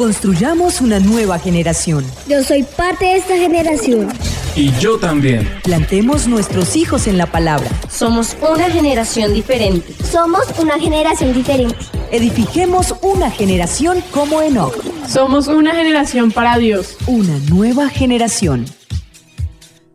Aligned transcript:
Construyamos 0.00 0.80
una 0.80 0.98
nueva 0.98 1.38
generación. 1.38 2.06
Yo 2.26 2.42
soy 2.42 2.62
parte 2.62 3.04
de 3.04 3.16
esta 3.18 3.36
generación. 3.36 4.08
Y 4.56 4.72
yo 4.80 4.98
también. 4.98 5.46
Plantemos 5.62 6.26
nuestros 6.26 6.74
hijos 6.74 7.06
en 7.06 7.18
la 7.18 7.26
palabra. 7.26 7.68
Somos 7.90 8.34
una 8.40 8.70
generación 8.70 9.34
diferente. 9.34 9.92
Somos 10.02 10.58
una 10.58 10.80
generación 10.80 11.34
diferente. 11.34 11.76
Edifiquemos 12.10 12.94
una 13.02 13.30
generación 13.30 14.02
como 14.10 14.40
Enoch. 14.40 14.74
Somos 15.06 15.48
una 15.48 15.74
generación 15.74 16.32
para 16.32 16.56
Dios. 16.56 16.96
Una 17.06 17.36
nueva 17.50 17.90
generación. 17.90 18.64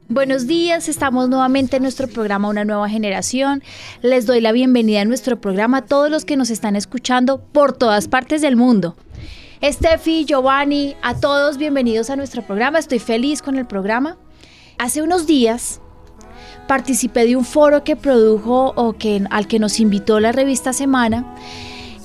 Buenos 0.07 0.45
días, 0.45 0.87
estamos 0.87 1.29
nuevamente 1.29 1.77
en 1.77 1.81
nuestro 1.81 2.07
programa 2.07 2.47
Una 2.47 2.63
Nueva 2.63 2.87
Generación. 2.87 3.63
Les 4.03 4.27
doy 4.27 4.39
la 4.39 4.51
bienvenida 4.51 5.01
a 5.01 5.05
nuestro 5.05 5.41
programa 5.41 5.77
a 5.79 5.81
todos 5.81 6.11
los 6.11 6.25
que 6.25 6.37
nos 6.37 6.51
están 6.51 6.75
escuchando 6.75 7.39
por 7.39 7.73
todas 7.73 8.07
partes 8.07 8.43
del 8.43 8.55
mundo. 8.55 8.95
Steffi, 9.63 10.25
Giovanni, 10.25 10.95
a 11.01 11.15
todos 11.15 11.57
bienvenidos 11.57 12.09
a 12.09 12.15
nuestro 12.15 12.41
programa. 12.41 12.77
Estoy 12.77 12.99
feliz 12.99 13.41
con 13.41 13.57
el 13.57 13.65
programa. 13.65 14.17
Hace 14.77 15.01
unos 15.01 15.25
días 15.25 15.81
participé 16.67 17.25
de 17.25 17.35
un 17.35 17.45
foro 17.45 17.83
que 17.83 17.95
produjo 17.95 18.73
o 18.75 18.93
que, 18.93 19.23
al 19.29 19.47
que 19.47 19.59
nos 19.59 19.79
invitó 19.79 20.19
la 20.19 20.33
revista 20.33 20.73
Semana 20.73 21.35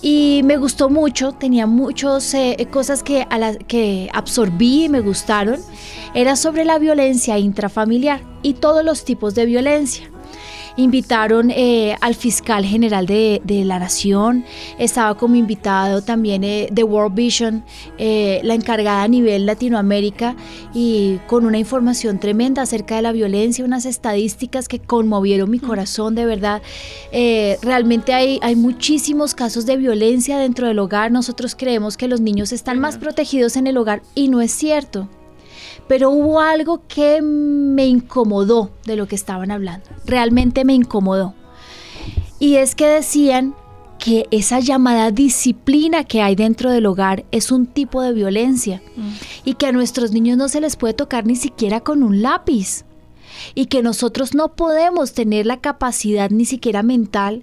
y 0.01 0.43
me 0.45 0.57
gustó 0.57 0.89
mucho, 0.89 1.33
tenía 1.33 1.67
muchas 1.67 2.33
eh, 2.35 2.57
cosas 2.71 3.03
que, 3.03 3.27
a 3.29 3.55
que 3.67 4.09
absorbí 4.15 4.85
y 4.85 4.89
me 4.89 5.01
gustaron. 5.01 5.59
Era 6.15 6.37
sobre 6.37 6.65
la 6.65 6.79
violencia 6.79 7.37
intrafamiliar 7.39 8.23
y 8.43 8.55
todos 8.55 8.85
los 8.85 9.05
tipos 9.05 9.35
de 9.35 9.47
violencia 9.47 10.09
invitaron 10.77 11.51
eh, 11.51 11.97
al 12.01 12.15
fiscal 12.15 12.65
general 12.65 13.07
de, 13.07 13.41
la 13.65 13.79
nación, 13.79 14.45
estaba 14.79 15.17
como 15.17 15.35
invitado 15.35 16.03
también 16.03 16.45
eh, 16.45 16.69
de 16.71 16.83
World 16.83 17.15
Vision, 17.15 17.65
eh, 17.99 18.41
la 18.43 18.55
encargada 18.55 19.03
a 19.03 19.09
nivel 19.09 19.47
Latinoamérica 19.47 20.35
y 20.73 21.19
con 21.27 21.47
una 21.47 21.59
información 21.59 22.19
tremenda 22.19 22.63
acerca 22.63 22.97
de 22.97 23.03
la 23.03 23.13
violencia, 23.13 23.65
unas 23.65 23.87
estadísticas 23.87 24.69
que 24.69 24.79
conmovieron 24.79 25.51
mi 25.51 25.59
corazón 25.59 26.15
de 26.15 26.25
verdad. 26.25 26.63
realmente 27.63 28.15
hay, 28.15 28.39
hay 28.43 28.57
muchísimos 28.57 29.35
casos 29.35 29.67
de 29.67 29.77
violencia 29.77 30.39
dentro 30.39 30.67
del 30.69 30.79
hogar, 30.79 31.11
nosotros 31.11 31.55
creemos 31.57 31.97
que 31.97 32.09
los 32.09 32.21
niños 32.21 32.53
están 32.53 32.81
más 32.81 32.99
protegidos 32.99 33.57
en 33.57 33.67
el 33.67 33.77
hogar 33.77 34.03
y 34.15 34.29
no 34.29 34.41
es 34.41 34.53
cierto 34.53 35.09
pero 35.91 36.11
hubo 36.11 36.39
algo 36.39 36.85
que 36.87 37.21
me 37.21 37.89
incomodó 37.89 38.71
de 38.87 38.95
lo 38.95 39.09
que 39.09 39.17
estaban 39.17 39.51
hablando. 39.51 39.89
Realmente 40.07 40.65
me 40.65 40.73
incomodó. 40.73 41.35
Y 42.39 42.55
es 42.55 42.77
que 42.77 42.87
decían 42.87 43.57
que 43.99 44.29
esa 44.31 44.61
llamada 44.61 45.11
disciplina 45.11 46.05
que 46.05 46.23
hay 46.23 46.37
dentro 46.37 46.71
del 46.71 46.87
hogar 46.87 47.25
es 47.33 47.51
un 47.51 47.67
tipo 47.67 48.03
de 48.03 48.13
violencia 48.13 48.81
mm. 48.97 49.09
y 49.47 49.55
que 49.55 49.67
a 49.67 49.73
nuestros 49.73 50.13
niños 50.13 50.39
no 50.39 50.49
se 50.49 50.61
les 50.61 50.77
puede 50.77 50.95
tocar 50.95 51.27
ni 51.27 51.35
siquiera 51.35 51.81
con 51.81 52.05
un 52.05 52.23
lápiz 52.23 52.85
y 53.57 53.67
que 53.67 53.83
nosotros 53.83 54.33
no 54.33 54.55
podemos 54.55 55.13
tener 55.13 55.45
la 55.45 55.61
capacidad 55.61 56.31
ni 56.31 56.45
siquiera 56.45 56.85
mental 56.85 57.43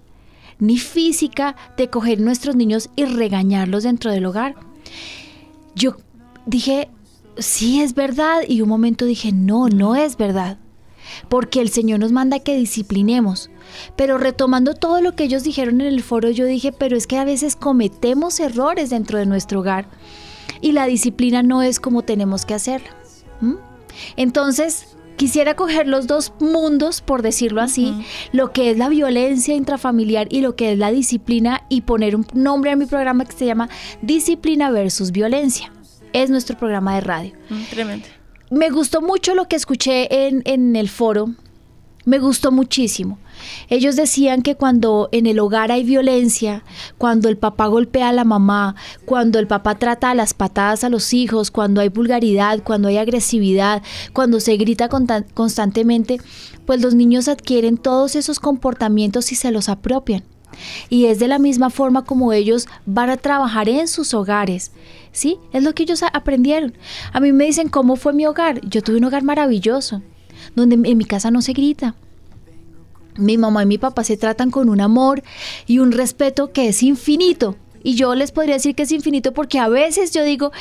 ni 0.58 0.78
física 0.78 1.58
de 1.76 1.90
coger 1.90 2.22
nuestros 2.22 2.56
niños 2.56 2.92
y 2.96 3.04
regañarlos 3.04 3.84
dentro 3.84 4.10
del 4.10 4.26
hogar. 4.26 4.56
Yo 5.76 5.98
dije, 6.46 6.88
sí 7.40 7.82
es 7.82 7.94
verdad 7.94 8.42
y 8.48 8.62
un 8.62 8.70
momento 8.70 9.06
dije, 9.06 9.32
no, 9.32 9.68
no 9.70 9.96
es 9.96 10.18
verdad. 10.18 10.58
Porque 11.30 11.62
el 11.62 11.70
Señor 11.70 12.00
nos 12.00 12.12
manda 12.12 12.40
que 12.40 12.58
disciplinemos. 12.58 13.50
Pero 13.96 14.18
retomando 14.18 14.74
todo 14.74 15.02
lo 15.02 15.16
que 15.16 15.24
ellos 15.24 15.44
dijeron 15.44 15.82
en 15.82 15.88
el 15.88 16.04
foro, 16.04 16.30
yo 16.30 16.46
dije, 16.46 16.72
pero 16.72 16.98
es 16.98 17.08
que 17.08 17.18
a 17.18 17.26
veces 17.26 17.56
cometemos 17.56 18.40
errores 18.40 18.90
dentro 18.90 19.18
de 19.18 19.26
nuestro 19.26 19.62
hogar 19.62 19.88
y 20.62 20.72
la 20.72 20.86
disciplina 20.86 21.44
no 21.44 21.62
es 21.62 21.80
como 21.80 22.04
tenemos 22.04 22.46
que 22.46 22.54
hacerla. 22.54 22.90
Entonces, 24.16 24.98
quisiera 25.16 25.56
coger 25.56 25.88
los 25.88 26.08
dos 26.08 26.34
mundos, 26.40 27.02
por 27.02 27.22
decirlo 27.22 27.62
así, 27.62 27.94
lo 28.32 28.52
que 28.52 28.72
es 28.72 28.78
la 28.78 28.90
violencia 28.90 29.56
intrafamiliar 29.56 30.28
y 30.30 30.42
lo 30.42 30.56
que 30.56 30.74
es 30.74 30.78
la 30.78 30.92
disciplina 30.92 31.64
y 31.70 31.82
poner 31.82 32.16
un 32.16 32.26
nombre 32.34 32.72
a 32.72 32.76
mi 32.76 32.86
programa 32.86 33.26
que 33.26 33.36
se 33.36 33.46
llama 33.46 33.70
Disciplina 34.02 34.72
versus 34.72 35.12
Violencia 35.12 35.72
es 36.24 36.30
nuestro 36.30 36.58
programa 36.58 36.96
de 36.96 37.02
radio. 37.02 37.34
Mm, 37.50 37.64
tremendo. 37.70 38.08
Me 38.50 38.70
gustó 38.70 39.02
mucho 39.02 39.36
lo 39.36 39.48
que 39.48 39.56
escuché 39.56 40.28
en, 40.28 40.42
en 40.46 40.76
el 40.76 40.88
foro, 40.90 41.30
me 42.08 42.20
gustó 42.20 42.54
muchísimo. 42.54 43.20
Ellos 43.68 43.98
decían 43.98 44.42
que 44.42 44.56
cuando 44.56 45.10
en 45.12 45.28
el 45.28 45.40
hogar 45.40 45.74
hay 45.74 45.84
violencia, 45.84 46.64
cuando 46.98 47.28
el 47.28 47.38
papá 47.38 47.68
golpea 47.68 48.08
a 48.08 48.14
la 48.14 48.24
mamá, 48.24 48.76
cuando 49.04 49.40
el 49.40 49.48
papá 49.48 49.76
trata 49.76 50.12
a 50.12 50.16
las 50.16 50.34
patadas 50.34 50.86
a 50.86 50.90
los 50.90 51.14
hijos, 51.14 51.52
cuando 51.52 51.82
hay 51.82 51.90
vulgaridad, 51.90 52.64
cuando 52.64 52.88
hay 52.88 52.98
agresividad, 52.98 53.84
cuando 54.14 54.40
se 54.40 54.56
grita 54.56 54.88
constantemente, 55.34 56.22
pues 56.66 56.82
los 56.82 56.96
niños 56.96 57.28
adquieren 57.28 57.76
todos 57.76 58.16
esos 58.16 58.40
comportamientos 58.40 59.34
y 59.34 59.36
se 59.36 59.52
los 59.52 59.68
apropian. 59.68 60.24
Y 60.90 61.06
es 61.06 61.20
de 61.20 61.28
la 61.28 61.40
misma 61.40 61.70
forma 61.70 62.04
como 62.04 62.34
ellos 62.34 62.68
van 62.86 63.10
a 63.10 63.18
trabajar 63.18 63.70
en 63.70 63.88
sus 63.88 64.14
hogares. 64.14 64.72
¿Sí? 65.12 65.38
Es 65.54 65.64
lo 65.64 65.74
que 65.74 65.84
ellos 65.84 66.04
aprendieron. 66.04 66.74
A 67.12 67.20
mí 67.20 67.32
me 67.32 67.46
dicen, 67.46 67.70
¿cómo 67.70 67.96
fue 67.96 68.14
mi 68.14 68.26
hogar? 68.26 68.62
Yo 68.68 68.82
tuve 68.82 68.98
un 68.98 69.06
hogar 69.06 69.24
maravilloso, 69.24 70.02
donde 70.56 70.76
en 70.90 70.98
mi 70.98 71.06
casa 71.06 71.32
no 71.32 71.42
se 71.42 71.54
grita. 71.54 71.96
Mi 73.18 73.38
mamá 73.38 73.64
y 73.64 73.66
mi 73.66 73.78
papá 73.80 74.04
se 74.04 74.16
tratan 74.16 74.52
con 74.52 74.70
un 74.70 74.80
amor 74.80 75.24
y 75.66 75.80
un 75.80 75.92
respeto 75.92 76.52
que 76.52 76.68
es 76.68 76.84
infinito. 76.84 77.56
Y 77.84 77.96
yo 77.96 78.14
les 78.16 78.32
podría 78.32 78.56
decir 78.56 78.76
que 78.76 78.84
es 78.84 78.92
infinito 78.92 79.34
porque 79.34 79.60
a 79.60 79.70
veces 79.70 80.12
yo 80.12 80.24
digo, 80.24 80.52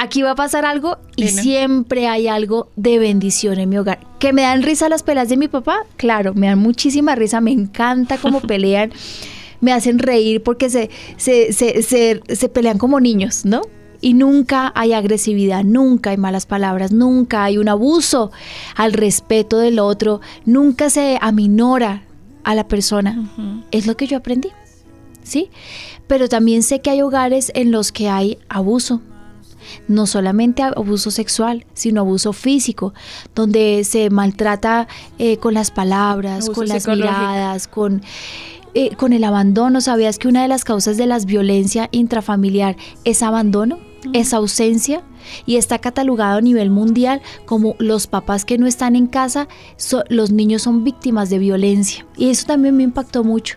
aquí 0.00 0.22
va 0.22 0.30
a 0.30 0.34
pasar 0.34 0.64
algo 0.64 0.96
y 1.14 1.28
siempre 1.28 2.08
hay 2.08 2.26
algo 2.26 2.68
de 2.74 2.98
bendición 2.98 3.58
en 3.58 3.68
mi 3.68 3.76
hogar. 3.76 4.00
¿Que 4.18 4.32
me 4.32 4.42
dan 4.42 4.62
risa 4.62 4.88
las 4.88 5.02
pelas 5.02 5.28
de 5.28 5.36
mi 5.36 5.46
papá? 5.46 5.84
Claro, 5.96 6.32
me 6.32 6.46
dan 6.46 6.58
muchísima 6.58 7.14
risa, 7.14 7.42
me 7.42 7.52
encanta 7.52 8.16
cómo 8.16 8.40
pelean, 8.52 8.92
me 9.60 9.72
hacen 9.72 9.98
reír 9.98 10.42
porque 10.42 10.70
se, 10.70 10.88
se, 11.18 11.52
se, 11.52 11.82
se, 11.82 12.48
pelean 12.48 12.78
como 12.78 12.98
niños, 12.98 13.44
¿no? 13.44 13.60
Y 14.00 14.14
nunca 14.14 14.72
hay 14.74 14.94
agresividad, 14.94 15.64
nunca 15.64 16.10
hay 16.10 16.16
malas 16.16 16.46
palabras, 16.46 16.92
nunca 16.92 17.44
hay 17.44 17.58
un 17.58 17.68
abuso 17.68 18.32
al 18.76 18.94
respeto 18.94 19.58
del 19.58 19.78
otro, 19.78 20.22
nunca 20.46 20.88
se 20.88 21.18
aminora 21.20 22.04
a 22.42 22.54
la 22.54 22.66
persona. 22.66 23.30
Es 23.70 23.86
lo 23.86 23.98
que 23.98 24.06
yo 24.06 24.16
aprendí, 24.16 24.48
¿sí? 25.22 25.50
Pero 26.06 26.30
también 26.30 26.62
sé 26.62 26.80
que 26.80 26.88
hay 26.88 27.02
hogares 27.02 27.52
en 27.54 27.70
los 27.70 27.92
que 27.92 28.08
hay 28.08 28.38
abuso, 28.48 29.02
no 29.88 30.06
solamente 30.06 30.62
abuso 30.62 31.10
sexual, 31.10 31.66
sino 31.74 32.00
abuso 32.00 32.32
físico, 32.32 32.94
donde 33.34 33.84
se 33.84 34.10
maltrata 34.10 34.88
eh, 35.18 35.36
con 35.38 35.54
las 35.54 35.70
palabras, 35.70 36.50
con 36.50 36.68
las 36.68 36.86
miradas, 36.86 37.68
con... 37.68 38.02
Eh, 38.72 38.94
con 38.94 39.12
el 39.12 39.24
abandono, 39.24 39.80
¿sabías 39.80 40.16
que 40.16 40.28
una 40.28 40.42
de 40.42 40.48
las 40.48 40.62
causas 40.62 40.96
de 40.96 41.04
la 41.04 41.18
violencia 41.18 41.88
intrafamiliar 41.90 42.76
es 43.02 43.20
abandono? 43.20 43.80
es 44.12 44.32
ausencia 44.32 45.02
y 45.46 45.56
está 45.56 45.78
catalogado 45.78 46.38
a 46.38 46.40
nivel 46.40 46.70
mundial 46.70 47.20
como 47.44 47.76
los 47.78 48.06
papás 48.06 48.44
que 48.44 48.58
no 48.58 48.66
están 48.66 48.96
en 48.96 49.06
casa, 49.06 49.48
los 50.08 50.30
niños 50.30 50.62
son 50.62 50.84
víctimas 50.84 51.30
de 51.30 51.38
violencia. 51.38 52.06
Y 52.16 52.30
eso 52.30 52.46
también 52.46 52.76
me 52.76 52.82
impactó 52.82 53.24
mucho. 53.24 53.56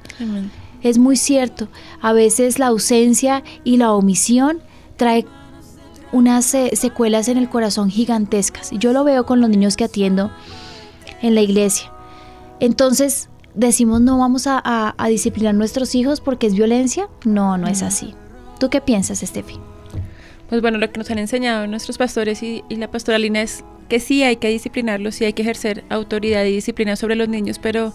Es 0.82 0.98
muy 0.98 1.16
cierto, 1.16 1.70
a 2.02 2.14
veces 2.14 2.60
la 2.60 2.68
ausencia 2.68 3.44
y 3.64 3.78
la 3.78 3.94
omisión 3.94 4.60
trae 4.98 5.26
unas 6.14 6.46
secuelas 6.46 7.28
en 7.28 7.38
el 7.38 7.50
corazón 7.50 7.90
gigantescas. 7.90 8.72
Yo 8.72 8.94
lo 8.94 9.04
veo 9.04 9.26
con 9.26 9.42
los 9.42 9.50
niños 9.50 9.76
que 9.76 9.84
atiendo 9.84 10.32
en 11.22 11.36
la 11.36 11.42
iglesia. 11.42 11.92
Entonces, 12.60 13.30
decimos 13.56 14.00
no 14.00 14.18
vamos 14.18 14.46
a, 14.48 14.96
disciplinar 15.10 15.50
a 15.50 15.58
nuestros 15.58 15.96
hijos 15.96 16.22
porque 16.22 16.48
es 16.48 16.54
violencia. 16.54 17.10
No, 17.26 17.58
no 17.58 17.68
es 17.68 17.82
así. 17.82 18.14
¿Tú 18.60 18.70
qué 18.70 18.80
piensas, 18.80 19.24
Estefi? 19.24 19.60
Pues 20.48 20.62
bueno, 20.62 20.78
lo 20.78 20.92
que 20.92 21.00
nos 21.00 21.10
han 21.10 21.18
enseñado 21.18 21.66
nuestros 21.68 21.98
pastores 21.98 22.44
y, 22.44 22.64
y 22.70 22.76
la 22.76 22.90
pastoralina 22.90 23.42
es 23.42 23.66
que 23.90 24.00
sí 24.00 24.24
hay 24.24 24.38
que 24.38 24.50
disciplinarlos, 24.50 25.16
sí 25.16 25.26
hay 25.26 25.34
que 25.34 25.42
ejercer 25.42 25.84
autoridad 25.90 26.46
y 26.46 26.52
disciplina 26.52 26.96
sobre 26.96 27.16
los 27.16 27.28
niños, 27.28 27.60
pero 27.60 27.94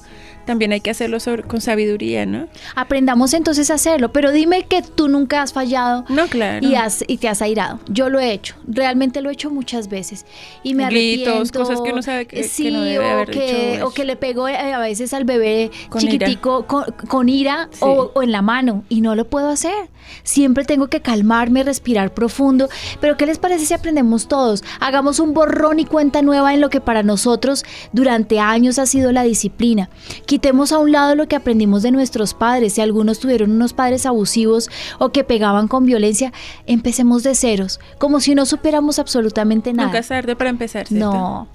también 0.49 0.73
hay 0.73 0.81
que 0.81 0.89
hacerlo 0.89 1.19
con 1.47 1.61
sabiduría, 1.61 2.25
¿no? 2.25 2.49
Aprendamos 2.75 3.35
entonces 3.35 3.71
a 3.71 3.75
hacerlo, 3.75 4.13
pero 4.15 4.33
dime 4.33 4.63
que 4.63 4.81
tú 4.81 5.07
nunca 5.07 5.43
has 5.43 5.53
fallado 5.53 6.07
no, 6.09 6.27
claro. 6.27 6.67
y, 6.67 6.75
has, 6.75 7.05
y 7.07 7.19
te 7.19 7.29
has 7.29 7.43
airado. 7.43 7.81
Yo 7.91 8.09
lo 8.09 8.19
he 8.19 8.33
hecho, 8.33 8.55
realmente 8.67 9.21
lo 9.21 9.29
he 9.29 9.35
hecho 9.35 9.51
muchas 9.51 9.91
veces 9.91 10.25
y 10.63 10.73
me 10.73 10.87
Gritos, 10.87 11.53
cosas 11.53 11.83
que 11.83 11.93
uno 11.93 12.01
sabe 12.01 12.25
que, 12.25 12.45
sí, 12.45 12.71
no 12.71 12.81
debe 12.81 13.23
o 13.23 13.27
que, 13.27 13.81
O 13.83 13.91
que 13.91 14.07
le 14.07 14.17
pego 14.17 14.49
eh, 14.49 14.57
a 14.57 14.79
veces 14.79 15.13
al 15.13 15.25
bebé 15.25 15.71
chiquitico 15.99 16.65
Con, 16.67 17.29
ira 17.29 17.69
o, 17.81 18.23
en 18.23 18.33
la 18.33 18.41
mano 18.41 18.85
y 18.89 19.03
no 19.03 19.15
lo 19.15 19.27
puedo 19.27 19.51
hacer. 19.51 19.91
Siempre 20.23 20.65
tengo 20.65 20.89
que 20.89 21.01
calmarme, 21.01 21.65
respirar 21.65 22.13
profundo. 22.15 22.69
Pero 23.01 23.17
¿qué 23.17 23.27
les 23.27 23.39
parece 23.39 23.67
si 23.67 23.75
aprendemos 23.75 24.29
todos? 24.29 24.65
Hagamos 24.81 25.21
un 25.21 25.35
borrón 25.35 25.81
y 25.81 25.85
cuenta 25.85 26.23
nueva 26.23 26.55
en 26.55 26.61
lo 26.61 26.71
que 26.71 26.81
para 26.81 27.03
nosotros 27.03 27.65
durante 27.93 28.41
años 28.41 28.79
ha 28.79 28.87
sido 28.87 29.13
la 29.13 29.23
disciplina. 29.23 29.91
Quitemos 30.27 30.73
a 30.73 30.79
un 30.79 30.93
lado 30.93 31.15
lo 31.15 31.29
que 31.29 31.37
aprendimos 31.37 31.83
de 31.83 31.91
nuestros 31.91 32.35
padres. 32.35 32.75
Si 32.75 32.81
algunos 32.81 33.19
tuvieron 33.19 33.51
unos 33.51 33.73
padres 33.73 34.07
abusivos 34.07 34.71
o 34.99 35.11
que 35.11 35.25
pegaban 35.25 35.69
con 35.69 35.87
violencia, 35.87 36.33
empecemos 36.67 37.23
de 37.23 37.35
ceros, 37.35 37.81
como 37.99 38.21
si 38.21 38.35
no 38.35 38.47
supiéramos 38.47 38.99
absolutamente 38.99 39.73
nada. 39.73 39.89
Nunca 39.89 39.99
es 39.99 40.09
tarde 40.09 40.37
para 40.37 40.51
empezar. 40.51 40.87
¿cierto? 40.87 41.13
No. 41.13 41.49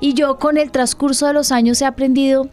Y 0.00 0.14
yo 0.14 0.38
con 0.38 0.58
el 0.58 0.70
transcurso 0.70 1.26
de 1.26 1.32
los 1.32 1.52
años 1.52 1.80
he 1.80 1.86
aprendido 1.86 2.48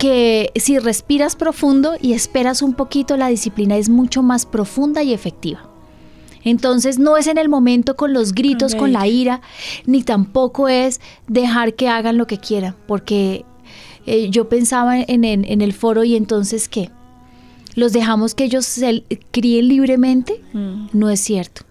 que 0.00 0.50
si 0.56 0.78
respiras 0.78 1.36
profundo 1.36 1.92
y 2.00 2.14
esperas 2.14 2.62
un 2.62 2.72
poquito, 2.72 3.18
la 3.18 3.28
disciplina 3.28 3.76
es 3.76 3.90
mucho 3.90 4.22
más 4.22 4.46
profunda 4.46 5.02
y 5.02 5.12
efectiva. 5.12 5.68
Entonces 6.42 6.98
no 6.98 7.18
es 7.18 7.26
en 7.26 7.36
el 7.36 7.50
momento 7.50 7.96
con 7.96 8.14
los 8.14 8.32
gritos, 8.32 8.74
con 8.74 8.94
la 8.94 9.06
ira, 9.06 9.42
ni 9.84 10.02
tampoco 10.02 10.68
es 10.70 11.02
dejar 11.28 11.74
que 11.74 11.90
hagan 11.90 12.16
lo 12.16 12.26
que 12.26 12.38
quieran, 12.38 12.76
porque 12.88 13.44
eh, 14.06 14.30
yo 14.30 14.48
pensaba 14.48 14.98
en, 14.98 15.24
en- 15.24 15.44
en 15.44 15.60
el 15.60 15.74
foro 15.74 16.02
y 16.02 16.16
entonces 16.16 16.70
¿qué? 16.70 16.90
¿Los 17.74 17.92
dejamos 17.92 18.34
que 18.34 18.44
ellos 18.44 18.64
se 18.64 19.04
críen 19.32 19.68
libremente? 19.68 20.42
Mm. 20.54 20.86
No 20.94 21.10
es 21.10 21.20
cierto. 21.20 21.62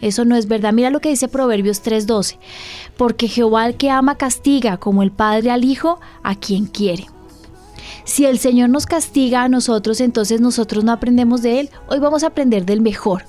Eso 0.00 0.24
no 0.24 0.34
es 0.34 0.48
verdad. 0.48 0.72
Mira 0.72 0.90
lo 0.90 0.98
que 1.00 1.10
dice 1.10 1.28
Proverbios 1.28 1.80
3:12. 1.84 2.38
Porque 2.96 3.28
Jehová 3.28 3.62
al 3.62 3.76
que 3.76 3.88
ama 3.88 4.16
castiga, 4.16 4.78
como 4.78 5.04
el 5.04 5.12
Padre 5.12 5.52
al 5.52 5.64
Hijo, 5.64 6.00
a 6.24 6.34
quien 6.34 6.66
quiere. 6.66 7.06
Si 8.08 8.24
el 8.24 8.38
Señor 8.38 8.70
nos 8.70 8.86
castiga 8.86 9.42
a 9.42 9.48
nosotros, 9.50 10.00
entonces 10.00 10.40
nosotros 10.40 10.82
no 10.82 10.92
aprendemos 10.92 11.42
de 11.42 11.60
Él. 11.60 11.70
Hoy 11.88 11.98
vamos 11.98 12.24
a 12.24 12.28
aprender 12.28 12.64
del 12.64 12.80
mejor. 12.80 13.24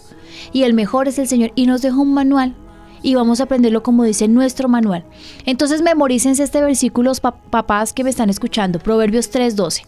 Y 0.54 0.64
el 0.64 0.74
mejor 0.74 1.10
es 1.10 1.20
el 1.20 1.28
Señor. 1.28 1.52
Y 1.56 1.66
nos 1.66 1.82
dejó 1.82 2.00
un 2.02 2.14
manual. 2.14 2.56
Y 3.04 3.16
vamos 3.16 3.42
a 3.42 3.44
aprenderlo 3.44 3.84
como 3.84 4.06
dice 4.06 4.30
nuestro 4.30 4.70
manual. 4.70 5.04
Entonces 5.46 5.82
memorícense 5.82 6.44
este 6.44 6.62
versículo, 6.62 7.12
pa- 7.22 7.42
papás 7.42 7.92
que 7.92 8.06
me 8.06 8.10
están 8.10 8.30
escuchando. 8.30 8.80
Proverbios 8.80 9.30
3:12. 9.30 9.84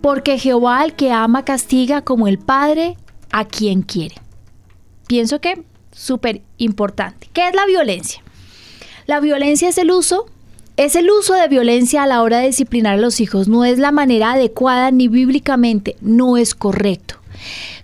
Porque 0.00 0.38
Jehová 0.38 0.80
al 0.80 0.96
que 0.96 1.12
ama 1.12 1.44
castiga 1.44 2.00
como 2.00 2.26
el 2.26 2.38
Padre 2.38 2.96
a 3.32 3.44
quien 3.44 3.82
quiere. 3.82 4.14
Pienso 5.06 5.42
que 5.42 5.62
súper 5.92 6.40
importante. 6.56 7.28
¿Qué 7.34 7.48
es 7.48 7.54
la 7.54 7.66
violencia? 7.66 8.22
La 9.06 9.20
violencia 9.20 9.68
es 9.68 9.76
el 9.76 9.90
uso, 9.90 10.24
es 10.76 10.96
el 10.96 11.10
uso 11.10 11.34
de 11.34 11.48
violencia 11.48 12.02
a 12.02 12.06
la 12.06 12.22
hora 12.22 12.38
de 12.38 12.46
disciplinar 12.48 12.94
a 12.94 13.00
los 13.00 13.20
hijos. 13.20 13.48
No 13.48 13.64
es 13.64 13.78
la 13.78 13.92
manera 13.92 14.32
adecuada 14.32 14.90
ni 14.90 15.08
bíblicamente, 15.08 15.96
no 16.00 16.36
es 16.36 16.54
correcto. 16.54 17.16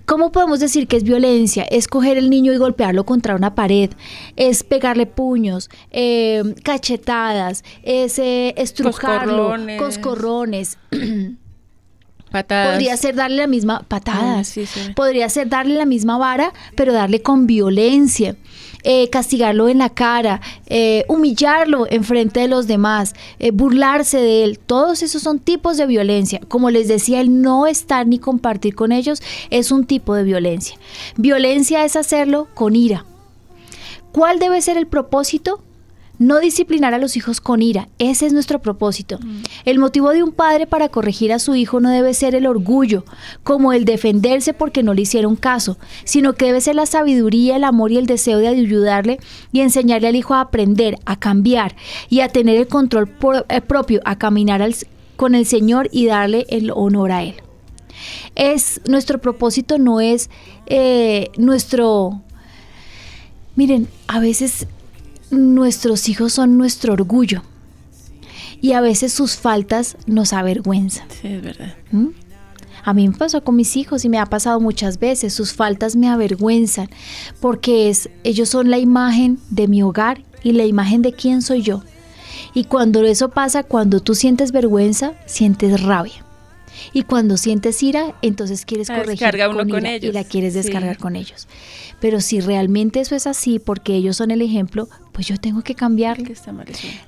¿Cómo 0.04 0.32
podemos 0.32 0.60
decir 0.60 0.88
que 0.88 0.96
es 0.96 1.04
violencia? 1.04 1.62
Es 1.64 1.86
coger 1.86 2.18
el 2.18 2.28
niño 2.28 2.52
y 2.52 2.56
golpearlo 2.56 3.04
contra 3.04 3.36
una 3.36 3.54
pared, 3.54 3.90
es 4.36 4.64
pegarle 4.64 5.06
puños, 5.06 5.70
eh, 5.90 6.42
cachetadas, 6.64 7.62
es 7.82 8.18
eh, 8.18 8.54
estrujarlo, 8.56 9.48
Coscorrones. 9.48 9.78
coscorrones. 9.80 10.78
Patadas. 12.32 12.70
Podría 12.72 12.96
ser 12.96 13.14
darle 13.14 13.36
la 13.36 13.46
misma. 13.46 13.84
Ah, 13.90 14.42
sí, 14.44 14.66
sí. 14.66 14.80
Podría 14.96 15.28
ser 15.28 15.48
darle 15.48 15.74
la 15.74 15.86
misma 15.86 16.18
vara, 16.18 16.52
pero 16.74 16.92
darle 16.92 17.22
con 17.22 17.46
violencia. 17.46 18.36
eh, 18.84 19.08
castigarlo 19.10 19.68
en 19.68 19.78
la 19.78 19.90
cara, 19.90 20.40
eh, 20.66 21.04
humillarlo 21.08 21.86
en 21.88 22.02
frente 22.02 22.40
de 22.40 22.48
los 22.48 22.66
demás, 22.66 23.14
eh, 23.38 23.52
burlarse 23.52 24.18
de 24.18 24.42
él. 24.42 24.58
Todos 24.58 25.02
esos 25.04 25.22
son 25.22 25.38
tipos 25.38 25.76
de 25.76 25.86
violencia. 25.86 26.40
Como 26.48 26.68
les 26.68 26.88
decía, 26.88 27.20
el 27.20 27.42
no 27.42 27.68
estar 27.68 28.06
ni 28.08 28.18
compartir 28.18 28.74
con 28.74 28.90
ellos 28.90 29.22
es 29.50 29.70
un 29.70 29.86
tipo 29.86 30.14
de 30.16 30.24
violencia. 30.24 30.76
Violencia 31.16 31.84
es 31.84 31.94
hacerlo 31.94 32.48
con 32.54 32.74
ira. 32.74 33.04
¿Cuál 34.10 34.38
debe 34.40 34.60
ser 34.60 34.76
el 34.76 34.86
propósito? 34.88 35.62
No 36.22 36.38
disciplinar 36.38 36.94
a 36.94 36.98
los 36.98 37.16
hijos 37.16 37.40
con 37.40 37.62
ira. 37.62 37.88
Ese 37.98 38.26
es 38.26 38.32
nuestro 38.32 38.60
propósito. 38.60 39.18
El 39.64 39.78
motivo 39.80 40.10
de 40.10 40.22
un 40.22 40.30
padre 40.30 40.66
para 40.68 40.88
corregir 40.88 41.32
a 41.32 41.38
su 41.40 41.56
hijo 41.56 41.80
no 41.80 41.90
debe 41.90 42.14
ser 42.14 42.36
el 42.36 42.46
orgullo, 42.46 43.04
como 43.42 43.72
el 43.72 43.84
defenderse 43.84 44.54
porque 44.54 44.84
no 44.84 44.94
le 44.94 45.02
hicieron 45.02 45.34
caso, 45.34 45.78
sino 46.04 46.34
que 46.34 46.46
debe 46.46 46.60
ser 46.60 46.76
la 46.76 46.86
sabiduría, 46.86 47.56
el 47.56 47.64
amor 47.64 47.90
y 47.90 47.96
el 47.98 48.06
deseo 48.06 48.38
de 48.38 48.46
ayudarle 48.48 49.18
y 49.52 49.60
enseñarle 49.60 50.06
al 50.08 50.14
hijo 50.16 50.34
a 50.34 50.42
aprender, 50.42 50.96
a 51.06 51.16
cambiar 51.18 51.74
y 52.08 52.20
a 52.20 52.28
tener 52.28 52.56
el 52.56 52.68
control 52.68 53.10
eh, 53.48 53.60
propio, 53.60 54.00
a 54.04 54.16
caminar 54.16 54.62
al- 54.62 54.76
con 55.16 55.34
el 55.34 55.44
Señor 55.44 55.88
y 55.90 56.06
darle 56.06 56.46
el 56.50 56.70
honor 56.72 57.10
a 57.10 57.24
Él. 57.24 57.34
Es 58.36 58.80
nuestro 58.86 59.20
propósito 59.20 59.76
no 59.78 60.00
es 60.00 60.30
eh, 60.66 61.30
nuestro 61.36 62.22
Miren, 63.54 63.88
a 64.08 64.18
veces 64.18 64.66
nuestros 65.32 66.08
hijos 66.08 66.32
son 66.34 66.56
nuestro 66.58 66.92
orgullo 66.92 67.42
y 68.60 68.72
a 68.72 68.80
veces 68.80 69.12
sus 69.12 69.36
faltas 69.36 69.96
nos 70.06 70.32
avergüenzan. 70.32 71.06
Sí, 71.20 71.28
es 71.28 71.42
verdad. 71.42 71.74
¿m? 71.92 72.10
A 72.84 72.94
mí 72.94 73.08
me 73.08 73.16
pasó 73.16 73.42
con 73.44 73.56
mis 73.56 73.76
hijos 73.76 74.04
y 74.04 74.08
me 74.08 74.18
ha 74.18 74.26
pasado 74.26 74.60
muchas 74.60 74.98
veces. 74.98 75.32
Sus 75.34 75.52
faltas 75.52 75.94
me 75.96 76.08
avergüenzan 76.08 76.88
porque 77.40 77.88
es, 77.88 78.08
ellos 78.24 78.48
son 78.48 78.70
la 78.70 78.78
imagen 78.78 79.38
de 79.50 79.68
mi 79.68 79.82
hogar 79.82 80.22
y 80.42 80.52
la 80.52 80.64
imagen 80.64 81.02
de 81.02 81.12
quién 81.12 81.42
soy 81.42 81.62
yo. 81.62 81.82
Y 82.54 82.64
cuando 82.64 83.02
eso 83.04 83.28
pasa, 83.30 83.62
cuando 83.62 84.00
tú 84.00 84.14
sientes 84.14 84.52
vergüenza, 84.52 85.12
sientes 85.26 85.80
rabia. 85.82 86.24
Y 86.92 87.02
cuando 87.02 87.36
sientes 87.36 87.82
ira, 87.82 88.14
entonces 88.22 88.64
quieres 88.64 88.88
La 88.88 88.96
corregir 88.96 89.20
descarga 89.20 89.48
uno 89.48 89.58
con, 89.58 89.68
con 89.70 89.80
ira 89.80 89.92
y 89.92 89.96
ellos. 89.96 90.14
la 90.14 90.24
quieres 90.24 90.52
Sí. 90.54 90.60
descargar 90.62 90.98
con 90.98 91.14
ellos. 91.16 91.46
Pero 92.00 92.20
si 92.20 92.40
realmente 92.40 93.00
eso 93.00 93.14
es 93.14 93.26
así, 93.28 93.58
porque 93.60 93.94
ellos 93.94 94.16
son 94.16 94.30
el 94.32 94.42
ejemplo, 94.42 94.88
pues 95.12 95.26
yo 95.26 95.36
tengo 95.36 95.62
que 95.62 95.74
cambiarlo 95.74 96.24
Que 96.24 96.32
está 96.32 96.52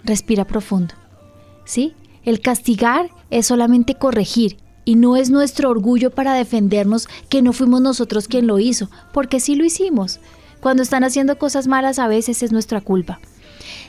respira 0.04 0.44
profundo. 0.44 0.94
¿Sí? 1.64 1.94
El 2.24 2.40
castigar 2.40 3.10
es 3.30 3.46
solamente 3.46 3.94
corregir 3.94 4.58
y 4.84 4.96
no 4.96 5.16
es 5.16 5.30
nuestro 5.30 5.70
orgullo 5.70 6.10
para 6.10 6.34
defendernos 6.34 7.08
que 7.28 7.42
no 7.42 7.52
fuimos 7.52 7.80
nosotros 7.80 8.28
quien 8.28 8.46
lo 8.46 8.58
hizo, 8.58 8.90
porque 9.12 9.40
sí 9.40 9.54
lo 9.54 9.64
hicimos. 9.64 10.20
Cuando 10.60 10.82
están 10.82 11.04
haciendo 11.04 11.38
cosas 11.38 11.66
malas 11.66 11.98
a 11.98 12.08
veces 12.08 12.42
es 12.42 12.52
nuestra 12.52 12.80
culpa. 12.80 13.20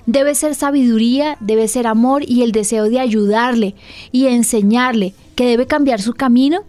Debe 0.06 0.36
ser 0.36 0.56
sabiduría, 0.56 1.38
debe 1.40 1.68
ser 1.68 1.88
amor 1.88 2.24
y 2.28 2.44
el 2.44 2.52
deseo 2.52 2.90
de 2.90 3.00
ayudarle 3.00 3.76
y 4.12 4.28
enseñarle 4.28 5.14
que 5.36 5.46
debe 5.46 5.68
cambiar 5.68 6.02
su 6.02 6.14
camino 6.14 6.64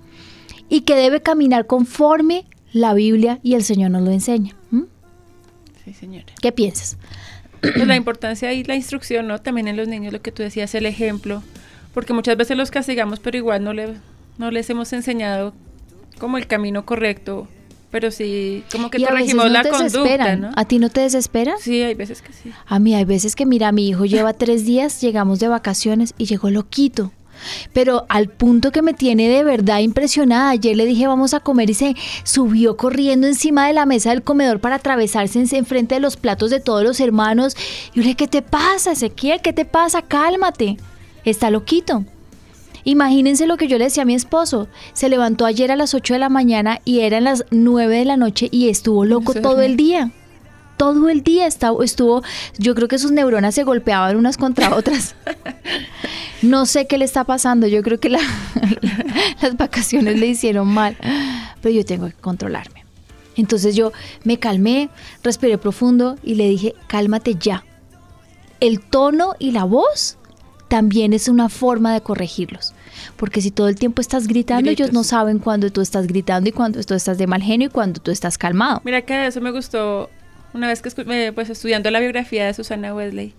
y 0.68 0.82
que 0.82 0.96
debe 0.96 1.22
caminar 1.22 1.66
conforme 1.66 2.46
la 2.72 2.94
Biblia 2.94 3.40
y 3.42 3.54
el 3.54 3.62
Señor 3.62 3.90
nos 3.90 4.02
lo 4.02 4.10
enseña. 4.10 4.56
¿Mm? 4.70 4.82
Sí, 5.84 5.92
señora. 5.92 6.26
¿Qué 6.40 6.50
piensas? 6.50 6.96
Pues 7.60 7.86
la 7.86 7.96
importancia 7.96 8.52
y 8.52 8.64
la 8.64 8.76
instrucción, 8.76 9.26
¿no? 9.26 9.40
También 9.40 9.68
en 9.68 9.76
los 9.76 9.88
niños, 9.88 10.12
lo 10.12 10.22
que 10.22 10.32
tú 10.32 10.42
decías, 10.42 10.74
el 10.74 10.86
ejemplo. 10.86 11.42
Porque 11.94 12.12
muchas 12.12 12.36
veces 12.36 12.56
los 12.56 12.70
castigamos, 12.70 13.20
pero 13.20 13.36
igual 13.36 13.64
no, 13.64 13.72
le, 13.72 13.94
no 14.38 14.50
les 14.50 14.68
hemos 14.70 14.92
enseñado 14.92 15.54
como 16.18 16.38
el 16.38 16.46
camino 16.46 16.84
correcto. 16.84 17.48
Pero 17.90 18.10
sí, 18.10 18.64
como 18.70 18.90
que 18.90 18.98
y 18.98 19.04
corregimos 19.04 19.46
no 19.46 19.50
la 19.50 19.64
conducta. 19.64 20.36
¿no? 20.36 20.50
¿A 20.56 20.64
ti 20.64 20.78
no 20.78 20.90
te 20.90 21.00
desesperan? 21.00 21.56
Sí, 21.58 21.82
hay 21.82 21.94
veces 21.94 22.20
que 22.20 22.32
sí. 22.32 22.52
A 22.66 22.78
mí 22.78 22.94
hay 22.94 23.04
veces 23.04 23.36
que, 23.36 23.46
mira, 23.46 23.72
mi 23.72 23.88
hijo 23.88 24.04
lleva 24.04 24.32
tres 24.32 24.66
días, 24.66 25.00
llegamos 25.00 25.38
de 25.38 25.48
vacaciones 25.48 26.12
y 26.18 26.26
llegó 26.26 26.50
loquito. 26.50 27.12
Pero 27.72 28.06
al 28.08 28.28
punto 28.28 28.72
que 28.72 28.82
me 28.82 28.94
tiene 28.94 29.28
de 29.28 29.44
verdad 29.44 29.80
impresionada. 29.80 30.50
Ayer 30.50 30.76
le 30.76 30.86
dije 30.86 31.06
vamos 31.06 31.34
a 31.34 31.40
comer 31.40 31.70
y 31.70 31.74
se 31.74 31.96
subió 32.24 32.76
corriendo 32.76 33.26
encima 33.26 33.66
de 33.66 33.72
la 33.72 33.86
mesa 33.86 34.10
del 34.10 34.22
comedor 34.22 34.60
para 34.60 34.76
atravesarse 34.76 35.38
en, 35.38 35.66
frente 35.66 35.96
de 35.96 36.00
los 36.00 36.16
platos 36.16 36.50
de 36.50 36.60
todos 36.60 36.82
los 36.82 37.00
hermanos. 37.00 37.56
Y 37.92 37.96
yo 37.96 38.02
le 38.02 38.02
dije, 38.02 38.16
¿qué 38.16 38.28
te 38.28 38.42
pasa, 38.42 38.92
Ezequiel? 38.92 39.40
¿Qué 39.40 39.52
te 39.52 39.64
pasa? 39.64 40.02
Cálmate. 40.02 40.76
Está 41.24 41.50
loquito. 41.50 42.04
Imagínense 42.84 43.46
lo 43.46 43.56
que 43.56 43.66
yo 43.66 43.78
le 43.78 43.84
decía 43.84 44.04
a 44.04 44.06
mi 44.06 44.14
esposo. 44.14 44.68
Se 44.92 45.08
levantó 45.08 45.44
ayer 45.44 45.72
a 45.72 45.76
las 45.76 45.92
8 45.92 46.14
de 46.14 46.20
la 46.20 46.28
mañana 46.28 46.80
y 46.84 47.00
eran 47.00 47.24
las 47.24 47.44
9 47.50 47.98
de 47.98 48.04
la 48.04 48.16
noche 48.16 48.48
y 48.52 48.68
estuvo 48.68 49.04
loco 49.04 49.34
todo 49.34 49.60
el 49.60 49.76
día. 49.76 50.12
Todo 50.76 51.08
el 51.08 51.22
día 51.22 51.46
estaba- 51.46 51.84
estuvo, 51.84 52.22
yo 52.58 52.74
creo 52.74 52.88
que 52.88 52.98
sus 52.98 53.10
neuronas 53.12 53.54
se 53.54 53.64
golpeaban 53.64 54.16
unas 54.16 54.36
contra 54.36 54.74
otras. 54.76 55.14
No 56.42 56.66
sé 56.66 56.86
qué 56.86 56.98
le 56.98 57.04
está 57.04 57.24
pasando, 57.24 57.66
yo 57.66 57.82
creo 57.82 57.98
que 57.98 58.08
la- 58.10 58.20
las 59.42 59.56
vacaciones 59.56 60.18
le 60.18 60.26
hicieron 60.26 60.68
mal, 60.68 60.96
pero 61.62 61.74
yo 61.74 61.84
tengo 61.84 62.06
que 62.06 62.12
controlarme. 62.14 62.84
Entonces 63.36 63.74
yo 63.76 63.92
me 64.24 64.38
calmé, 64.38 64.88
respiré 65.22 65.58
profundo 65.58 66.16
y 66.22 66.34
le 66.36 66.48
dije, 66.48 66.74
cálmate 66.86 67.34
ya. 67.34 67.64
El 68.60 68.80
tono 68.80 69.34
y 69.38 69.50
la 69.50 69.64
voz 69.64 70.16
también 70.68 71.12
es 71.12 71.28
una 71.28 71.48
forma 71.50 71.92
de 71.92 72.00
corregirlos. 72.00 72.72
Porque 73.16 73.42
si 73.42 73.50
todo 73.50 73.68
el 73.68 73.76
tiempo 73.76 74.00
estás 74.00 74.26
gritando, 74.26 74.70
ellos 74.70 74.92
no 74.92 75.04
saben 75.04 75.38
cuándo 75.38 75.70
tú 75.70 75.82
estás 75.82 76.06
gritando 76.06 76.48
y 76.48 76.52
cuándo 76.52 76.82
tú 76.82 76.94
estás 76.94 77.18
de 77.18 77.26
mal 77.26 77.42
genio 77.42 77.68
y 77.68 77.70
cuándo 77.70 78.00
tú 78.00 78.10
estás 78.10 78.38
calmado. 78.38 78.80
Mira 78.84 79.02
que 79.02 79.26
eso 79.26 79.40
me 79.42 79.50
gustó 79.50 80.08
una 80.56 80.68
vez 80.68 80.82
que 80.82 80.90
eh, 81.10 81.32
pues 81.34 81.50
estudiando 81.50 81.90
la 81.90 82.00
biografía 82.00 82.46
de 82.46 82.54
Susana 82.54 82.94
Wesley. 82.94 83.34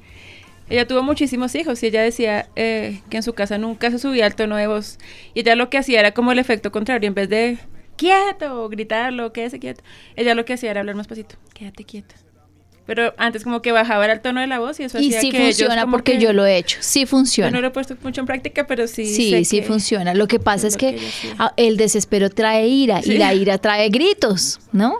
Ella 0.69 0.85
tuvo 0.87 1.01
muchísimos 1.01 1.55
hijos 1.55 1.81
y 1.83 1.87
ella 1.87 2.01
decía 2.01 2.49
eh, 2.55 3.01
que 3.09 3.17
en 3.17 3.23
su 3.23 3.33
casa 3.33 3.57
nunca 3.57 3.89
se 3.89 3.99
subía 3.99 4.25
al 4.25 4.35
tono 4.35 4.55
de 4.57 4.67
voz. 4.67 4.97
Y 5.33 5.39
ella 5.41 5.55
lo 5.55 5.69
que 5.69 5.77
hacía 5.77 5.99
era 6.01 6.11
como 6.13 6.31
el 6.31 6.39
efecto 6.39 6.71
contrario. 6.71 7.07
En 7.07 7.13
vez 7.13 7.29
de 7.29 7.57
quieto, 7.95 8.63
o 8.63 8.69
gritarlo, 8.69 9.31
quédese 9.33 9.59
quieto. 9.59 9.81
Ella 10.15 10.35
lo 10.35 10.43
que 10.45 10.53
hacía 10.53 10.71
era 10.71 10.81
hablar 10.81 10.95
más 10.95 11.07
pasito, 11.07 11.35
quédate 11.53 11.83
quieto. 11.85 12.15
Pero 12.85 13.13
antes 13.17 13.43
como 13.43 13.61
que 13.61 13.71
bajaba 13.73 14.05
el 14.05 14.21
tono 14.21 14.39
de 14.39 14.47
la 14.47 14.59
voz 14.59 14.79
y 14.79 14.83
eso 14.83 14.97
Y 14.99 15.07
hacía 15.07 15.19
sí 15.21 15.31
que 15.31 15.37
ellos 15.37 15.57
funciona 15.57 15.81
como 15.81 15.91
porque 15.93 16.13
que- 16.13 16.19
yo 16.19 16.31
lo 16.31 16.45
he 16.45 16.57
hecho, 16.57 16.77
sí 16.81 17.01
Yo 17.01 17.05
no 17.05 17.09
funciona. 17.09 17.59
lo 17.61 17.67
he 17.67 17.71
puesto 17.71 17.97
mucho 18.01 18.21
en 18.21 18.27
práctica, 18.27 18.65
pero 18.67 18.87
sí 18.87 19.05
Sí, 19.05 19.29
sé 19.31 19.43
sí 19.45 19.59
que- 19.61 19.65
funciona. 19.67 20.13
Lo 20.13 20.27
que 20.27 20.39
pasa 20.39 20.67
es 20.67 20.77
que 20.77 20.97
el 21.57 21.75
desespero 21.77 22.29
trae 22.29 22.67
ira 22.67 23.01
y 23.03 23.17
la 23.17 23.33
ira 23.33 23.57
trae 23.57 23.89
gritos, 23.89 24.59
¿no? 24.71 24.95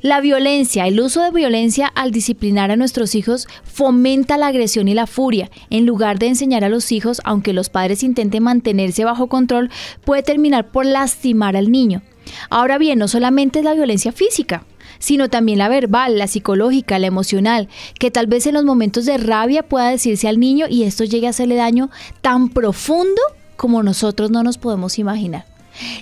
La 0.00 0.20
violencia, 0.20 0.86
el 0.86 1.00
uso 1.00 1.22
de 1.22 1.32
violencia 1.32 1.88
al 1.88 2.12
disciplinar 2.12 2.70
a 2.70 2.76
nuestros 2.76 3.16
hijos 3.16 3.48
fomenta 3.64 4.38
la 4.38 4.46
agresión 4.46 4.86
y 4.86 4.94
la 4.94 5.08
furia. 5.08 5.50
En 5.70 5.86
lugar 5.86 6.20
de 6.20 6.28
enseñar 6.28 6.62
a 6.62 6.68
los 6.68 6.92
hijos, 6.92 7.20
aunque 7.24 7.52
los 7.52 7.68
padres 7.68 8.04
intenten 8.04 8.44
mantenerse 8.44 9.04
bajo 9.04 9.26
control, 9.26 9.70
puede 10.04 10.22
terminar 10.22 10.70
por 10.70 10.86
lastimar 10.86 11.56
al 11.56 11.72
niño. 11.72 12.02
Ahora 12.48 12.78
bien, 12.78 13.00
no 13.00 13.08
solamente 13.08 13.58
es 13.58 13.64
la 13.64 13.74
violencia 13.74 14.12
física, 14.12 14.64
sino 15.00 15.30
también 15.30 15.58
la 15.58 15.68
verbal, 15.68 16.16
la 16.16 16.28
psicológica, 16.28 17.00
la 17.00 17.08
emocional, 17.08 17.68
que 17.98 18.12
tal 18.12 18.28
vez 18.28 18.46
en 18.46 18.54
los 18.54 18.64
momentos 18.64 19.04
de 19.04 19.18
rabia 19.18 19.64
pueda 19.64 19.90
decirse 19.90 20.28
al 20.28 20.38
niño 20.38 20.66
y 20.70 20.84
esto 20.84 21.02
llegue 21.02 21.26
a 21.26 21.30
hacerle 21.30 21.56
daño 21.56 21.90
tan 22.20 22.50
profundo 22.50 23.20
como 23.56 23.82
nosotros 23.82 24.30
no 24.30 24.44
nos 24.44 24.58
podemos 24.58 24.96
imaginar. 25.00 25.44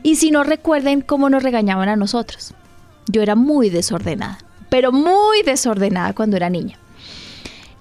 Y 0.03 0.17
si 0.17 0.31
no 0.31 0.45
recuerden 0.45 1.00
cómo 1.00 1.31
nos 1.31 1.43
regañaban 1.43 1.88
a 1.88 1.97
nosotros. 1.97 2.55
Yo 3.08 3.22
era 3.22 3.34
muy 3.34 3.70
desordenada, 3.70 4.38
pero 4.68 4.92
muy 4.92 5.42
desordenada 5.42 6.12
cuando 6.12 6.36
era 6.36 6.50
niña. 6.50 6.78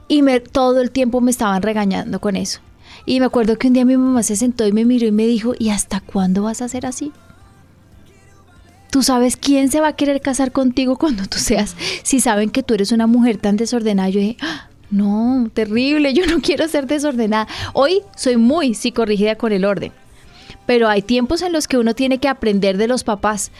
Y 0.08 0.22
me, 0.22 0.40
todo 0.40 0.82
el 0.82 0.92
tiempo 0.92 1.22
me 1.22 1.32
estaban 1.32 1.62
regañando 1.62 2.20
con 2.20 2.36
eso. 2.36 2.60
Y 3.06 3.20
me 3.20 3.26
acuerdo 3.26 3.58
que 3.58 3.68
un 3.68 3.74
día 3.74 3.86
mi 3.86 3.98
mamá 3.98 4.24
se 4.24 4.36
sentó 4.36 4.68
y 4.68 4.72
me 4.72 4.86
miró 4.86 5.08
y 5.08 5.12
me 5.12 5.28
dijo, 5.28 5.54
¿y 5.58 5.70
hasta 5.70 6.00
cuándo 6.00 6.44
vas 6.44 6.62
a 6.62 6.70
ser 6.70 6.86
así? 6.86 7.12
¿Tú 8.92 9.04
sabes 9.04 9.36
quién 9.36 9.70
se 9.70 9.82
va 9.82 9.90
a 9.90 9.96
querer 9.96 10.22
casar 10.22 10.52
contigo 10.52 10.98
cuando 10.98 11.26
tú 11.26 11.38
seas? 11.38 11.76
Si 12.04 12.20
saben 12.20 12.50
que 12.50 12.64
tú 12.64 12.74
eres 12.74 12.92
una 12.92 13.08
mujer 13.08 13.38
tan 13.38 13.58
desordenada, 13.58 14.10
yo 14.10 14.20
dije, 14.20 14.38
"Ah, 14.42 14.70
no, 14.90 15.50
terrible, 15.54 16.14
yo 16.14 16.26
no 16.26 16.40
quiero 16.42 16.68
ser 16.68 16.88
desordenada. 16.88 17.48
Hoy 17.74 18.02
soy 18.16 18.38
muy 18.38 18.74
psicorrígida 18.74 19.36
con 19.36 19.52
el 19.52 19.66
orden, 19.66 19.92
pero 20.66 20.88
hay 20.88 21.02
tiempos 21.02 21.42
en 21.42 21.52
los 21.52 21.68
que 21.68 21.78
uno 21.78 21.94
tiene 21.94 22.20
que 22.20 22.28
aprender 22.28 22.78
de 22.78 22.88
los 22.88 23.04
papás. 23.04 23.52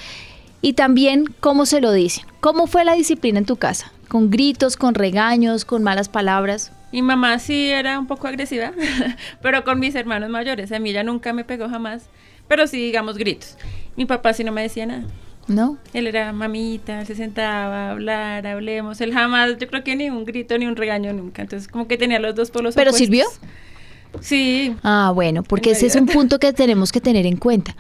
Y 0.66 0.74
también 0.74 1.26
cómo 1.42 1.68
se 1.68 1.80
lo 1.80 1.92
dicen. 1.92 2.26
¿Cómo 2.40 2.66
fue 2.66 2.84
la 2.86 2.96
disciplina 2.96 3.38
en 3.38 3.46
tu 3.46 3.56
casa? 3.56 3.92
¿Con 4.08 4.32
gritos, 4.32 4.78
con 4.78 4.96
regaños, 4.96 5.64
con 5.64 5.84
malas 5.84 6.10
palabras? 6.10 6.72
Mi 6.92 7.04
mamá 7.04 7.38
sí 7.38 7.70
era 7.70 8.00
un 8.00 8.08
poco 8.08 8.28
agresiva, 8.28 8.72
pero 9.44 9.64
con 9.64 9.80
mis 9.80 9.94
hermanos 9.94 10.32
mayores. 10.32 10.72
A 10.72 10.80
mí 10.80 10.90
ella 10.90 11.04
nunca 11.04 11.34
me 11.34 11.44
pegó 11.44 11.70
jamás, 11.70 12.10
pero 12.48 12.66
sí, 12.66 12.78
digamos, 12.78 13.20
gritos. 13.20 13.60
Mi 13.96 14.06
papá 14.08 14.34
sí 14.34 14.44
no 14.44 14.52
me 14.52 14.64
decía 14.64 14.88
nada. 14.88 15.04
¿No? 15.48 15.78
Él 15.94 16.08
era 16.08 16.34
mamita, 16.34 17.02
él 17.02 17.06
se 17.06 17.14
sentaba 17.14 17.90
a 17.90 17.92
hablar, 17.92 18.48
hablemos. 18.48 19.00
Él 19.02 19.14
jamás, 19.14 19.60
yo 19.60 19.68
creo 19.68 19.84
que 19.84 19.96
ni 19.96 20.10
un 20.10 20.26
grito 20.26 20.58
ni 20.58 20.66
un 20.66 20.76
regaño 20.76 21.14
nunca. 21.14 21.44
Entonces, 21.44 21.68
como 21.68 21.88
que 21.88 22.00
tenía 22.00 22.18
los 22.18 22.34
dos 22.34 22.50
polos 22.50 22.74
¿Pero 22.74 22.90
opuestos. 22.90 23.06
sirvió? 23.06 23.26
Sí. 24.22 24.76
Ah, 24.84 25.12
bueno, 25.14 25.44
porque 25.44 25.72
ese 25.72 25.88
es 25.88 25.96
un 25.96 26.06
punto 26.06 26.40
que 26.40 26.54
tenemos 26.54 26.92
que 26.92 27.02
tener 27.02 27.26
en 27.26 27.38
cuenta. 27.38 27.76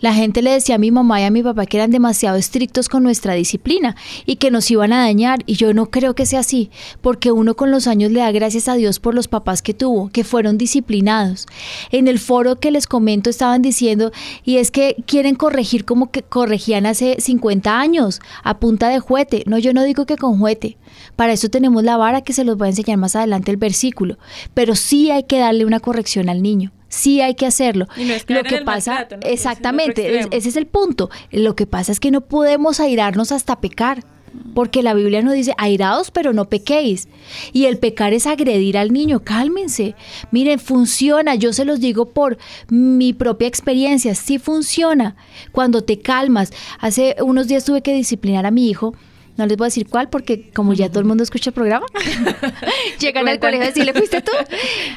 La 0.00 0.12
gente 0.12 0.42
le 0.42 0.50
decía 0.50 0.74
a 0.74 0.78
mi 0.78 0.90
mamá 0.90 1.20
y 1.20 1.24
a 1.24 1.30
mi 1.30 1.42
papá 1.42 1.64
que 1.64 1.78
eran 1.78 1.90
demasiado 1.90 2.36
estrictos 2.36 2.90
con 2.90 3.02
nuestra 3.02 3.32
disciplina 3.32 3.96
y 4.26 4.36
que 4.36 4.50
nos 4.50 4.70
iban 4.70 4.92
a 4.92 5.00
dañar 5.00 5.42
y 5.46 5.54
yo 5.54 5.72
no 5.72 5.86
creo 5.86 6.14
que 6.14 6.26
sea 6.26 6.40
así, 6.40 6.70
porque 7.00 7.32
uno 7.32 7.54
con 7.54 7.70
los 7.70 7.86
años 7.86 8.10
le 8.10 8.20
da 8.20 8.30
gracias 8.30 8.68
a 8.68 8.74
Dios 8.74 9.00
por 9.00 9.14
los 9.14 9.28
papás 9.28 9.62
que 9.62 9.72
tuvo, 9.72 10.10
que 10.10 10.22
fueron 10.22 10.58
disciplinados. 10.58 11.46
En 11.90 12.06
el 12.06 12.18
foro 12.18 12.56
que 12.56 12.70
les 12.70 12.86
comento 12.86 13.30
estaban 13.30 13.62
diciendo, 13.62 14.12
y 14.44 14.58
es 14.58 14.70
que 14.70 14.96
quieren 15.06 15.36
corregir 15.36 15.86
como 15.86 16.10
que 16.10 16.22
corregían 16.22 16.84
hace 16.84 17.16
50 17.18 17.80
años, 17.80 18.20
a 18.42 18.58
punta 18.58 18.88
de 18.88 18.98
juguete. 18.98 19.44
No, 19.46 19.58
yo 19.58 19.72
no 19.72 19.84
digo 19.84 20.04
que 20.04 20.16
con 20.16 20.38
juguete. 20.38 20.76
Para 21.16 21.32
eso 21.32 21.48
tenemos 21.48 21.82
la 21.84 21.96
vara 21.96 22.20
que 22.22 22.32
se 22.32 22.44
los 22.44 22.60
va 22.60 22.66
a 22.66 22.68
enseñar 22.70 22.98
más 22.98 23.16
adelante 23.16 23.50
el 23.50 23.56
versículo. 23.56 24.18
Pero 24.54 24.74
sí 24.74 25.10
hay 25.10 25.24
que 25.24 25.38
darle 25.38 25.64
una 25.64 25.80
corrección 25.80 26.28
al 26.28 26.42
niño. 26.42 26.72
Sí 26.88 27.20
hay 27.20 27.34
que 27.34 27.46
hacerlo. 27.46 27.86
Y 27.96 28.04
no 28.04 28.14
es 28.14 28.24
Lo 28.28 28.42
que 28.44 28.62
pasa, 28.62 28.92
maltrato, 28.92 29.16
¿no? 29.16 29.20
Que 29.20 29.26
otro 29.26 29.34
exactamente, 29.34 30.18
es- 30.20 30.26
ese 30.30 30.48
es 30.50 30.56
el 30.56 30.66
punto. 30.66 31.10
Lo 31.32 31.56
que 31.56 31.66
pasa 31.66 31.90
es 31.92 31.98
que 32.00 32.10
no 32.10 32.20
podemos 32.20 32.78
airarnos 32.80 33.32
hasta 33.32 33.60
pecar. 33.60 34.04
Porque 34.52 34.82
la 34.82 34.94
Biblia 34.94 35.22
nos 35.22 35.34
dice, 35.34 35.54
airados 35.58 36.10
pero 36.10 36.32
no 36.32 36.46
pequéis. 36.46 37.06
Y 37.52 37.66
el 37.66 37.78
pecar 37.78 38.12
es 38.12 38.26
agredir 38.26 38.76
al 38.76 38.92
niño, 38.92 39.20
cálmense. 39.22 39.94
Miren, 40.32 40.58
funciona, 40.58 41.36
yo 41.36 41.52
se 41.52 41.64
los 41.64 41.78
digo 41.78 42.06
por 42.10 42.36
mi 42.68 43.12
propia 43.12 43.46
experiencia, 43.46 44.16
sí 44.16 44.40
funciona. 44.40 45.14
Cuando 45.52 45.82
te 45.84 46.00
calmas, 46.00 46.52
hace 46.80 47.14
unos 47.22 47.46
días 47.46 47.64
tuve 47.64 47.82
que 47.82 47.94
disciplinar 47.94 48.44
a 48.44 48.50
mi 48.50 48.68
hijo. 48.68 48.94
No 49.36 49.46
les 49.46 49.56
voy 49.56 49.64
a 49.64 49.68
decir 49.68 49.88
cuál 49.88 50.08
porque 50.10 50.50
como 50.50 50.74
ya 50.74 50.88
todo 50.88 51.00
el 51.00 51.06
mundo 51.06 51.22
escucha 51.24 51.50
el 51.50 51.54
programa, 51.54 51.86
llegan 53.00 53.28
al 53.28 53.38
colegio 53.40 53.62
a 53.64 53.66
decirle, 53.66 53.92
¿fuiste 53.92 54.20
tú? 54.22 54.32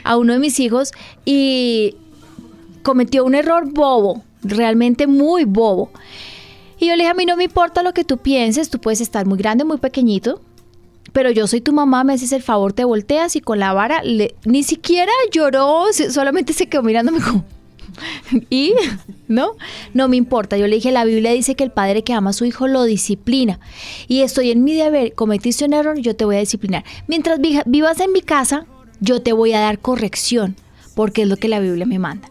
A 0.03 0.17
uno 0.17 0.33
de 0.33 0.39
mis 0.39 0.59
hijos 0.59 0.91
y 1.25 1.95
cometió 2.83 3.25
un 3.25 3.35
error 3.35 3.71
bobo, 3.71 4.23
realmente 4.43 5.07
muy 5.07 5.45
bobo. 5.45 5.91
Y 6.79 6.87
yo 6.87 6.95
le 6.95 7.03
dije, 7.03 7.09
a 7.09 7.13
mí 7.15 7.25
no 7.25 7.35
me 7.35 7.45
importa 7.45 7.81
lo 7.81 7.93
que 7.93 8.03
tú 8.03 8.17
pienses, 8.19 8.69
tú 8.69 8.79
puedes 8.79 9.01
estar 9.01 9.25
muy 9.25 9.37
grande, 9.39 9.63
muy 9.63 9.77
pequeñito, 9.77 10.41
pero 11.11 11.31
yo 11.31 11.47
soy 11.47 11.59
tu 11.61 11.73
mamá, 11.73 12.03
me 12.03 12.13
haces 12.13 12.31
el 12.31 12.43
favor, 12.43 12.73
te 12.73 12.83
volteas 12.85 13.35
y 13.35 13.41
con 13.41 13.57
la 13.59 13.73
vara, 13.73 14.03
le- 14.03 14.35
ni 14.45 14.61
siquiera 14.61 15.11
lloró, 15.31 15.85
solamente 16.11 16.53
se 16.53 16.67
quedó 16.67 16.83
mirándome 16.83 17.19
como... 17.21 17.43
y 18.49 18.73
no, 19.27 19.51
no 19.93 20.07
me 20.07 20.17
importa. 20.17 20.57
Yo 20.57 20.67
le 20.67 20.75
dije, 20.75 20.91
la 20.91 21.05
Biblia 21.05 21.31
dice 21.31 21.55
que 21.55 21.63
el 21.63 21.71
padre 21.71 22.03
que 22.03 22.13
ama 22.13 22.31
a 22.31 22.33
su 22.33 22.45
hijo 22.45 22.67
lo 22.67 22.83
disciplina. 22.83 23.59
Y 24.07 24.21
estoy 24.21 24.51
en 24.51 24.63
mi 24.63 24.73
deber, 24.73 25.13
cometiste 25.13 25.65
un 25.65 25.73
error, 25.73 25.97
yo 25.99 26.15
te 26.15 26.25
voy 26.25 26.37
a 26.37 26.39
disciplinar. 26.39 26.83
Mientras 27.07 27.39
vivas 27.65 27.99
en 27.99 28.11
mi 28.11 28.21
casa, 28.21 28.65
yo 28.99 29.21
te 29.21 29.33
voy 29.33 29.53
a 29.53 29.59
dar 29.59 29.79
corrección, 29.79 30.55
porque 30.95 31.23
es 31.23 31.27
lo 31.27 31.37
que 31.37 31.49
la 31.49 31.59
Biblia 31.59 31.85
me 31.85 31.99
manda. 31.99 32.29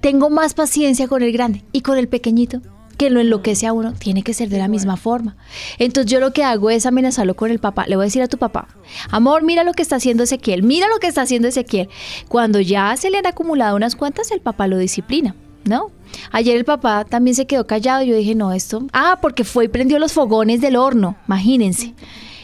Tengo 0.00 0.28
más 0.28 0.54
paciencia 0.54 1.08
con 1.08 1.22
el 1.22 1.32
grande 1.32 1.62
y 1.72 1.80
con 1.80 1.96
el 1.96 2.08
pequeñito, 2.08 2.60
que 2.96 3.10
lo 3.10 3.20
enloquece 3.20 3.66
a 3.66 3.72
uno, 3.72 3.92
tiene 3.92 4.22
que 4.22 4.34
ser 4.34 4.48
de 4.48 4.58
la 4.58 4.68
misma 4.68 4.96
forma. 4.96 5.36
Entonces 5.78 6.10
yo 6.10 6.20
lo 6.20 6.32
que 6.32 6.44
hago 6.44 6.70
es 6.70 6.86
amenazarlo 6.86 7.34
con 7.34 7.50
el 7.50 7.58
papá. 7.58 7.84
Le 7.86 7.96
voy 7.96 8.04
a 8.04 8.06
decir 8.06 8.22
a 8.22 8.28
tu 8.28 8.38
papá, 8.38 8.68
amor, 9.10 9.42
mira 9.42 9.64
lo 9.64 9.72
que 9.72 9.82
está 9.82 9.96
haciendo 9.96 10.22
Ezequiel, 10.24 10.62
mira 10.62 10.88
lo 10.88 10.98
que 10.98 11.06
está 11.06 11.22
haciendo 11.22 11.48
Ezequiel. 11.48 11.88
Cuando 12.28 12.60
ya 12.60 12.96
se 12.96 13.10
le 13.10 13.18
han 13.18 13.26
acumulado 13.26 13.76
unas 13.76 13.96
cuantas, 13.96 14.30
el 14.30 14.40
papá 14.40 14.66
lo 14.66 14.78
disciplina. 14.78 15.34
¿No? 15.66 15.90
Ayer 16.30 16.56
el 16.58 16.66
papá 16.66 17.06
también 17.06 17.34
se 17.34 17.46
quedó 17.46 17.66
callado. 17.66 18.02
Yo 18.02 18.14
dije, 18.14 18.34
no, 18.34 18.52
esto. 18.52 18.86
Ah, 18.92 19.18
porque 19.22 19.44
fue 19.44 19.64
y 19.64 19.68
prendió 19.68 19.98
los 19.98 20.12
fogones 20.12 20.60
del 20.60 20.76
horno. 20.76 21.16
Imagínense. 21.26 21.94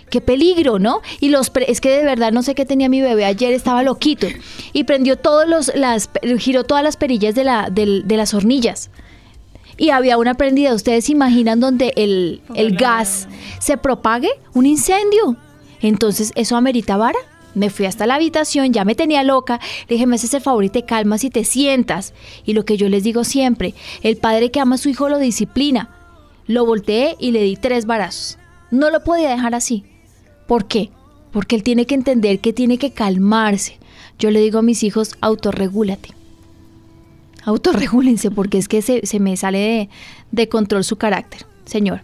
Qué 0.08 0.22
peligro, 0.22 0.78
¿no? 0.78 1.02
Y 1.20 1.28
los 1.28 1.50
pre- 1.50 1.70
es 1.70 1.82
que 1.82 1.90
de 1.90 2.02
verdad 2.04 2.32
no 2.32 2.42
sé 2.42 2.54
qué 2.54 2.64
tenía 2.64 2.88
mi 2.88 3.02
bebé 3.02 3.26
ayer, 3.26 3.52
estaba 3.52 3.82
loquito. 3.82 4.26
Y 4.72 4.84
prendió 4.84 5.16
todos 5.18 5.46
los, 5.46 5.70
las, 5.74 6.08
giró 6.38 6.64
todas 6.64 6.82
las 6.82 6.96
perillas 6.96 7.34
de, 7.34 7.44
la, 7.44 7.68
del- 7.70 8.08
de 8.08 8.16
las 8.16 8.32
hornillas. 8.32 8.88
Y 9.80 9.88
había 9.88 10.18
una 10.18 10.34
prendida. 10.34 10.74
¿Ustedes 10.74 11.06
se 11.06 11.12
imaginan 11.12 11.58
donde 11.58 11.94
el, 11.96 12.42
el 12.54 12.76
gas 12.76 13.28
se 13.60 13.78
propague? 13.78 14.28
Un 14.52 14.66
incendio. 14.66 15.38
Entonces, 15.80 16.32
¿eso 16.34 16.58
amerita 16.58 16.98
vara? 16.98 17.18
Me 17.54 17.70
fui 17.70 17.86
hasta 17.86 18.06
la 18.06 18.16
habitación, 18.16 18.74
ya 18.74 18.84
me 18.84 18.94
tenía 18.94 19.22
loca. 19.22 19.58
Le 19.88 19.94
dije, 19.94 20.06
me 20.06 20.16
haces 20.16 20.34
el 20.34 20.42
favor 20.42 20.64
y 20.64 20.68
te 20.68 20.84
calmas 20.84 21.24
y 21.24 21.30
te 21.30 21.44
sientas. 21.44 22.12
Y 22.44 22.52
lo 22.52 22.66
que 22.66 22.76
yo 22.76 22.90
les 22.90 23.04
digo 23.04 23.24
siempre, 23.24 23.72
el 24.02 24.18
padre 24.18 24.50
que 24.50 24.60
ama 24.60 24.74
a 24.74 24.78
su 24.78 24.90
hijo 24.90 25.08
lo 25.08 25.16
disciplina. 25.16 25.88
Lo 26.46 26.66
volteé 26.66 27.16
y 27.18 27.30
le 27.30 27.42
di 27.42 27.56
tres 27.56 27.86
varazos. 27.86 28.36
No 28.70 28.90
lo 28.90 29.02
podía 29.02 29.30
dejar 29.30 29.54
así. 29.54 29.84
¿Por 30.46 30.66
qué? 30.66 30.90
Porque 31.32 31.56
él 31.56 31.62
tiene 31.62 31.86
que 31.86 31.94
entender 31.94 32.40
que 32.40 32.52
tiene 32.52 32.76
que 32.76 32.90
calmarse. 32.90 33.78
Yo 34.18 34.30
le 34.30 34.40
digo 34.40 34.58
a 34.58 34.62
mis 34.62 34.82
hijos, 34.82 35.14
autorregúlate. 35.22 36.19
Autorregúlense 37.44 38.30
porque 38.30 38.58
es 38.58 38.68
que 38.68 38.82
se, 38.82 39.06
se 39.06 39.20
me 39.20 39.36
sale 39.36 39.58
de, 39.58 39.88
de 40.32 40.48
control 40.48 40.84
su 40.84 40.96
carácter. 40.96 41.46
Señor. 41.64 42.00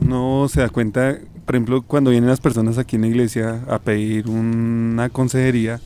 No 0.00 0.46
se 0.48 0.60
da 0.60 0.68
cuenta, 0.68 1.18
por 1.44 1.54
ejemplo, 1.54 1.82
cuando 1.82 2.10
vienen 2.10 2.30
las 2.30 2.40
personas 2.40 2.78
aquí 2.78 2.96
en 2.96 3.02
la 3.02 3.08
iglesia 3.08 3.62
a 3.68 3.78
pedir 3.78 4.28
una 4.28 5.08
consejería, 5.08 5.80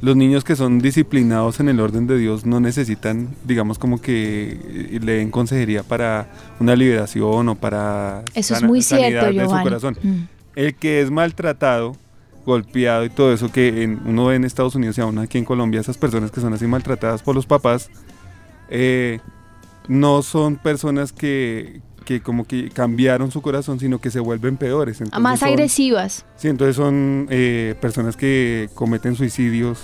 los 0.00 0.16
niños 0.16 0.44
que 0.44 0.54
son 0.54 0.78
disciplinados 0.78 1.58
en 1.60 1.68
el 1.68 1.80
orden 1.80 2.06
de 2.06 2.18
Dios 2.18 2.46
no 2.46 2.60
necesitan, 2.60 3.28
digamos, 3.44 3.78
como 3.78 4.00
que 4.00 4.60
eh, 4.92 5.00
le 5.02 5.12
den 5.14 5.30
consejería 5.30 5.82
para 5.82 6.30
una 6.60 6.76
liberación 6.76 7.48
o 7.48 7.54
para 7.56 8.22
Eso 8.34 8.54
es 8.54 8.62
muy 8.62 8.82
cierto, 8.82 9.32
de 9.32 9.44
su 9.44 9.62
corazón. 9.62 9.98
Mm. 10.02 10.22
El 10.54 10.74
que 10.74 11.00
es 11.00 11.10
maltratado, 11.10 11.96
golpeado 12.48 13.04
y 13.04 13.10
todo 13.10 13.32
eso 13.32 13.52
que 13.52 13.82
en- 13.82 14.00
uno 14.06 14.24
ve 14.26 14.36
en 14.36 14.44
Estados 14.44 14.74
Unidos 14.74 14.96
y 14.98 15.02
aún 15.02 15.18
aquí 15.18 15.36
en 15.38 15.44
Colombia, 15.44 15.80
esas 15.80 15.98
personas 15.98 16.30
que 16.30 16.40
son 16.40 16.52
así 16.54 16.66
maltratadas 16.66 17.22
por 17.22 17.34
los 17.34 17.44
papás, 17.46 17.90
eh, 18.70 19.20
no 19.86 20.22
son 20.22 20.56
personas 20.56 21.12
que, 21.12 21.80
que 22.06 22.20
como 22.22 22.46
que 22.46 22.70
cambiaron 22.70 23.30
su 23.30 23.42
corazón, 23.42 23.78
sino 23.78 24.00
que 24.00 24.10
se 24.10 24.18
vuelven 24.20 24.56
peores. 24.56 25.00
Entonces 25.00 25.22
Más 25.22 25.40
son- 25.40 25.48
agresivas. 25.50 26.24
Sí, 26.36 26.48
entonces 26.48 26.74
son 26.76 27.26
eh, 27.30 27.74
personas 27.80 28.16
que 28.16 28.68
cometen 28.74 29.14
suicidios, 29.14 29.78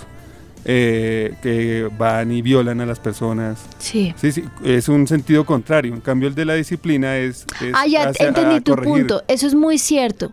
eh, 0.65 1.33
que 1.43 1.89
van 1.97 2.31
y 2.31 2.41
violan 2.41 2.81
a 2.81 2.85
las 2.85 2.99
personas. 2.99 3.59
Sí. 3.77 4.13
Sí, 4.17 4.31
sí, 4.31 4.43
es 4.63 4.89
un 4.89 5.07
sentido 5.07 5.45
contrario. 5.45 5.93
En 5.93 6.01
cambio, 6.01 6.27
el 6.27 6.35
de 6.35 6.45
la 6.45 6.55
disciplina 6.55 7.17
es. 7.17 7.45
es 7.61 7.71
Ah, 7.73 7.85
ya 7.87 8.09
hacia- 8.09 8.27
entendí 8.27 8.59
tu 8.61 8.75
punto. 8.75 9.23
Eso 9.27 9.45
es 9.47 9.53
muy 9.55 9.77
cierto. 9.77 10.31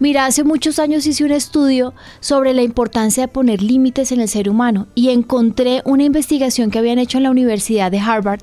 Mira, 0.00 0.26
hace 0.26 0.42
muchos 0.42 0.78
años 0.80 1.06
hice 1.06 1.24
un 1.24 1.30
estudio 1.30 1.94
sobre 2.20 2.52
la 2.52 2.62
importancia 2.62 3.22
de 3.24 3.28
poner 3.28 3.62
límites 3.62 4.10
en 4.10 4.20
el 4.20 4.28
ser 4.28 4.48
humano 4.48 4.88
y 4.94 5.10
encontré 5.10 5.82
una 5.84 6.02
investigación 6.02 6.70
que 6.70 6.78
habían 6.80 6.98
hecho 6.98 7.18
en 7.18 7.22
la 7.24 7.30
Universidad 7.30 7.92
de 7.92 8.00
Harvard 8.00 8.40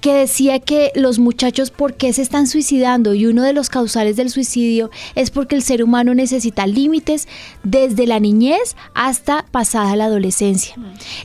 que 0.00 0.14
decía 0.14 0.58
que 0.60 0.92
los 0.94 1.18
muchachos 1.18 1.70
por 1.70 1.94
qué 1.94 2.12
se 2.12 2.22
están 2.22 2.46
suicidando 2.46 3.14
y 3.14 3.26
uno 3.26 3.42
de 3.42 3.52
los 3.52 3.68
causales 3.68 4.16
del 4.16 4.30
suicidio 4.30 4.90
es 5.14 5.30
porque 5.30 5.54
el 5.54 5.62
ser 5.62 5.82
humano 5.82 6.14
necesita 6.14 6.66
límites 6.66 7.28
desde 7.62 8.06
la 8.06 8.20
niñez 8.20 8.76
hasta 8.94 9.44
pasada 9.50 9.96
la 9.96 10.06
adolescencia. 10.06 10.74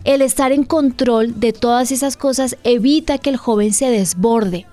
El 0.03 0.21
estar 0.21 0.51
en 0.51 0.63
control 0.63 1.39
de 1.39 1.53
todas 1.53 1.91
esas 1.91 2.17
cosas 2.17 2.57
evita 2.63 3.17
que 3.17 3.29
el 3.29 3.37
joven 3.37 3.73
se 3.73 3.89
desborde 3.89 4.65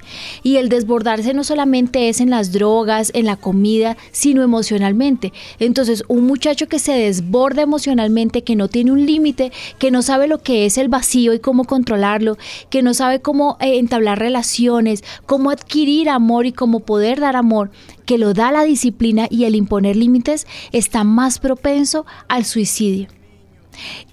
y 0.43 0.57
el 0.57 0.69
desbordarse 0.69 1.35
no 1.35 1.45
solamente 1.45 2.09
es 2.09 2.21
en 2.21 2.31
las 2.31 2.53
drogas, 2.53 3.11
en 3.15 3.27
la 3.27 3.37
comida, 3.37 3.97
sino 4.11 4.43
emocionalmente. 4.43 5.33
Entonces, 5.59 6.05
un 6.09 6.27
muchacho 6.27 6.67
que 6.67 6.79
se 6.79 6.93
desborda 6.93 7.63
emocionalmente, 7.63 8.43
que 8.43 8.57
no 8.57 8.69
tiene 8.69 8.93
un 8.93 9.07
límite, 9.07 9.53
que 9.79 9.91
no 9.91 10.03
sabe 10.03 10.27
lo 10.27 10.39
que 10.39 10.67
es 10.67 10.79
el 10.79 10.89
vacío 10.89 11.33
y 11.35 11.39
cómo 11.39 11.65
controlarlo, 11.65 12.37
que 12.71 12.83
no 12.83 12.95
sabe 12.95 13.21
cómo 13.21 13.57
eh, 13.61 13.79
entablar 13.93 14.19
relaciones, 14.19 15.05
cómo 15.27 15.51
adquirir 15.51 16.09
amor 16.09 16.47
y 16.47 16.53
cómo 16.53 16.81
poder 16.81 17.21
dar 17.21 17.37
amor, 17.37 17.71
que 18.07 18.17
lo 18.17 18.33
da 18.33 18.51
la 18.51 18.65
disciplina 18.65 19.27
y 19.29 19.45
el 19.45 19.55
imponer 19.55 19.97
límites, 19.97 20.47
está 20.73 21.05
más 21.05 21.39
propenso 21.39 22.07
al 22.29 22.47
suicidio 22.47 23.09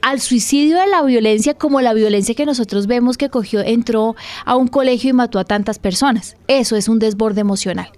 al 0.02 0.22
suicidio 0.22 0.78
de 0.80 0.88
la 0.88 1.04
violencia 1.04 1.54
como 1.54 1.82
la 1.82 1.94
violencia 1.94 2.34
que 2.34 2.46
nosotros 2.46 2.88
vemos 2.88 3.18
que 3.18 3.30
cogió, 3.30 3.60
entró 3.60 4.16
a 4.46 4.56
un 4.56 4.70
colegio 4.70 5.10
y 5.10 5.14
mató 5.14 5.38
a 5.38 5.44
tantas 5.44 5.80
personas. 5.80 6.38
Eso 6.48 6.78
es 6.78 6.88
un 6.88 6.98
desborde 6.98 7.42
emocional 7.42 7.90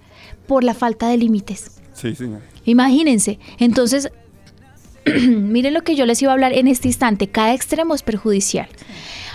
por 0.48 0.64
la 0.64 0.74
falta 0.74 1.08
de 1.08 1.18
límites. 1.18 1.80
Sí, 1.94 2.16
señor. 2.16 2.40
Imagínense. 2.64 3.38
Entonces, 3.58 4.10
miren 5.06 5.72
lo 5.72 5.82
que 5.82 5.94
yo 5.94 6.04
les 6.04 6.20
iba 6.20 6.32
a 6.32 6.34
hablar 6.34 6.52
en 6.52 6.66
este 6.66 6.88
instante. 6.88 7.28
Cada 7.28 7.54
extremo 7.54 7.94
es 7.94 8.02
perjudicial. 8.02 8.68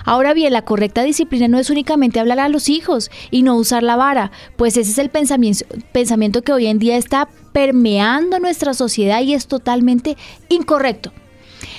Ahora 0.07 0.33
bien, 0.33 0.53
la 0.53 0.61
correcta 0.61 1.03
disciplina 1.03 1.49
no 1.49 1.59
es 1.59 1.69
únicamente 1.69 2.21
hablar 2.21 2.39
a 2.39 2.47
los 2.47 2.69
hijos 2.69 3.11
y 3.29 3.43
no 3.43 3.57
usar 3.57 3.83
la 3.83 3.97
vara, 3.97 4.31
pues 4.55 4.77
ese 4.77 4.91
es 4.91 4.97
el 4.99 5.09
pensamiento, 5.09 5.65
pensamiento 5.91 6.43
que 6.43 6.53
hoy 6.53 6.67
en 6.67 6.79
día 6.79 6.95
está 6.95 7.27
permeando 7.51 8.39
nuestra 8.39 8.73
sociedad 8.73 9.21
y 9.21 9.33
es 9.33 9.47
totalmente 9.47 10.15
incorrecto. 10.47 11.11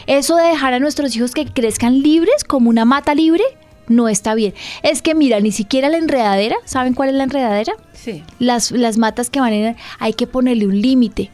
Eso 0.07 0.37
de 0.37 0.49
dejar 0.49 0.75
a 0.75 0.79
nuestros 0.79 1.17
hijos 1.17 1.33
que 1.33 1.47
crezcan 1.47 2.03
libres 2.03 2.45
como 2.45 2.69
una 2.69 2.85
mata 2.85 3.15
libre 3.15 3.45
no 3.87 4.11
está 4.11 4.35
bien. 4.35 4.53
Es 4.83 5.01
que 5.01 5.15
mira, 5.15 5.41
ni 5.41 5.51
siquiera 5.51 5.89
la 5.89 5.97
enredadera, 5.97 6.57
¿saben 6.67 6.93
cuál 6.93 7.09
es 7.09 7.15
la 7.15 7.25
enredadera? 7.25 7.73
Sí. 7.95 8.25
Las, 8.39 8.73
las 8.73 8.99
matas 8.99 9.31
que 9.31 9.41
van 9.41 9.55
en... 9.55 9.77
Hay 10.01 10.13
que 10.13 10.27
ponerle 10.27 10.67
un 10.67 10.79
límite, 10.79 11.31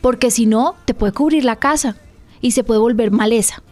porque 0.00 0.30
si 0.30 0.46
no, 0.46 0.76
te 0.86 0.94
puede 0.94 1.12
cubrir 1.12 1.44
la 1.44 1.56
casa 1.56 1.96
y 2.40 2.52
se 2.52 2.64
puede 2.64 2.80
volver 2.80 3.10
maleza. 3.10 3.62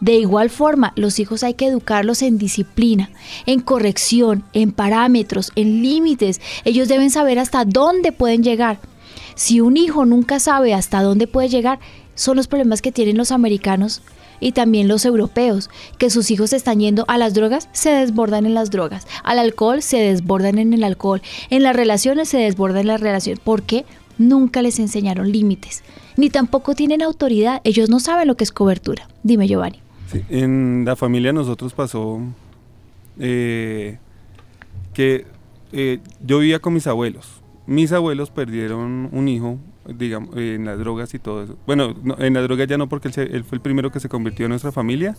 De 0.00 0.14
igual 0.14 0.48
forma, 0.48 0.92
los 0.96 1.18
hijos 1.18 1.44
hay 1.44 1.54
que 1.54 1.66
educarlos 1.66 2.22
en 2.22 2.38
disciplina, 2.38 3.10
en 3.44 3.60
corrección, 3.60 4.44
en 4.54 4.72
parámetros, 4.72 5.52
en 5.56 5.82
límites. 5.82 6.40
Ellos 6.64 6.88
deben 6.88 7.10
saber 7.10 7.38
hasta 7.38 7.66
dónde 7.66 8.10
pueden 8.10 8.42
llegar. 8.42 8.80
Si 9.34 9.60
un 9.60 9.76
hijo 9.76 10.06
nunca 10.06 10.40
sabe 10.40 10.72
hasta 10.72 11.02
dónde 11.02 11.26
puede 11.26 11.48
llegar, 11.48 11.80
son 12.14 12.36
los 12.36 12.48
problemas 12.48 12.82
que 12.82 12.92
tienen 12.92 13.16
los 13.18 13.30
americanos 13.30 14.02
y 14.40 14.52
también 14.52 14.88
los 14.88 15.04
europeos, 15.04 15.68
que 15.98 16.10
sus 16.10 16.30
hijos 16.30 16.54
están 16.54 16.80
yendo 16.80 17.04
a 17.08 17.18
las 17.18 17.34
drogas, 17.34 17.68
se 17.72 17.90
desbordan 17.90 18.46
en 18.46 18.54
las 18.54 18.70
drogas, 18.70 19.06
al 19.22 19.38
alcohol, 19.38 19.82
se 19.82 19.98
desbordan 19.98 20.58
en 20.58 20.72
el 20.72 20.82
alcohol, 20.82 21.20
en 21.50 21.62
las 21.62 21.76
relaciones, 21.76 22.30
se 22.30 22.38
desbordan 22.38 22.82
en 22.82 22.86
las 22.88 23.00
relaciones. 23.00 23.40
¿Por 23.40 23.62
qué? 23.62 23.84
Nunca 24.16 24.62
les 24.62 24.78
enseñaron 24.78 25.30
límites, 25.30 25.82
ni 26.16 26.30
tampoco 26.30 26.74
tienen 26.74 27.02
autoridad, 27.02 27.60
ellos 27.64 27.90
no 27.90 28.00
saben 28.00 28.28
lo 28.28 28.36
que 28.36 28.44
es 28.44 28.52
cobertura. 28.52 29.08
Dime, 29.22 29.46
Giovanni. 29.46 29.80
Sí, 30.10 30.22
en 30.28 30.82
la 30.84 30.96
familia 30.96 31.32
nosotros 31.32 31.72
pasó 31.74 32.20
eh, 33.18 33.98
que 34.94 35.26
eh, 35.72 36.00
yo 36.24 36.38
vivía 36.40 36.58
con 36.58 36.74
mis 36.74 36.86
abuelos. 36.86 37.40
Mis 37.66 37.92
abuelos 37.92 38.30
perdieron 38.30 39.08
un 39.12 39.28
hijo, 39.28 39.58
digamos, 39.86 40.36
eh, 40.36 40.54
en 40.56 40.64
las 40.64 40.78
drogas 40.78 41.14
y 41.14 41.18
todo 41.18 41.44
eso. 41.44 41.56
Bueno, 41.66 41.94
no, 42.02 42.16
en 42.18 42.34
las 42.34 42.42
drogas 42.42 42.66
ya 42.66 42.76
no 42.78 42.88
porque 42.88 43.08
él, 43.08 43.14
se- 43.14 43.22
él 43.36 43.44
fue 43.44 43.56
el 43.56 43.62
primero 43.62 43.92
que 43.92 44.00
se 44.00 44.08
convirtió 44.08 44.46
en 44.46 44.50
nuestra 44.50 44.72
familia 44.72 45.14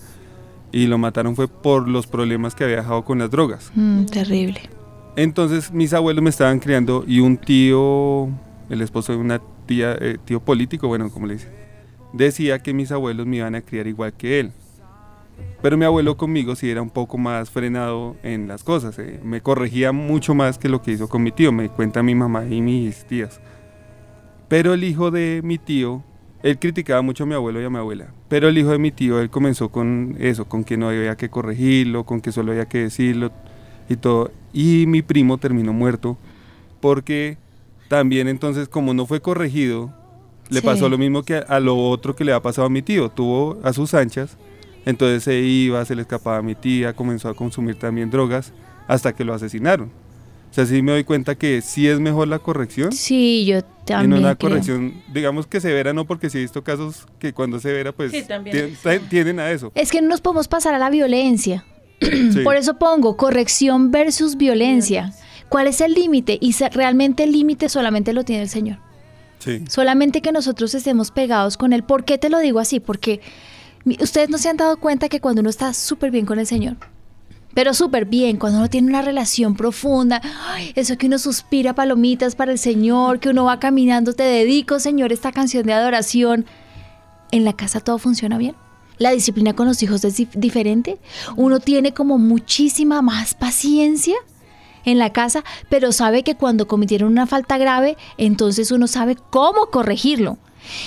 y 0.73 0.88
lo 0.88 0.97
mataron 0.97 1.36
fue 1.36 1.47
por 1.47 1.88
los 1.88 2.08
problemas 2.08 2.56
que 2.56 2.63
había 2.65 2.77
dejado 2.77 3.04
con 3.06 3.19
las 3.19 3.30
drogas. 3.32 3.71
Mm, 3.75 4.06
terrible. 4.06 4.60
Entonces 5.15 5.71
mis 5.71 5.93
abuelos 5.93 6.23
me 6.23 6.30
estaban 6.30 6.60
criando 6.60 7.04
y 7.08 7.19
un 7.19 7.38
tío, 7.38 8.25
el 8.69 8.82
esposo 8.82 9.12
de 9.13 9.17
una 9.19 9.41
tía, 9.65 9.95
eh, 9.99 10.17
tío 10.23 10.39
político, 10.41 10.88
bueno, 10.88 11.10
como 11.12 11.27
le 11.27 11.34
dice, 11.36 11.47
decía 12.13 12.60
que 12.60 12.73
mis 12.73 12.91
abuelos 12.91 13.25
me 13.27 13.38
iban 13.38 13.56
a 13.56 13.62
criar 13.62 13.88
igual 13.88 14.13
que 14.13 14.39
él. 14.41 14.51
Pero 15.62 15.77
mi 15.77 15.86
abuelo 15.86 16.17
conmigo 16.17 16.56
sí 16.56 16.69
era 16.69 16.82
un 16.82 16.89
poco 16.89 17.17
más 17.17 17.49
frenado 17.49 18.15
en 18.23 18.47
las 18.47 18.63
cosas, 18.63 18.97
eh, 18.99 19.19
me 19.23 19.41
corregía 19.41 19.91
mucho 19.91 20.34
más 20.34 20.58
que 20.58 20.69
lo 20.69 20.82
que 20.82 20.91
hizo 20.91 21.08
con 21.08 21.23
mi 21.23 21.32
tío, 21.32 21.51
me 21.51 21.69
cuenta 21.69 22.01
mi 22.04 22.15
mamá 22.15 22.45
y 22.49 22.62
mis 22.62 23.06
tías. 23.06 23.39
Pero 24.47 24.73
el 24.73 24.84
hijo 24.84 25.12
de 25.12 25.41
mi 25.43 25.58
tío, 25.58 26.04
él 26.43 26.58
criticaba 26.60 27.01
mucho 27.01 27.23
a 27.23 27.27
mi 27.27 27.36
abuelo 27.36 27.62
y 27.62 27.65
a 27.65 27.69
mi 27.69 27.77
abuela, 27.77 28.08
pero 28.27 28.47
el 28.49 28.58
hijo 28.58 28.71
de 28.71 28.80
mi 28.80 28.91
tío, 28.91 29.19
él 29.19 29.30
comenzó 29.30 29.69
con 29.69 30.15
eso, 30.19 30.45
con 30.45 30.63
que 30.63 30.77
no 30.77 30.89
había 30.89 31.15
que 31.15 31.30
corregirlo, 31.30 32.04
con 32.06 32.21
que 32.21 32.32
solo 32.32 32.51
había 32.51 32.65
que 32.67 32.80
decirlo 32.80 33.32
y 33.89 33.95
todo. 33.95 34.32
Y 34.54 34.86
mi 34.88 35.01
primo 35.01 35.38
terminó 35.38 35.71
muerto 35.73 36.17
porque 36.82 37.38
también 37.88 38.27
entonces 38.27 38.67
como 38.67 38.93
no 38.93 39.06
fue 39.06 39.21
corregido, 39.21 39.93
le 40.49 40.60
Sí. 40.60 40.65
pasó 40.65 40.89
lo 40.89 40.97
mismo 40.97 41.23
que 41.23 41.36
a, 41.36 41.39
a 41.41 41.60
lo 41.62 41.77
otro 41.77 42.15
que 42.15 42.25
le 42.25 42.34
ha 42.34 42.41
pasado 42.41 42.65
a 42.67 42.69
mi 42.69 42.82
tío, 42.82 43.10
tuvo 43.10 43.58
a 43.63 43.71
sus 43.71 43.93
anchas, 43.93 44.38
entonces 44.86 45.24
se 45.24 45.39
iba, 45.39 45.84
se 45.86 45.96
le 45.96 46.02
escapaba 46.02 46.38
a 46.38 46.41
mi 46.41 46.56
tía, 46.56 46.94
comenzó 46.94 47.30
a 47.30 47.34
consumir 47.34 47.76
también 47.76 48.10
drogas 48.10 48.52
hasta 48.88 49.13
que 49.13 49.24
lo 49.24 49.34
asesinaron. 49.34 49.89
O 50.50 50.54
sea, 50.54 50.65
sí 50.65 50.82
me 50.82 50.91
doy 50.91 51.04
cuenta 51.06 51.36
que 51.36 51.62
sí 51.62 51.88
es 51.88 52.00
mejor 52.02 52.28
la 52.28 52.39
corrección 52.39 52.91
Sí, 52.91 53.46
yo 53.46 53.60
y 53.60 53.63
también. 53.86 54.10
no 54.10 54.17
una 54.17 54.36
creo. 54.36 54.50
corrección, 54.50 54.94
digamos 55.13 55.48
que 55.48 55.62
severa, 55.62 55.94
no, 55.94 56.06
porque 56.06 56.30
sí 56.30 56.39
he 56.39 56.41
visto 56.41 56.62
casos 56.63 57.08
que 57.20 57.32
cuando 57.34 57.56
es 57.58 57.63
severa, 57.63 57.94
pues 57.94 58.12
Sí, 58.12 58.24
tien- 58.28 59.08
tienden 59.10 59.39
a 59.39 59.50
eso. 59.50 59.72
Es 59.76 59.91
que 59.91 60.02
no 60.02 60.10
nos 60.10 60.20
podemos 60.20 60.48
pasar 60.50 60.74
a 60.74 60.78
la 60.80 60.89
violencia. 60.89 61.63
Sí. 62.02 62.39
Por 62.44 62.56
eso 62.58 62.78
pongo 62.80 63.15
corrección 63.15 63.91
versus 63.91 64.36
violencia. 64.36 65.13
¿Cuál 65.48 65.67
es 65.67 65.80
el 65.82 65.94
límite? 65.94 66.38
Y 66.41 66.54
realmente 66.74 67.24
el 67.24 67.32
límite 67.32 67.70
solamente 67.70 68.12
lo 68.12 68.24
tiene 68.26 68.41
el 68.44 68.50
Señor. 68.50 68.80
Sí. 69.39 69.63
Solamente 69.70 70.22
que 70.22 70.32
nosotros 70.32 70.74
estemos 70.76 71.12
pegados 71.12 71.58
con 71.58 71.72
Él. 71.74 71.84
¿Por 71.84 72.04
qué 72.04 72.17
te 72.17 72.30
lo 72.30 72.39
digo 72.39 72.60
así? 72.60 72.80
Porque 72.80 73.22
ustedes 74.00 74.30
no 74.30 74.38
se 74.38 74.50
han 74.50 74.58
dado 74.58 74.78
cuenta 74.78 75.10
que 75.10 75.20
cuando 75.20 75.41
uno 75.41 75.50
está 75.50 75.74
súper 75.74 76.12
bien 76.12 76.26
con 76.26 76.39
el 76.39 76.48
Señor, 76.48 76.78
pero 77.54 77.74
súper 77.74 78.06
bien, 78.06 78.38
cuando 78.38 78.60
uno 78.60 78.70
tiene 78.70 78.88
una 78.88 79.02
relación 79.02 79.56
profunda, 79.56 80.22
eso 80.76 80.98
que 80.98 81.08
uno 81.08 81.20
suspira 81.20 81.76
palomitas 81.76 82.36
para 82.36 82.52
el 82.52 82.60
Señor, 82.60 83.20
que 83.20 83.30
uno 83.30 83.44
va 83.44 83.60
caminando, 83.60 84.13
te 84.13 84.24
dedico, 84.24 84.80
Señor, 84.80 85.12
esta 85.12 85.32
canción 85.32 85.65
de 85.65 85.74
adoración, 85.74 86.46
en 87.32 87.44
la 87.44 87.54
casa 87.54 87.80
todo 87.80 87.98
funciona 87.98 88.38
bien. 88.38 88.56
La 88.98 89.12
disciplina 89.12 89.54
con 89.54 89.67
los 89.67 89.82
hijos 89.82 90.04
es 90.06 90.20
dif- 90.20 90.34
diferente. 90.36 91.00
Uno 91.36 91.60
tiene 91.60 91.94
como 91.94 92.17
muchísima 92.20 93.02
más 93.02 93.34
paciencia 93.34 94.15
en 94.86 95.00
la 95.00 95.12
casa, 95.12 95.44
pero 95.70 95.91
sabe 95.91 96.24
que 96.24 96.36
cuando 96.36 96.67
cometieron 96.67 97.12
una 97.12 97.26
falta 97.26 97.58
grave, 97.58 97.98
entonces 98.17 98.72
uno 98.72 98.88
sabe 98.88 99.17
cómo 99.30 99.67
corregirlo. 99.72 100.38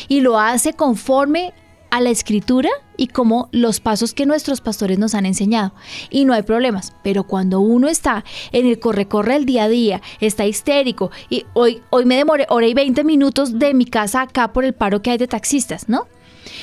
Y 0.06 0.20
lo 0.20 0.38
hace 0.38 0.74
conforme 0.74 1.52
a 1.94 2.00
la 2.00 2.10
escritura 2.10 2.70
y 2.96 3.06
como 3.06 3.48
los 3.52 3.78
pasos 3.78 4.14
que 4.14 4.26
nuestros 4.26 4.60
pastores 4.60 4.98
nos 4.98 5.14
han 5.14 5.26
enseñado. 5.26 5.72
Y 6.10 6.24
no 6.24 6.32
hay 6.32 6.42
problemas. 6.42 6.92
Pero 7.04 7.22
cuando 7.22 7.60
uno 7.60 7.88
está 7.88 8.24
en 8.50 8.66
el 8.66 8.80
corre-corre 8.80 9.36
el 9.36 9.46
día 9.46 9.64
a 9.64 9.68
día, 9.68 10.02
está 10.18 10.44
histérico, 10.44 11.12
y 11.30 11.46
hoy, 11.52 11.82
hoy 11.90 12.04
me 12.04 12.16
demoré 12.16 12.46
hora 12.48 12.66
y 12.66 12.74
20 12.74 13.04
minutos 13.04 13.60
de 13.60 13.74
mi 13.74 13.84
casa 13.84 14.22
acá 14.22 14.52
por 14.52 14.64
el 14.64 14.74
paro 14.74 15.02
que 15.02 15.12
hay 15.12 15.18
de 15.18 15.28
taxistas, 15.28 15.88
¿no? 15.88 16.08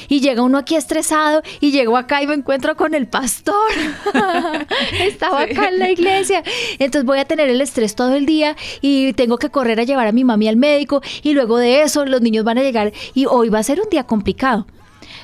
Y 0.10 0.20
llega 0.20 0.42
uno 0.42 0.58
aquí 0.58 0.76
estresado 0.76 1.42
y 1.62 1.72
llego 1.72 1.96
acá 1.96 2.22
y 2.22 2.28
me 2.28 2.34
encuentro 2.34 2.76
con 2.76 2.94
el 2.94 3.08
pastor. 3.08 3.72
Estaba 5.00 5.44
acá 5.44 5.70
en 5.70 5.80
la 5.80 5.92
iglesia. 5.92 6.44
Entonces 6.78 7.06
voy 7.06 7.20
a 7.20 7.26
tener 7.26 7.48
el 7.48 7.62
estrés 7.62 7.96
todo 7.96 8.16
el 8.16 8.26
día 8.26 8.58
y 8.82 9.14
tengo 9.14 9.38
que 9.38 9.50
correr 9.50 9.80
a 9.80 9.84
llevar 9.84 10.08
a 10.08 10.12
mi 10.12 10.26
mami 10.26 10.50
al 10.50 10.58
médico 10.58 11.02
y 11.24 11.32
luego 11.32 11.58
de 11.58 11.84
eso 11.84 12.06
los 12.06 12.22
niños 12.22 12.44
van 12.44 12.58
a 12.58 12.64
llegar 12.64 12.92
y 13.14 13.28
hoy 13.28 13.48
va 13.48 13.60
a 13.60 13.64
ser 13.64 13.80
un 13.80 13.90
día 13.90 14.04
complicado. 14.04 14.68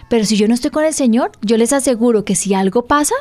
Pero 0.10 0.26
si 0.26 0.38
yo 0.38 0.48
no 0.48 0.54
estoy 0.54 0.72
con 0.72 0.86
el 0.86 0.94
Señor, 0.94 1.32
yo 1.42 1.58
les 1.58 1.74
aseguro 1.74 2.24
que 2.26 2.36
si 2.36 2.54
algo 2.54 2.86
pasa, 2.86 3.16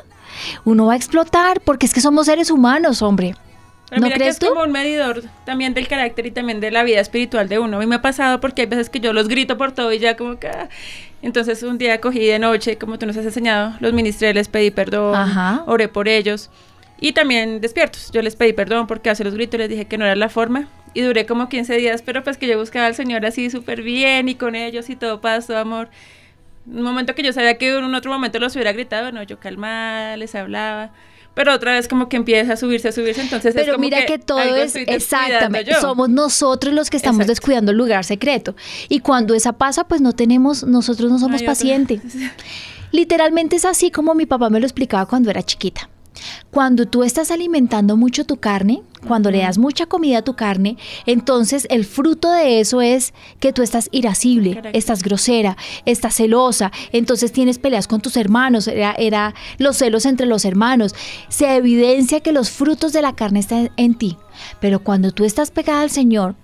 uno 0.64 0.86
va 0.86 0.92
a 0.94 0.96
explotar 0.96 1.60
porque 1.60 1.86
es 1.86 1.92
que 1.94 2.00
somos 2.00 2.26
seres 2.26 2.50
humanos, 2.50 3.02
hombre. 3.02 3.34
Pero 3.88 4.00
¿No 4.00 4.06
mira 4.06 4.14
que 4.16 4.20
crees 4.22 4.34
es 4.34 4.40
tú? 4.40 4.48
como 4.48 4.62
un 4.62 4.72
medidor 4.72 5.22
también 5.44 5.72
del 5.72 5.86
carácter 5.86 6.26
y 6.26 6.30
también 6.32 6.58
de 6.60 6.70
la 6.72 6.82
vida 6.82 7.00
espiritual 7.00 7.48
de 7.48 7.58
uno. 7.60 7.76
A 7.76 7.80
mí 7.80 7.86
me 7.86 7.96
ha 7.96 8.02
pasado 8.02 8.40
porque 8.40 8.62
hay 8.62 8.66
veces 8.66 8.90
que 8.90 8.98
yo 8.98 9.12
los 9.12 9.28
grito 9.28 9.56
por 9.56 9.72
todo 9.72 9.92
y 9.92 9.98
ya 9.98 10.16
como 10.16 10.38
que... 10.38 10.48
ah. 10.48 10.68
Entonces 11.22 11.62
un 11.62 11.78
día 11.78 12.00
cogí 12.00 12.24
de 12.26 12.38
noche, 12.38 12.78
como 12.78 12.98
tú 12.98 13.06
nos 13.06 13.16
has 13.16 13.24
enseñado, 13.24 13.74
los 13.80 13.92
ministré, 13.92 14.34
les 14.34 14.48
pedí 14.48 14.70
perdón, 14.70 15.14
Ajá. 15.14 15.62
oré 15.66 15.88
por 15.88 16.08
ellos. 16.08 16.50
Y 17.00 17.12
también 17.12 17.60
despiertos, 17.60 18.10
yo 18.12 18.22
les 18.22 18.36
pedí 18.36 18.52
perdón 18.52 18.86
porque 18.86 19.10
hace 19.10 19.22
los 19.24 19.34
gritos 19.34 19.58
les 19.58 19.68
dije 19.68 19.86
que 19.86 19.98
no 19.98 20.04
era 20.04 20.16
la 20.16 20.28
forma. 20.28 20.68
Y 20.94 21.02
duré 21.02 21.26
como 21.26 21.48
15 21.48 21.76
días, 21.76 22.02
pero 22.02 22.24
pues 22.24 22.38
que 22.38 22.46
yo 22.46 22.58
buscaba 22.58 22.86
al 22.86 22.94
Señor 22.94 23.24
así 23.26 23.50
súper 23.50 23.82
bien 23.82 24.28
y 24.28 24.34
con 24.34 24.54
ellos 24.54 24.88
y 24.90 24.96
todo 24.96 25.20
paz, 25.20 25.46
todo 25.46 25.58
amor. 25.58 25.88
Un 26.66 26.82
momento 26.82 27.14
que 27.14 27.22
yo 27.22 27.32
sabía 27.32 27.58
que 27.58 27.76
en 27.76 27.84
un 27.84 27.94
otro 27.94 28.12
momento 28.12 28.38
los 28.38 28.54
hubiera 28.54 28.72
gritado, 28.72 29.12
no, 29.12 29.22
yo 29.22 29.38
calmada, 29.38 30.16
les 30.16 30.34
hablaba. 30.34 30.90
Pero 31.34 31.52
otra 31.52 31.72
vez 31.74 31.86
como 31.86 32.08
que 32.08 32.16
empieza 32.16 32.54
a 32.54 32.56
subirse, 32.56 32.88
a 32.88 32.92
subirse, 32.92 33.20
entonces 33.20 33.54
es 33.54 33.60
Pero 33.60 33.74
como 33.74 33.84
mira 33.84 34.06
que, 34.06 34.18
todo 34.18 34.56
es 34.56 34.74
exactamente, 34.74 35.70
yo. 35.70 35.80
somos 35.80 36.08
nosotros 36.08 36.72
los 36.72 36.88
que 36.88 36.96
estamos 36.96 37.20
Exacto. 37.20 37.32
descuidando 37.32 37.72
el 37.72 37.78
lugar 37.78 38.04
secreto. 38.04 38.56
Y 38.88 39.00
cuando 39.00 39.34
esa 39.34 39.52
pasa, 39.52 39.84
pues 39.84 40.00
no 40.00 40.12
tenemos, 40.14 40.64
nosotros 40.64 41.10
no 41.10 41.18
somos 41.18 41.42
pacientes. 41.42 42.00
Literalmente 42.90 43.56
es 43.56 43.64
así 43.66 43.90
como 43.90 44.14
mi 44.14 44.24
papá 44.24 44.48
me 44.48 44.60
lo 44.60 44.66
explicaba 44.66 45.04
cuando 45.06 45.28
era 45.30 45.42
chiquita. 45.42 45.90
Cuando 46.50 46.86
tú 46.86 47.02
estás 47.02 47.30
alimentando 47.30 47.96
mucho 47.96 48.24
tu 48.24 48.36
carne, 48.38 48.82
cuando 49.06 49.30
le 49.30 49.38
das 49.38 49.58
mucha 49.58 49.86
comida 49.86 50.18
a 50.18 50.22
tu 50.22 50.34
carne, 50.34 50.76
entonces 51.04 51.66
el 51.70 51.84
fruto 51.84 52.30
de 52.30 52.60
eso 52.60 52.80
es 52.80 53.14
que 53.40 53.52
tú 53.52 53.62
estás 53.62 53.88
irascible, 53.92 54.62
estás 54.72 55.02
grosera, 55.02 55.56
estás 55.84 56.16
celosa, 56.16 56.72
entonces 56.92 57.32
tienes 57.32 57.58
peleas 57.58 57.86
con 57.86 58.00
tus 58.00 58.16
hermanos, 58.16 58.66
era, 58.68 58.92
era 58.98 59.34
los 59.58 59.76
celos 59.76 60.06
entre 60.06 60.26
los 60.26 60.44
hermanos. 60.44 60.94
Se 61.28 61.56
evidencia 61.56 62.20
que 62.20 62.32
los 62.32 62.50
frutos 62.50 62.92
de 62.92 63.02
la 63.02 63.14
carne 63.14 63.40
están 63.40 63.70
en 63.76 63.94
ti. 63.94 64.16
Pero 64.60 64.80
cuando 64.80 65.12
tú 65.12 65.24
estás 65.24 65.50
pegada 65.50 65.80
al 65.80 65.90
Señor 65.90 66.34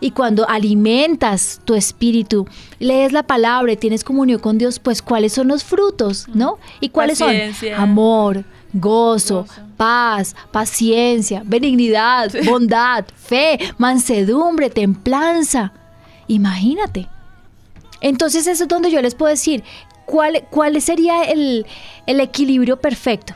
y 0.00 0.10
cuando 0.10 0.46
alimentas 0.48 1.60
tu 1.64 1.74
espíritu, 1.74 2.46
lees 2.78 3.12
la 3.12 3.22
palabra 3.22 3.72
y 3.72 3.76
tienes 3.76 4.04
comunión 4.04 4.38
con 4.38 4.58
Dios, 4.58 4.78
pues 4.78 5.02
cuáles 5.02 5.32
son 5.32 5.48
los 5.48 5.64
frutos, 5.64 6.26
¿no? 6.34 6.58
¿Y 6.80 6.90
cuáles 6.90 7.20
Paciencia. 7.20 7.76
son? 7.76 7.82
Amor, 7.82 8.44
gozo, 8.72 9.46
paz, 9.76 10.34
paciencia, 10.52 11.42
benignidad, 11.44 12.30
bondad, 12.44 13.04
fe, 13.16 13.58
mansedumbre, 13.78 14.70
templanza. 14.70 15.72
Imagínate. 16.26 17.08
Entonces 18.00 18.46
eso 18.46 18.64
es 18.64 18.68
donde 18.68 18.90
yo 18.90 19.00
les 19.02 19.14
puedo 19.14 19.30
decir, 19.30 19.64
¿cuál, 20.06 20.44
cuál 20.50 20.80
sería 20.80 21.24
el, 21.24 21.66
el 22.06 22.20
equilibrio 22.20 22.80
perfecto? 22.80 23.34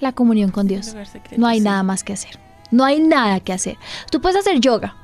La 0.00 0.12
comunión 0.12 0.50
con 0.50 0.66
Dios. 0.66 0.94
No 1.36 1.46
hay 1.46 1.60
nada 1.60 1.82
más 1.82 2.04
que 2.04 2.12
hacer. 2.12 2.38
No 2.70 2.84
hay 2.84 3.00
nada 3.00 3.40
que 3.40 3.52
hacer. 3.52 3.76
Tú 4.10 4.20
puedes 4.20 4.36
hacer 4.36 4.60
yoga 4.60 4.96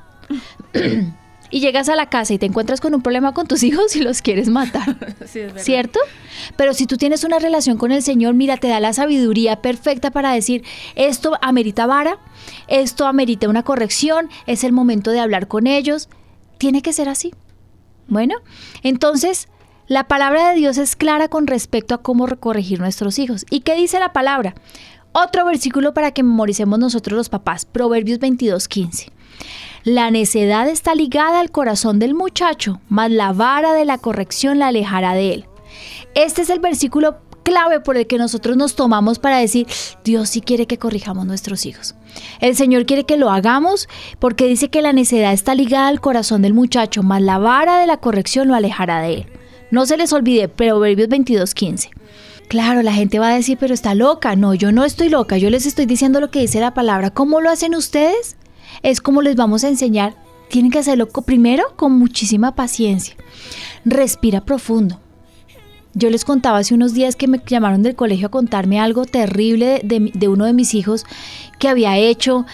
y 1.53 1.59
llegas 1.59 1.87
a 1.87 1.95
la 1.95 2.09
casa 2.09 2.33
y 2.33 2.39
te 2.39 2.47
encuentras 2.47 2.81
con 2.81 2.95
un 2.95 3.03
problema 3.03 3.31
con 3.35 3.45
tus 3.45 3.61
hijos 3.61 3.95
y 3.95 4.01
los 4.01 4.23
quieres 4.23 4.49
matar. 4.49 4.97
Sí, 5.27 5.39
es 5.39 5.47
verdad. 5.47 5.63
¿Cierto? 5.63 5.99
Pero 6.57 6.73
si 6.73 6.87
tú 6.87 6.97
tienes 6.97 7.23
una 7.23 7.37
relación 7.37 7.77
con 7.77 7.91
el 7.91 8.01
Señor, 8.01 8.33
mira, 8.33 8.57
te 8.57 8.67
da 8.67 8.79
la 8.79 8.91
sabiduría 8.91 9.61
perfecta 9.61 10.09
para 10.09 10.33
decir, 10.33 10.63
esto 10.95 11.37
amerita 11.41 11.85
vara, 11.85 12.17
esto 12.67 13.05
amerita 13.05 13.47
una 13.47 13.61
corrección, 13.61 14.29
es 14.47 14.63
el 14.63 14.71
momento 14.71 15.11
de 15.11 15.19
hablar 15.19 15.47
con 15.47 15.67
ellos. 15.67 16.09
Tiene 16.57 16.81
que 16.81 16.91
ser 16.91 17.07
así. 17.07 17.33
Bueno, 18.07 18.35
entonces, 18.81 19.47
la 19.87 20.07
palabra 20.07 20.49
de 20.49 20.55
Dios 20.55 20.79
es 20.79 20.95
clara 20.95 21.27
con 21.27 21.45
respecto 21.45 21.93
a 21.93 22.01
cómo 22.01 22.27
corregir 22.39 22.79
nuestros 22.79 23.19
hijos. 23.19 23.45
¿Y 23.51 23.61
qué 23.61 23.75
dice 23.75 23.99
la 23.99 24.11
palabra? 24.11 24.55
Otro 25.11 25.45
versículo 25.45 25.93
para 25.93 26.11
que 26.11 26.23
memoricemos 26.23 26.79
nosotros 26.79 27.15
los 27.15 27.29
papás, 27.29 27.65
Proverbios 27.65 28.17
22, 28.17 28.67
15. 28.67 29.11
La 29.83 30.11
necedad 30.11 30.69
está 30.69 30.95
ligada 30.95 31.41
al 31.41 31.51
corazón 31.51 31.99
del 31.99 32.13
muchacho, 32.13 32.79
mas 32.87 33.11
la 33.11 33.33
vara 33.33 33.73
de 33.73 33.83
la 33.83 33.97
corrección 33.97 34.57
la 34.57 34.67
alejará 34.67 35.13
de 35.13 35.33
él. 35.33 35.45
Este 36.15 36.41
es 36.41 36.49
el 36.49 36.61
versículo 36.61 37.17
clave 37.43 37.81
por 37.81 37.97
el 37.97 38.07
que 38.07 38.17
nosotros 38.17 38.55
nos 38.55 38.75
tomamos 38.75 39.19
para 39.19 39.39
decir, 39.39 39.67
Dios 40.05 40.29
sí 40.29 40.39
quiere 40.39 40.67
que 40.67 40.77
corrijamos 40.77 41.25
nuestros 41.25 41.65
hijos. 41.65 41.95
El 42.39 42.55
Señor 42.55 42.85
quiere 42.85 43.03
que 43.03 43.17
lo 43.17 43.29
hagamos 43.29 43.89
porque 44.19 44.47
dice 44.47 44.69
que 44.69 44.81
la 44.81 44.93
necedad 44.93 45.33
está 45.33 45.53
ligada 45.53 45.89
al 45.89 45.99
corazón 45.99 46.41
del 46.41 46.53
muchacho, 46.53 47.03
mas 47.03 47.21
la 47.21 47.37
vara 47.37 47.79
de 47.79 47.87
la 47.87 47.97
corrección 47.97 48.47
lo 48.47 48.55
alejará 48.55 49.01
de 49.01 49.13
él. 49.13 49.25
No 49.69 49.85
se 49.85 49.97
les 49.97 50.13
olvide, 50.13 50.47
Proverbios 50.47 51.09
22:15. 51.09 51.89
Claro, 52.47 52.83
la 52.83 52.93
gente 52.93 53.19
va 53.19 53.29
a 53.29 53.35
decir, 53.35 53.57
pero 53.59 53.73
está 53.73 53.95
loca. 53.95 54.37
No, 54.37 54.53
yo 54.53 54.71
no 54.71 54.85
estoy 54.85 55.09
loca, 55.09 55.37
yo 55.37 55.49
les 55.49 55.65
estoy 55.65 55.87
diciendo 55.87 56.21
lo 56.21 56.31
que 56.31 56.39
dice 56.39 56.61
la 56.61 56.73
palabra. 56.73 57.09
¿Cómo 57.09 57.41
lo 57.41 57.49
hacen 57.49 57.75
ustedes? 57.75 58.37
Es 58.83 59.01
como 59.01 59.21
les 59.21 59.35
vamos 59.35 59.63
a 59.63 59.69
enseñar. 59.69 60.15
Tienen 60.49 60.69
que 60.71 60.79
hacerlo 60.79 61.07
primero 61.07 61.63
con 61.75 61.93
muchísima 61.97 62.53
paciencia. 62.53 63.15
Respira 63.85 64.41
profundo. 64.45 64.99
Yo 65.95 66.09
les 66.09 66.25
contaba 66.25 66.57
hace 66.59 66.73
unos 66.73 66.93
días 66.93 67.15
que 67.15 67.27
me 67.27 67.39
llamaron 67.45 67.83
del 67.83 67.95
colegio 67.95 68.27
a 68.27 68.31
contarme 68.31 68.79
algo 68.79 69.05
terrible 69.05 69.81
de, 69.83 69.99
de- 69.99 70.11
de 70.13 70.27
uno 70.27 70.45
de 70.45 70.53
mis 70.53 70.73
hijos 70.73 71.05
que 71.59 71.67
había 71.69 71.97
hecho. 71.97 72.45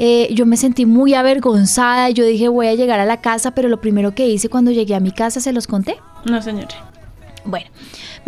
Eh, 0.00 0.28
yo 0.34 0.46
me 0.46 0.56
sentí 0.56 0.84
muy 0.86 1.14
avergonzada. 1.14 2.10
Yo 2.10 2.24
dije, 2.24 2.48
voy 2.48 2.66
a 2.68 2.74
llegar 2.74 3.00
a 3.00 3.04
la 3.04 3.20
casa, 3.20 3.52
pero 3.52 3.68
lo 3.68 3.80
primero 3.80 4.14
que 4.14 4.28
hice 4.28 4.48
cuando 4.48 4.70
llegué 4.70 4.94
a 4.94 5.00
mi 5.00 5.10
casa 5.12 5.40
se 5.40 5.52
los 5.52 5.66
conté. 5.66 5.96
No, 6.24 6.40
señor. 6.42 6.66
Bueno, 7.44 7.66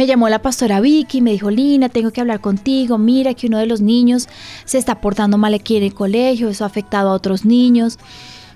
me 0.00 0.06
llamó 0.06 0.30
la 0.30 0.40
pastora 0.40 0.80
Vicky 0.80 1.18
y 1.18 1.20
me 1.20 1.32
dijo, 1.32 1.50
Lina, 1.50 1.90
tengo 1.90 2.10
que 2.10 2.22
hablar 2.22 2.40
contigo. 2.40 2.96
Mira 2.96 3.34
que 3.34 3.48
uno 3.48 3.58
de 3.58 3.66
los 3.66 3.82
niños 3.82 4.30
se 4.64 4.78
está 4.78 4.98
portando 4.98 5.36
mal 5.36 5.52
aquí 5.52 5.76
en 5.76 5.82
el 5.82 5.92
colegio, 5.92 6.48
eso 6.48 6.64
ha 6.64 6.68
afectado 6.68 7.10
a 7.10 7.12
otros 7.12 7.44
niños. 7.44 7.98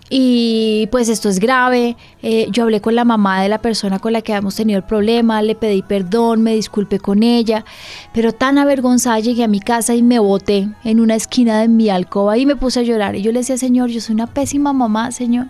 Y 0.08 0.88
pues 0.90 1.10
esto 1.10 1.28
es 1.28 1.40
grave. 1.40 1.98
Eh, 2.22 2.46
yo 2.50 2.62
hablé 2.62 2.80
con 2.80 2.94
la 2.94 3.04
mamá 3.04 3.42
de 3.42 3.50
la 3.50 3.58
persona 3.58 3.98
con 3.98 4.14
la 4.14 4.22
que 4.22 4.32
habíamos 4.32 4.56
tenido 4.56 4.78
el 4.78 4.84
problema, 4.84 5.42
le 5.42 5.54
pedí 5.54 5.82
perdón, 5.82 6.40
me 6.40 6.54
disculpé 6.54 6.98
con 6.98 7.22
ella, 7.22 7.66
pero 8.14 8.32
tan 8.32 8.56
avergonzada 8.56 9.20
llegué 9.20 9.44
a 9.44 9.48
mi 9.48 9.60
casa 9.60 9.94
y 9.94 10.02
me 10.02 10.18
boté 10.20 10.70
en 10.82 10.98
una 10.98 11.14
esquina 11.14 11.60
de 11.60 11.68
mi 11.68 11.90
alcoba 11.90 12.38
y 12.38 12.46
me 12.46 12.56
puse 12.56 12.80
a 12.80 12.84
llorar. 12.84 13.16
Y 13.16 13.20
yo 13.20 13.32
le 13.32 13.40
decía, 13.40 13.58
Señor, 13.58 13.90
yo 13.90 14.00
soy 14.00 14.14
una 14.14 14.28
pésima 14.28 14.72
mamá, 14.72 15.12
Señor. 15.12 15.48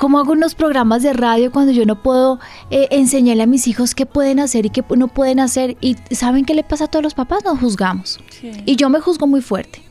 ¿Cómo 0.00 0.18
hago 0.18 0.32
unos 0.32 0.54
programas 0.54 1.02
de 1.02 1.12
radio 1.12 1.52
cuando 1.52 1.72
yo 1.72 1.84
no 1.84 2.02
puedo 2.02 2.40
eh, 2.70 2.88
enseñarle 2.90 3.42
a 3.42 3.46
mis 3.46 3.68
hijos 3.68 3.94
qué 3.94 4.06
pueden 4.06 4.40
hacer 4.40 4.64
y 4.64 4.70
qué 4.70 4.82
no 4.96 5.08
pueden 5.08 5.40
hacer? 5.40 5.76
Y 5.82 5.98
¿saben 6.10 6.46
qué 6.46 6.54
le 6.54 6.64
pasa 6.64 6.84
a 6.84 6.86
todos 6.86 7.02
los 7.02 7.12
papás? 7.12 7.44
Nos 7.44 7.58
juzgamos. 7.58 8.18
Sí. 8.30 8.50
Y 8.64 8.76
yo 8.76 8.88
me 8.88 9.00
juzgo 9.00 9.26
muy 9.26 9.42
fuerte. 9.42 9.82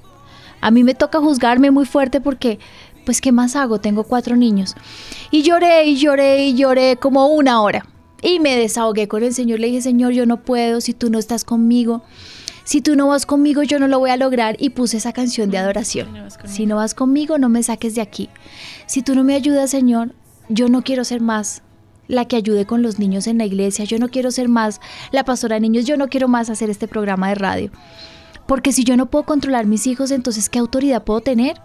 A 0.62 0.72
mí 0.72 0.84
me 0.84 0.96
toca 0.96 1.20
juzgarme 1.20 1.70
muy 1.70 1.86
fuerte 1.86 2.22
porque, 2.22 2.58
pues, 3.06 3.22
¿qué 3.22 3.32
más 3.32 3.56
hago? 3.56 3.82
Tengo 3.82 4.04
cuatro 4.04 4.36
niños. 4.36 4.76
Y 5.30 5.44
lloré 5.44 5.86
y 5.86 5.98
lloré 5.98 6.44
y 6.48 6.56
lloré 6.56 6.98
como 6.98 7.28
una 7.28 7.62
hora. 7.62 7.86
Y 8.24 8.40
me 8.40 8.58
desahogué 8.58 9.08
con 9.08 9.22
el 9.22 9.36
Señor. 9.36 9.60
Le 9.60 9.68
dije, 9.68 9.84
Señor, 9.84 10.14
yo 10.14 10.26
no 10.26 10.38
puedo 10.38 10.82
si 10.82 10.96
tú 10.96 11.12
no 11.12 11.20
estás 11.20 11.44
conmigo. 11.44 12.02
Si 12.64 12.82
tú 12.82 12.96
no 12.96 13.08
vas 13.08 13.28
conmigo, 13.28 13.62
yo 13.62 13.78
no 13.78 13.88
lo 13.88 14.00
voy 14.00 14.10
a 14.10 14.18
lograr. 14.18 14.56
Y 14.60 14.72
puse 14.72 14.98
esa 14.98 15.14
canción 15.14 15.52
de 15.52 15.60
adoración. 15.60 16.08
Si 16.08 16.14
no 16.14 16.24
vas 16.24 16.38
conmigo. 16.38 16.56
Si 16.56 16.66
no 16.66 16.76
vas 16.78 16.94
conmigo, 16.96 17.38
no 17.38 17.50
me 17.50 17.62
saques 17.62 17.94
de 17.94 18.02
aquí. 18.02 18.30
Si 18.90 19.04
tú 19.04 19.14
no 19.14 19.24
me 19.24 19.36
ayudas, 19.36 19.70
Señor, 19.70 20.16
yo 20.48 20.68
no 20.68 20.82
quiero 20.82 21.04
ser 21.04 21.22
más 21.22 21.62
la 22.08 22.26
que 22.26 22.36
ayude 22.36 22.66
con 22.66 22.82
los 22.82 22.98
niños 22.98 23.28
en 23.28 23.38
la 23.38 23.46
iglesia. 23.46 23.86
Yo 23.86 24.00
no 24.00 24.10
quiero 24.10 24.32
ser 24.32 24.50
más 24.50 24.82
la 25.12 25.24
pastora 25.24 25.58
de 25.58 25.60
niños. 25.60 25.86
Yo 25.86 25.96
no 25.96 26.08
quiero 26.08 26.28
más 26.28 26.50
hacer 26.50 26.72
este 26.72 26.88
programa 26.88 27.30
de 27.30 27.36
radio. 27.36 27.72
Porque 28.48 28.74
si 28.74 28.84
yo 28.84 28.98
no 28.98 29.06
puedo 29.06 29.26
controlar 29.26 29.68
mis 29.68 29.86
hijos, 29.86 30.10
entonces 30.10 30.50
¿qué 30.50 30.58
autoridad 30.58 31.04
puedo 31.04 31.22
tener? 31.22 31.58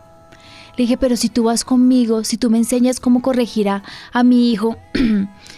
Le 0.76 0.82
dije, 0.82 0.98
pero 0.98 1.16
si 1.16 1.30
tú 1.30 1.44
vas 1.44 1.64
conmigo, 1.64 2.24
si 2.24 2.36
tú 2.36 2.50
me 2.50 2.58
enseñas 2.58 3.00
cómo 3.00 3.22
corregir 3.22 3.70
a, 3.70 3.82
a 4.12 4.22
mi 4.22 4.52
hijo, 4.52 4.76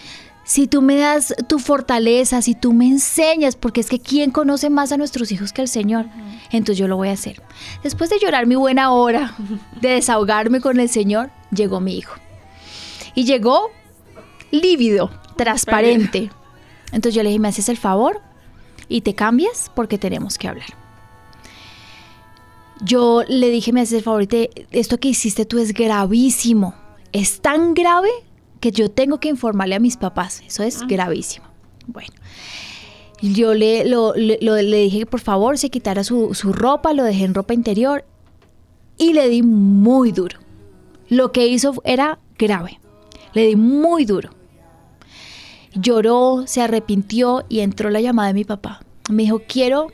si 0.49 0.65
tú 0.65 0.81
me 0.81 0.95
das 0.95 1.35
tu 1.49 1.59
fortaleza, 1.59 2.41
si 2.41 2.55
tú 2.55 2.71
me 2.71 2.87
enseñas, 2.87 3.57
porque 3.57 3.81
es 3.81 3.89
que 3.89 3.99
¿quién 3.99 4.31
conoce 4.31 4.69
más 4.69 4.93
a 4.93 4.97
nuestros 4.97 5.29
hijos 5.33 5.51
que 5.51 5.61
el 5.61 5.67
Señor? 5.67 6.05
Entonces 6.51 6.77
yo 6.77 6.87
lo 6.87 6.95
voy 6.95 7.09
a 7.09 7.11
hacer. 7.11 7.41
Después 7.83 8.09
de 8.09 8.17
llorar 8.17 8.47
mi 8.47 8.55
buena 8.55 8.91
hora, 8.93 9.35
de 9.81 9.89
desahogarme 9.89 10.61
con 10.61 10.79
el 10.79 10.87
Señor, 10.87 11.31
llegó 11.51 11.81
mi 11.81 11.97
hijo. 11.97 12.15
Y 13.13 13.25
llegó 13.25 13.71
lívido, 14.51 15.11
transparente. 15.35 16.31
Entonces 16.93 17.13
yo 17.15 17.23
le 17.23 17.29
dije, 17.29 17.39
¿me 17.39 17.49
haces 17.49 17.67
el 17.67 17.75
favor? 17.77 18.21
Y 18.87 19.01
te 19.01 19.15
cambias 19.15 19.69
porque 19.75 19.97
tenemos 19.97 20.37
que 20.37 20.47
hablar. 20.47 20.69
Yo 22.81 23.23
le 23.27 23.49
dije, 23.49 23.73
me 23.73 23.81
haces 23.81 23.97
el 23.97 24.03
favor, 24.03 24.21
y 24.21 24.27
te- 24.27 24.67
esto 24.71 24.97
que 24.97 25.09
hiciste 25.09 25.45
tú 25.45 25.57
es 25.59 25.73
gravísimo. 25.73 26.73
Es 27.11 27.41
tan 27.41 27.73
grave 27.73 28.09
que 28.59 28.71
yo 28.71 28.89
tengo 28.89 29.19
que 29.19 29.29
informarle 29.29 29.75
a 29.75 29.79
mis 29.79 29.97
papás. 29.97 30.41
Eso 30.45 30.63
es 30.63 30.85
gravísimo. 30.87 31.45
Bueno, 31.87 32.13
yo 33.21 33.53
le, 33.53 33.85
lo- 33.85 34.13
le- 34.15 34.39
lo- 34.41 34.55
le 34.55 34.77
dije 34.77 34.99
que 34.99 35.05
por 35.05 35.21
favor 35.21 35.57
se 35.57 35.69
quitara 35.69 36.03
su, 36.03 36.33
su 36.33 36.53
ropa, 36.53 36.93
lo 36.93 37.03
dejé 37.03 37.23
en 37.25 37.33
ropa 37.33 37.53
interior 37.53 38.05
y 38.97 39.13
le 39.13 39.29
di 39.29 39.43
muy 39.43 40.11
duro. 40.11 40.39
Lo 41.09 41.31
que 41.31 41.47
hizo 41.47 41.73
era 41.85 42.19
grave. 42.37 42.79
Le 43.33 43.47
di 43.47 43.55
muy 43.55 44.05
duro. 44.05 44.31
Lloró, 45.73 46.43
se 46.47 46.61
arrepintió 46.61 47.45
y 47.49 47.59
entró 47.59 47.89
la 47.89 48.01
llamada 48.01 48.29
de 48.29 48.33
mi 48.33 48.43
papá. 48.45 48.81
Me 49.09 49.23
dijo, 49.23 49.41
quiero 49.47 49.87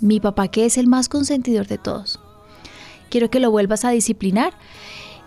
mi 0.00 0.20
papá 0.20 0.48
que 0.48 0.64
es 0.66 0.78
el 0.78 0.86
más 0.86 1.08
consentidor 1.08 1.66
de 1.66 1.78
todos. 1.78 2.20
quiero 3.10 3.28
que 3.28 3.40
lo 3.40 3.50
vuelvas 3.50 3.84
a 3.84 3.90
disciplinar 3.90 4.52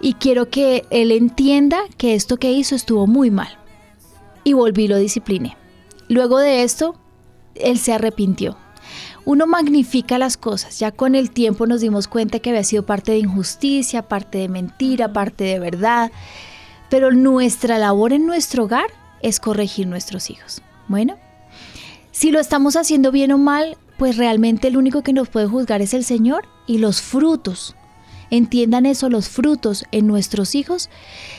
y 0.03 0.15
quiero 0.15 0.49
que 0.49 0.85
él 0.89 1.13
entienda 1.13 1.79
que 1.97 2.13
esto 2.13 2.35
que 2.35 2.51
hizo 2.51 2.75
estuvo 2.75 3.07
muy 3.07 3.31
mal. 3.31 3.57
Y 4.43 4.51
volví 4.51 4.89
lo 4.89 4.97
discipliné. 4.97 5.55
Luego 6.09 6.39
de 6.39 6.63
esto, 6.63 6.95
él 7.55 7.79
se 7.79 7.93
arrepintió. 7.93 8.57
Uno 9.23 9.47
magnifica 9.47 10.17
las 10.17 10.35
cosas, 10.35 10.77
ya 10.77 10.91
con 10.91 11.15
el 11.15 11.31
tiempo 11.31 11.67
nos 11.67 11.79
dimos 11.79 12.09
cuenta 12.09 12.39
que 12.39 12.49
había 12.49 12.65
sido 12.65 12.85
parte 12.85 13.13
de 13.13 13.19
injusticia, 13.19 14.09
parte 14.09 14.39
de 14.39 14.49
mentira, 14.49 15.13
parte 15.13 15.45
de 15.45 15.59
verdad, 15.59 16.11
pero 16.89 17.13
nuestra 17.13 17.77
labor 17.77 18.11
en 18.11 18.25
nuestro 18.25 18.65
hogar 18.65 18.87
es 19.21 19.39
corregir 19.39 19.87
nuestros 19.87 20.29
hijos. 20.29 20.61
Bueno, 20.89 21.15
si 22.11 22.31
lo 22.31 22.41
estamos 22.41 22.75
haciendo 22.75 23.13
bien 23.13 23.31
o 23.31 23.37
mal, 23.37 23.77
pues 23.97 24.17
realmente 24.17 24.67
el 24.67 24.75
único 24.75 25.01
que 25.01 25.13
nos 25.13 25.29
puede 25.29 25.47
juzgar 25.47 25.81
es 25.81 25.93
el 25.93 26.03
Señor 26.03 26.43
y 26.67 26.79
los 26.79 27.01
frutos. 27.01 27.77
Entiendan 28.33 28.87
eso, 28.87 29.11
los 29.11 29.29
frutos 29.29 29.85
en 29.91 30.07
nuestros 30.07 30.55
hijos. 30.55 30.89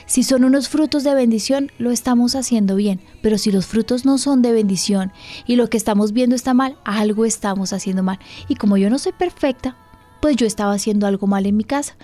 Si 0.07 0.22
son 0.22 0.44
unos 0.44 0.68
frutos 0.68 1.02
de 1.02 1.12
bendición, 1.12 1.72
lo 1.76 1.90
estamos 1.90 2.37
haciendo 2.37 2.76
bien. 2.76 3.00
Pero 3.20 3.37
si 3.37 3.50
los 3.50 3.66
frutos 3.66 4.04
no 4.04 4.16
son 4.16 4.42
de 4.42 4.52
bendición 4.52 5.11
y 5.44 5.57
lo 5.57 5.68
que 5.68 5.76
estamos 5.76 6.12
viendo 6.12 6.37
está 6.37 6.54
mal, 6.54 6.78
algo 6.85 7.24
estamos 7.24 7.72
haciendo 7.72 8.04
mal. 8.04 8.20
Y 8.46 8.54
como 8.54 8.76
yo 8.76 8.90
no 8.90 9.00
soy 9.00 9.11
perfecta, 9.11 9.76
pues 10.20 10.37
yo 10.37 10.46
estaba 10.46 10.72
haciendo 10.72 11.09
algo 11.09 11.26
mal 11.26 11.46
en 11.46 11.57
mi 11.57 11.64
casa. 11.64 11.96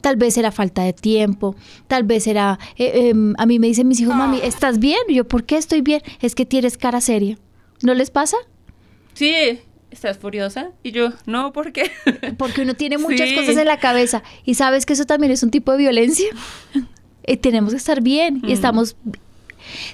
Tal 0.00 0.14
vez 0.14 0.38
era 0.38 0.52
falta 0.52 0.84
de 0.84 0.92
tiempo, 0.92 1.56
tal 1.88 2.04
vez 2.04 2.28
era... 2.28 2.60
Eh, 2.76 3.08
em, 3.08 3.34
a 3.38 3.46
mí 3.46 3.58
me 3.58 3.66
dicen 3.66 3.88
mis 3.88 3.98
hijos, 3.98 4.14
mami, 4.14 4.38
¿estás 4.44 4.78
bien? 4.78 5.00
Yo, 5.08 5.26
¿por 5.26 5.42
qué 5.42 5.56
estoy 5.56 5.80
bien? 5.80 6.02
Es 6.20 6.36
que 6.36 6.46
tienes 6.46 6.78
cara 6.78 7.00
seria. 7.00 7.36
¿No 7.82 7.94
les 7.94 8.12
pasa? 8.12 8.36
Sí, 9.14 9.58
¿estás 9.90 10.18
furiosa? 10.18 10.70
Y 10.82 10.92
yo, 10.92 11.12
no, 11.26 11.52
¿por 11.52 11.72
qué? 11.72 11.90
Porque 12.38 12.62
uno 12.62 12.74
tiene 12.74 12.98
muchas 12.98 13.28
Sí. 13.28 13.34
cosas 13.36 13.56
en 13.56 13.66
la 13.66 13.78
cabeza 13.78 14.22
y 14.44 14.54
sabes 14.54 14.84
que 14.86 14.92
eso 14.92 15.04
también 15.04 15.32
es 15.32 15.42
un 15.42 15.50
tipo 15.50 15.72
de 15.72 15.78
violencia. 15.78 16.28
Y 17.26 17.36
tenemos 17.38 17.72
que 17.72 17.78
estar 17.78 18.00
bien 18.02 18.40
y 18.42 18.48
Mm. 18.48 18.52
estamos... 18.52 18.96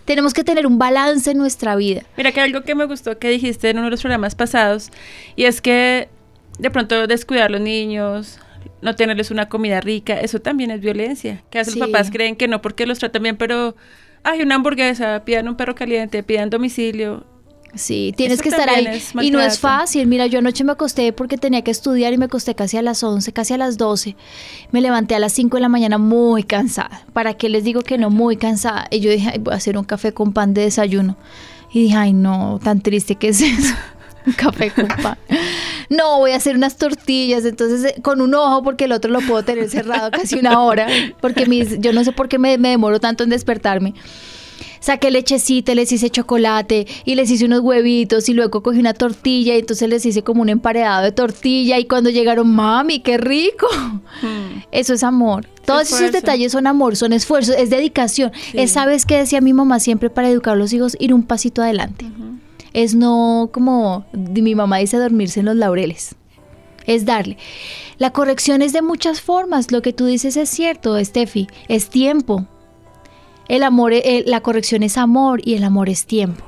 Tenemos 0.05 0.35
que 0.35 0.45
tener 0.45 0.67
un 0.67 0.79
balance 0.79 1.31
en 1.31 1.39
nuestra 1.39 1.77
vida. 1.77 2.03
Mira 2.19 2.31
que 2.33 2.41
algo 2.43 2.61
que 2.63 2.75
me 2.75 2.85
gustó 2.85 3.19
que 3.19 3.31
dijiste 3.31 3.71
en 3.71 3.79
uno 3.79 3.87
de 3.87 3.93
los 3.93 4.03
programas 4.03 4.35
pasados, 4.35 4.91
y 5.35 5.45
es 5.45 5.63
que 5.63 6.09
de 6.59 6.71
pronto 6.71 7.07
descuidar 7.07 7.47
a 7.47 7.49
los 7.49 7.61
niños, 7.63 8.39
no 8.83 8.95
tenerles 8.97 9.31
una 9.31 9.49
comida 9.49 9.81
rica, 9.81 10.21
eso 10.21 10.41
también 10.41 10.71
es 10.73 10.81
violencia. 10.83 11.43
Que 11.49 11.59
a 11.59 11.61
veces 11.63 11.73
Sí. 11.75 11.81
los 11.81 11.89
papás 11.89 12.11
creen 12.11 12.37
que 12.37 12.49
no 12.49 12.61
porque 12.61 12.85
los 12.85 12.99
tratan 12.99 13.23
bien, 13.23 13.37
pero 13.39 13.75
hay 14.25 14.43
una 14.43 14.57
hamburguesa, 14.57 15.25
pidan 15.25 15.49
un 15.49 15.57
perro 15.57 15.75
caliente, 15.75 16.23
pidan 16.23 16.51
domicilio. 16.51 17.25
Sí, 17.75 18.13
tienes 18.17 18.35
Eso 18.35 18.43
que 18.43 18.49
estar 18.51 18.69
ahí. 18.69 18.87
es 18.87 19.13
Y 19.21 19.31
no 19.31 19.41
es 19.41 19.59
fácil. 19.59 20.07
Mira, 20.07 20.27
yo 20.27 20.41
anoche 20.41 20.63
me 20.63 20.73
acosté 20.73 21.13
porque 21.13 21.39
tenía 21.39 21.63
que 21.63 21.71
estudiar 21.71 22.13
y 22.13 22.19
me 22.19 22.27
acosté 22.27 22.55
casi 22.55 22.77
a 22.77 22.83
las 22.83 23.03
11, 23.03 23.33
casi 23.33 23.55
a 23.55 23.59
las 23.59 23.79
12. 23.79 24.15
Me 24.73 24.81
levanté 24.81 25.15
a 25.15 25.19
las 25.19 25.33
5 25.33 25.57
de 25.57 25.61
la 25.63 25.69
mañana 25.69 25.97
muy 25.97 26.43
cansada. 26.45 27.05
¿Para 27.13 27.35
qué 27.35 27.49
les 27.49 27.65
digo 27.65 27.81
que 27.81 27.97
no? 27.97 28.11
Muy 28.11 28.37
cansada. 28.37 28.89
Y 28.91 29.01
yo 29.01 29.11
dije, 29.11 29.31
ay, 29.33 29.39
voy 29.39 29.55
a 29.55 29.57
hacer 29.57 29.79
un 29.79 29.85
café 29.85 30.13
con 30.13 30.33
pan 30.33 30.53
de 30.53 30.63
desayuno. 30.63 31.17
Y 31.73 31.85
dije, 31.85 31.97
ay, 31.97 32.13
no, 32.13 32.61
tan 32.63 32.83
triste 32.83 33.15
que 33.17 33.29
es 33.29 33.41
eso. 33.41 33.75
Un 34.27 34.35
café 34.35 34.71
con 34.71 34.87
pan. 34.87 35.19
No, 35.89 36.19
voy 36.19 36.31
a 36.31 36.37
hacer 36.37 36.55
unas 36.55 36.77
tortillas, 36.77 37.45
entonces 37.45 37.85
eh, 37.85 38.01
con 38.03 38.21
un 38.21 38.35
ojo 38.37 38.63
porque 38.63 38.85
el 38.85 38.93
otro 38.93 39.11
lo 39.11 39.21
puedo 39.21 39.43
tener 39.43 39.69
cerrado 39.69 40.13
casi 40.13 40.39
una 40.39 40.61
hora, 40.61 40.87
porque 41.21 41.47
mis, 41.47 41.81
yo 41.81 41.93
no 41.93 42.05
sé 42.05 42.13
por 42.13 42.29
qué 42.29 42.39
me, 42.39 42.57
me 42.57 42.69
demoro 42.69 43.01
tanto 43.01 43.25
en 43.25 43.31
despertarme. 43.31 43.95
Saqué 44.83 45.13
lechecita, 45.13 45.77
les 45.77 45.93
hice 45.93 46.11
chocolate 46.11 46.89
y 47.05 47.15
les 47.15 47.31
hice 47.31 47.45
unos 47.45 47.61
huevitos 47.61 48.29
y 48.29 48.35
luego 48.35 48.65
cogí 48.65 48.81
una 48.81 48.95
tortilla 48.95 49.55
y 49.55 49.61
entonces 49.61 49.89
les 49.89 50.05
hice 50.05 50.25
como 50.25 50.43
un 50.43 50.49
emparedado 50.49 51.05
de 51.05 51.13
tortilla 51.13 51.79
y 51.79 51.85
cuando 51.85 52.11
llegaron, 52.11 52.53
mami, 52.53 52.99
qué 52.99 53.17
rico. 53.17 53.69
Eso 54.73 54.93
es 54.93 55.05
amor. 55.05 55.47
Todos 55.65 55.93
esos 55.93 56.11
detalles 56.11 56.51
son 56.51 56.67
amor, 56.67 56.97
son 56.97 57.13
esfuerzos, 57.13 57.55
es 57.57 57.71
dedicación. 57.71 58.33
Sí. 58.51 58.59
Es, 58.59 58.73
¿sabes 58.73 59.07
qué 59.07 59.19
decía 59.19 59.41
mi 59.41 59.53
mamá 59.53 59.79
siempre 59.79 60.11
para 60.11 60.29
educar 60.29 60.55
a 60.55 60.57
los 60.57 60.73
hijos? 60.73 60.97
Ir 60.99 61.15
un 61.15 61.23
pasito 61.23 61.63
adelante. 61.63 62.11
Es 62.73 62.97
no 62.97 63.51
como 63.53 64.05
mi 64.13 64.57
mamá 64.57 64.79
dice 64.79 64.97
dormirse 64.97 65.39
en 65.39 65.47
los 65.47 65.55
laureles. 65.55 66.17
Es 66.89 67.05
darle. 67.05 67.37
La 67.99 68.11
corrección 68.11 68.63
es 68.63 68.73
de 68.73 68.83
muchas 68.83 69.21
formas. 69.21 69.71
Lo 69.71 69.81
que 69.81 69.93
tú 69.93 70.07
dices 70.07 70.37
es 70.37 70.49
cierto, 70.49 70.99
Steffi. 71.05 71.47
Es 71.69 71.89
tiempo. 71.89 72.49
El 73.49 73.63
amor, 73.63 73.93
eh, 73.93 74.25
la 74.27 74.41
corrección 74.41 74.83
es 74.83 74.97
amor 74.97 75.41
y 75.45 75.55
el 75.55 75.65
amor 75.65 75.89
es 75.89 76.07
tiempo. 76.07 76.45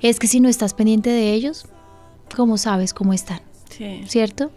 Es 0.00 0.18
que 0.18 0.26
si 0.26 0.40
no 0.40 0.48
estás 0.48 0.74
pendiente 0.74 1.10
de 1.10 1.32
ellos, 1.32 1.66
¿cómo 2.34 2.58
sabes 2.58 2.92
cómo 2.92 3.12
están? 3.12 3.40
Sí. 3.70 4.02
¿Cierto? 4.06 4.50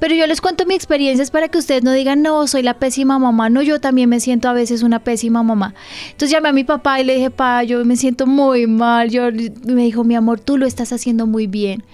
Pero 0.00 0.14
yo 0.14 0.26
les 0.26 0.40
cuento 0.40 0.64
mi 0.66 0.74
experiencia 0.74 1.22
es 1.22 1.30
para 1.30 1.48
que 1.48 1.58
ustedes 1.58 1.82
no 1.82 1.92
digan, 1.92 2.22
no, 2.22 2.46
soy 2.46 2.62
la 2.62 2.74
pésima 2.74 3.18
mamá. 3.18 3.50
No, 3.50 3.60
yo 3.62 3.80
también 3.80 4.08
me 4.08 4.18
siento 4.18 4.48
a 4.48 4.52
veces 4.54 4.82
una 4.82 4.98
pésima 4.98 5.42
mamá. 5.42 5.74
Entonces 6.06 6.30
llamé 6.30 6.48
a 6.48 6.52
mi 6.52 6.64
papá 6.64 7.00
y 7.00 7.04
le 7.04 7.14
dije, 7.16 7.30
pa, 7.30 7.62
yo 7.62 7.84
me 7.84 7.96
siento 7.96 8.26
muy 8.26 8.66
mal. 8.66 9.10
Yo, 9.10 9.24
me 9.66 9.82
dijo, 9.84 10.02
mi 10.02 10.14
amor, 10.14 10.40
tú 10.40 10.56
lo 10.56 10.66
estás 10.66 10.92
haciendo 10.92 11.26
muy 11.26 11.46
bien. 11.46 11.84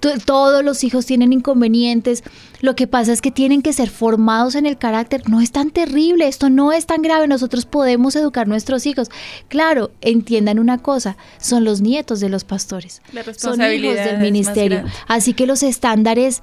Tú- 0.00 0.08
todos 0.24 0.64
los 0.64 0.82
hijos 0.84 1.04
tienen 1.06 1.32
inconvenientes. 1.34 2.24
Lo 2.62 2.74
que 2.76 2.86
pasa 2.86 3.12
es 3.12 3.20
que 3.22 3.30
tienen 3.30 3.62
que 3.62 3.72
ser 3.72 3.90
formados 3.90 4.54
en 4.54 4.64
el 4.66 4.78
carácter. 4.78 5.28
No 5.28 5.40
es 5.40 5.52
tan 5.52 5.70
terrible, 5.70 6.28
esto 6.28 6.48
no 6.50 6.72
es 6.72 6.86
tan 6.86 7.02
grave. 7.02 7.28
Nosotros 7.28 7.66
podemos 7.66 8.16
educar 8.16 8.46
a 8.46 8.48
nuestros 8.48 8.86
hijos. 8.86 9.10
Claro, 9.48 9.90
entiendan 10.00 10.58
una 10.58 10.78
cosa, 10.78 11.16
son 11.38 11.64
los 11.64 11.80
nietos 11.82 12.20
de 12.20 12.28
los 12.30 12.44
pastores. 12.44 13.02
La 13.12 13.22
Son 13.34 13.60
hijos 13.60 13.94
del 13.96 14.18
ministerio. 14.20 14.78
Así 15.08 15.34
que 15.34 15.46
los 15.46 15.62
estándares 15.62 16.42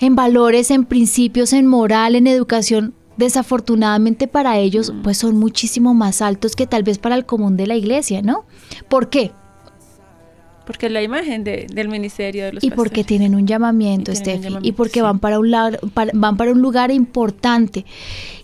en 0.00 0.16
valores, 0.16 0.70
en 0.70 0.84
principios, 0.84 1.52
en 1.52 1.66
moral, 1.66 2.14
en 2.16 2.26
educación, 2.26 2.94
desafortunadamente 3.16 4.26
para 4.28 4.58
ellos, 4.58 4.92
Mm. 4.92 5.02
pues 5.02 5.18
son 5.18 5.36
muchísimo 5.38 5.92
más 5.94 6.22
altos 6.22 6.56
que 6.56 6.66
tal 6.66 6.82
vez 6.82 6.98
para 6.98 7.14
el 7.16 7.26
común 7.26 7.56
de 7.56 7.66
la 7.66 7.76
iglesia, 7.76 8.22
¿no? 8.22 8.44
¿Por 8.88 9.10
qué? 9.10 9.32
Porque 10.66 10.88
la 10.88 11.02
imagen 11.02 11.42
de- 11.42 11.66
del 11.72 11.88
ministerio 11.88 12.44
de 12.44 12.52
los 12.52 12.62
Y 12.64 12.70
porque 12.70 13.02
tienen 13.02 13.34
un 13.34 13.44
llamamiento, 13.46 14.12
Y 14.12 14.46
un 14.46 14.64
y 14.64 14.70
porque 14.72 14.94
sí. 14.94 15.00
van 15.00 15.18
para 15.18 15.40
un 15.40 15.50
para- 15.92 16.12
van 16.14 16.36
para 16.36 16.52
un 16.52 16.62
lugar 16.62 16.92
importante. 16.92 17.84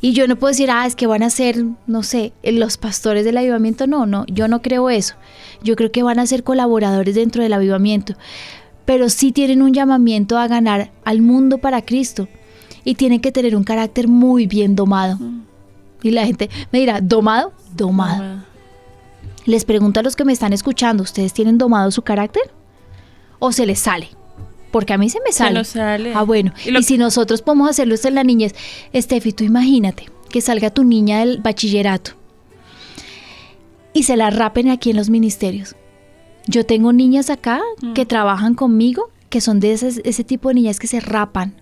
Y 0.00 0.12
yo 0.12 0.26
no 0.26 0.34
puedo 0.36 0.50
decir, 0.50 0.68
ah, 0.72 0.86
es 0.86 0.96
que 0.96 1.06
van 1.06 1.22
a 1.22 1.30
ser, 1.30 1.64
no 1.86 2.02
sé, 2.02 2.32
los 2.42 2.78
pastores 2.78 3.24
del 3.24 3.36
avivamiento. 3.36 3.86
No, 3.86 4.06
no, 4.06 4.26
yo 4.26 4.48
no 4.48 4.60
creo 4.60 4.90
eso. 4.90 5.14
Yo 5.62 5.76
creo 5.76 5.92
que 5.92 6.02
van 6.02 6.18
a 6.18 6.26
ser 6.26 6.42
colaboradores 6.42 7.14
dentro 7.14 7.42
del 7.44 7.52
avivamiento. 7.52 8.14
Pero 8.86 9.10
sí 9.10 9.32
tienen 9.32 9.62
un 9.62 9.74
llamamiento 9.74 10.38
a 10.38 10.46
ganar 10.48 10.92
al 11.04 11.20
mundo 11.20 11.58
para 11.58 11.82
Cristo. 11.82 12.28
Y 12.84 12.94
tienen 12.94 13.20
que 13.20 13.32
tener 13.32 13.56
un 13.56 13.64
carácter 13.64 14.06
muy 14.08 14.46
bien 14.46 14.76
domado. 14.76 15.18
Y 16.02 16.12
la 16.12 16.24
gente 16.24 16.48
me 16.72 16.78
dirá, 16.78 17.00
¿domado? 17.00 17.52
Domado. 17.74 18.44
Les 19.44 19.64
pregunto 19.64 20.00
a 20.00 20.02
los 20.02 20.16
que 20.16 20.24
me 20.24 20.32
están 20.32 20.52
escuchando, 20.52 21.02
¿ustedes 21.02 21.32
tienen 21.32 21.58
domado 21.58 21.90
su 21.90 22.02
carácter? 22.02 22.42
¿O 23.38 23.52
se 23.52 23.66
les 23.66 23.80
sale? 23.80 24.08
Porque 24.70 24.92
a 24.92 24.98
mí 24.98 25.08
se 25.10 25.20
me 25.20 25.32
Se 25.32 25.38
sale. 25.38 25.54
nos 25.54 25.68
sale. 25.68 26.12
Ah, 26.14 26.22
bueno. 26.22 26.52
Y 26.64 26.82
si 26.82 26.98
nosotros 26.98 27.42
podemos 27.42 27.68
hacerlo 27.70 27.94
esto 27.94 28.08
en 28.08 28.14
la 28.14 28.24
niñez, 28.24 28.54
Estefi, 28.92 29.32
tú 29.32 29.44
imagínate 29.44 30.06
que 30.30 30.40
salga 30.40 30.70
tu 30.70 30.84
niña 30.84 31.20
del 31.20 31.38
bachillerato 31.40 32.12
y 33.92 34.02
se 34.02 34.16
la 34.16 34.30
rapen 34.30 34.68
aquí 34.68 34.90
en 34.90 34.96
los 34.96 35.08
ministerios. 35.08 35.74
Yo 36.46 36.64
tengo 36.64 36.92
niñas 36.92 37.30
acá 37.30 37.60
Mm. 37.82 37.92
que 37.94 38.06
trabajan 38.06 38.54
conmigo, 38.54 39.10
que 39.30 39.40
son 39.40 39.60
de 39.60 39.72
ese, 39.72 40.00
ese 40.04 40.24
tipo 40.24 40.48
de 40.48 40.54
niñas 40.56 40.78
que 40.78 40.86
se 40.86 41.00
rapan. 41.00 41.54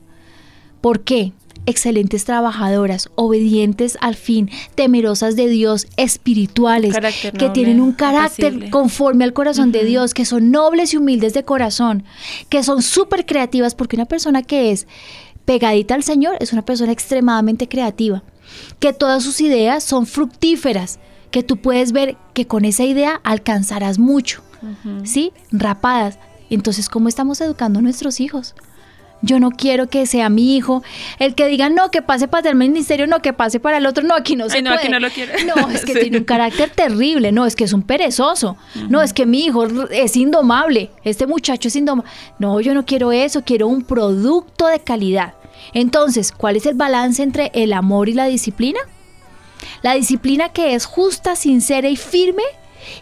¿Por 0.80 1.00
qué? 1.00 1.32
Excelentes 1.66 2.26
trabajadoras, 2.26 3.08
obedientes 3.14 3.96
al 4.02 4.16
fin, 4.16 4.50
temerosas 4.74 5.34
de 5.34 5.48
Dios, 5.48 5.86
espirituales, 5.96 6.92
carácter 6.92 7.32
que 7.32 7.46
noble, 7.46 7.54
tienen 7.54 7.80
un 7.80 7.92
carácter 7.92 8.68
conforme 8.68 9.24
al 9.24 9.32
corazón 9.32 9.72
de. 9.72 9.84
Dios, 9.84 10.12
que 10.12 10.26
son 10.26 10.50
nobles 10.50 10.92
y 10.92 10.98
humildes 10.98 11.32
de 11.32 11.42
corazón, 11.44 12.04
que 12.50 12.62
son 12.62 12.82
súper 12.82 13.24
creativas, 13.24 13.74
porque 13.74 13.96
una 13.96 14.04
persona 14.04 14.42
que 14.42 14.72
es 14.72 14.86
pegadita 15.46 15.94
al 15.94 16.02
Señor 16.02 16.36
es 16.40 16.52
una 16.52 16.64
persona 16.66 16.92
extremadamente 16.92 17.66
creativa, 17.66 18.22
que 18.78 18.92
todas 18.92 19.22
sus 19.22 19.40
ideas 19.40 19.82
son 19.84 20.04
fructíferas, 20.04 20.98
que 21.30 21.42
tú 21.42 21.56
puedes 21.56 21.92
ver 21.92 22.16
que 22.34 22.46
con 22.46 22.66
esa 22.66 22.84
idea 22.84 23.20
alcanzarás 23.24 23.98
mucho, 23.98 24.42
¿sí? 25.04 25.32
Rapadas. 25.52 26.18
Entonces, 26.50 26.88
¿cómo 26.88 27.08
estamos 27.08 27.40
educando 27.40 27.78
a 27.78 27.82
nuestros 27.82 28.20
hijos? 28.20 28.54
Yo 29.22 29.40
no 29.40 29.50
quiero 29.52 29.88
que 29.88 30.04
sea 30.04 30.28
mi 30.28 30.54
hijo 30.54 30.82
el 31.18 31.34
que 31.34 31.46
diga, 31.46 31.70
no, 31.70 31.90
que 31.90 32.02
pase 32.02 32.28
para 32.28 32.50
el 32.50 32.56
ministerio, 32.56 33.06
no, 33.06 33.22
que 33.22 33.32
pase 33.32 33.58
para 33.58 33.78
el 33.78 33.86
otro, 33.86 34.04
no, 34.04 34.14
aquí 34.14 34.36
no 34.36 34.50
se 34.50 34.58
Ay, 34.58 34.62
no, 34.62 34.70
puede. 34.72 34.82
aquí 34.82 34.92
no 34.92 35.00
lo 35.00 35.08
quiero. 35.08 35.32
No, 35.46 35.70
es 35.70 35.84
que 35.86 35.92
Sí. 35.94 36.00
tiene 36.00 36.18
un 36.18 36.24
carácter 36.24 36.68
terrible, 36.68 37.32
no, 37.32 37.46
es 37.46 37.56
que 37.56 37.64
es 37.64 37.72
un 37.72 37.82
perezoso, 37.82 38.58
no, 38.90 39.00
es 39.00 39.14
que 39.14 39.24
mi 39.24 39.46
hijo 39.46 39.64
es 39.90 40.14
indomable, 40.18 40.90
este 41.04 41.26
muchacho 41.26 41.68
es 41.68 41.76
indomable. 41.76 42.10
No, 42.38 42.60
yo 42.60 42.74
no 42.74 42.84
quiero 42.84 43.12
eso, 43.12 43.42
quiero 43.44 43.66
un 43.66 43.82
producto 43.82 44.66
de 44.66 44.80
calidad. 44.80 45.32
Entonces, 45.72 46.30
¿cuál 46.30 46.56
es 46.56 46.66
el 46.66 46.74
balance 46.74 47.22
entre 47.22 47.50
el 47.54 47.72
amor 47.72 48.10
y 48.10 48.12
la 48.12 48.26
disciplina? 48.26 48.80
La 49.80 49.94
disciplina 49.94 50.50
que 50.50 50.74
es 50.74 50.84
justa, 50.84 51.34
sincera 51.34 51.88
y 51.88 51.96
firme 51.96 52.42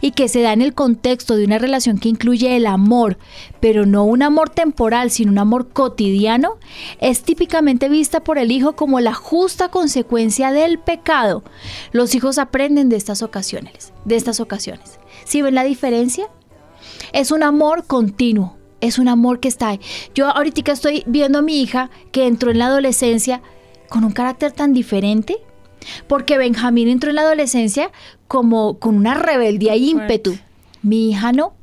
y 0.00 0.12
que 0.12 0.28
se 0.28 0.42
da 0.42 0.52
en 0.52 0.62
el 0.62 0.74
contexto 0.74 1.36
de 1.36 1.44
una 1.44 1.58
relación 1.58 1.98
que 1.98 2.08
incluye 2.08 2.56
el 2.56 2.66
amor, 2.66 3.18
pero 3.60 3.86
no 3.86 4.04
un 4.04 4.22
amor 4.22 4.50
temporal, 4.50 5.10
sino 5.10 5.32
un 5.32 5.38
amor 5.38 5.68
cotidiano, 5.70 6.56
es 7.00 7.22
típicamente 7.22 7.88
vista 7.88 8.24
por 8.24 8.38
el 8.38 8.50
hijo 8.50 8.74
como 8.74 9.00
la 9.00 9.14
justa 9.14 9.68
consecuencia 9.68 10.52
del 10.52 10.78
pecado. 10.78 11.42
Los 11.92 12.14
hijos 12.14 12.38
aprenden 12.38 12.88
de 12.88 12.96
estas 12.96 13.22
ocasiones, 13.22 13.92
de 14.04 14.16
estas 14.16 14.40
ocasiones. 14.40 14.98
¿Sí 15.24 15.42
ven 15.42 15.54
la 15.54 15.64
diferencia? 15.64 16.28
Es 17.12 17.30
un 17.30 17.42
amor 17.42 17.86
continuo, 17.86 18.56
es 18.80 18.98
un 18.98 19.08
amor 19.08 19.40
que 19.40 19.48
está 19.48 19.68
ahí. 19.68 19.80
Yo 20.14 20.28
ahorita 20.28 20.72
estoy 20.72 21.04
viendo 21.06 21.38
a 21.38 21.42
mi 21.42 21.60
hija 21.60 21.90
que 22.10 22.26
entró 22.26 22.50
en 22.50 22.58
la 22.58 22.66
adolescencia 22.66 23.42
con 23.88 24.04
un 24.04 24.12
carácter 24.12 24.52
tan 24.52 24.72
diferente, 24.72 25.38
porque 26.06 26.38
Benjamín 26.38 26.88
entró 26.88 27.10
en 27.10 27.16
la 27.16 27.22
adolescencia 27.22 27.90
como 28.28 28.78
con 28.78 28.96
una 28.96 29.14
rebeldía 29.14 29.76
y 29.76 29.90
ímpetu. 29.90 30.36
Mi 30.82 31.10
hija 31.10 31.32
no. 31.32 31.54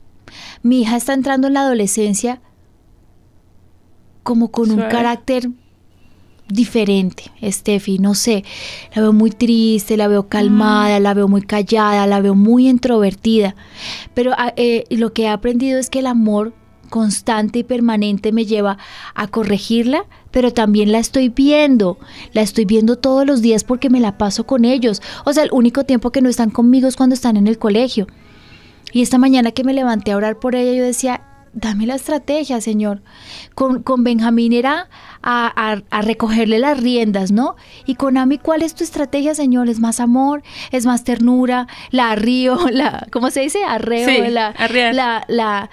Mi 0.62 0.82
hija 0.82 0.98
está 0.98 1.14
entrando 1.14 1.48
en 1.48 1.54
la 1.54 1.62
adolescencia 1.62 2.42
como 4.24 4.52
con 4.52 4.70
un 4.72 4.82
carácter 4.90 5.50
diferente, 6.50 7.32
Steffi, 7.44 8.00
no 8.00 8.16
sé, 8.16 8.44
la 8.94 9.04
veo 9.04 9.14
muy 9.14 9.32
triste, 9.32 9.98
la 9.98 10.08
veo 10.08 10.28
calmada, 10.28 11.00
la 11.00 11.14
veo 11.14 11.28
muy 11.28 11.42
callada, 11.42 12.08
la 12.08 12.22
veo 12.22 12.36
muy 12.36 12.68
introvertida, 12.68 13.56
pero 14.14 14.34
ah, 14.38 14.54
eh, 14.56 14.86
lo 14.90 15.14
que 15.14 15.24
he 15.24 15.28
aprendido 15.28 15.80
es 15.80 15.90
que 15.90 16.00
el 16.00 16.08
amor 16.08 16.54
constante 16.90 17.60
y 17.60 17.64
permanente 17.64 18.32
me 18.32 18.46
lleva 18.46 18.78
a 19.16 19.28
corregirla, 19.28 20.06
pero 20.32 20.52
también 20.54 20.92
la 20.92 21.00
estoy 21.00 21.30
viendo, 21.30 21.98
la 22.34 22.42
estoy 22.42 22.66
viendo 22.66 22.98
todos 22.98 23.26
los 23.26 23.42
días 23.42 23.64
porque 23.64 23.90
me 23.90 24.00
la 24.00 24.18
paso 24.18 24.46
con 24.46 24.66
ellos. 24.66 25.02
O 25.26 25.34
sea, 25.34 25.44
el 25.44 25.50
único 25.52 25.84
tiempo 25.86 26.12
que 26.12 26.22
no 26.22 26.30
están 26.30 26.50
conmigo 26.50 26.88
es 26.88 26.96
cuando 26.96 27.14
están 27.14 27.38
en 27.38 27.48
el 27.48 27.58
colegio. 27.58 28.08
Y 28.92 29.02
esta 29.02 29.18
mañana 29.18 29.52
que 29.52 29.64
me 29.64 29.74
levanté 29.74 30.12
a 30.12 30.18
orar 30.18 30.40
por 30.40 30.56
ella, 30.56 30.74
yo 30.74 30.84
decía, 30.84 31.22
dame 31.54 31.86
la 31.86 31.96
estrategia, 31.96 32.62
Señor. 32.62 33.02
Con, 33.56 33.84
con 33.84 34.04
Benjamín 34.04 34.54
era 34.54 34.90
a, 35.22 35.82
recogerle 36.02 36.60
las 36.60 36.80
riendas, 36.80 37.32
¿no? 37.32 37.56
Y 37.86 37.96
con 37.96 38.18
Ami, 38.18 38.38
¿cuál 38.38 38.62
es 38.62 38.76
tu 38.76 38.84
estrategia, 38.84 39.36
Señor? 39.36 39.70
¿Es 39.70 39.80
más 39.80 40.00
amor? 40.00 40.44
¿Es 40.72 40.86
más 40.86 41.04
ternura? 41.04 41.68
¿La 41.92 42.12
arrío? 42.12 42.58
La, 42.72 43.08
¿Cómo 43.12 43.32
se 43.32 43.42
dice? 43.42 43.64
Arreo. 43.64 44.30
la, 44.30 44.54
la, 44.94 45.26
la, 45.28 45.70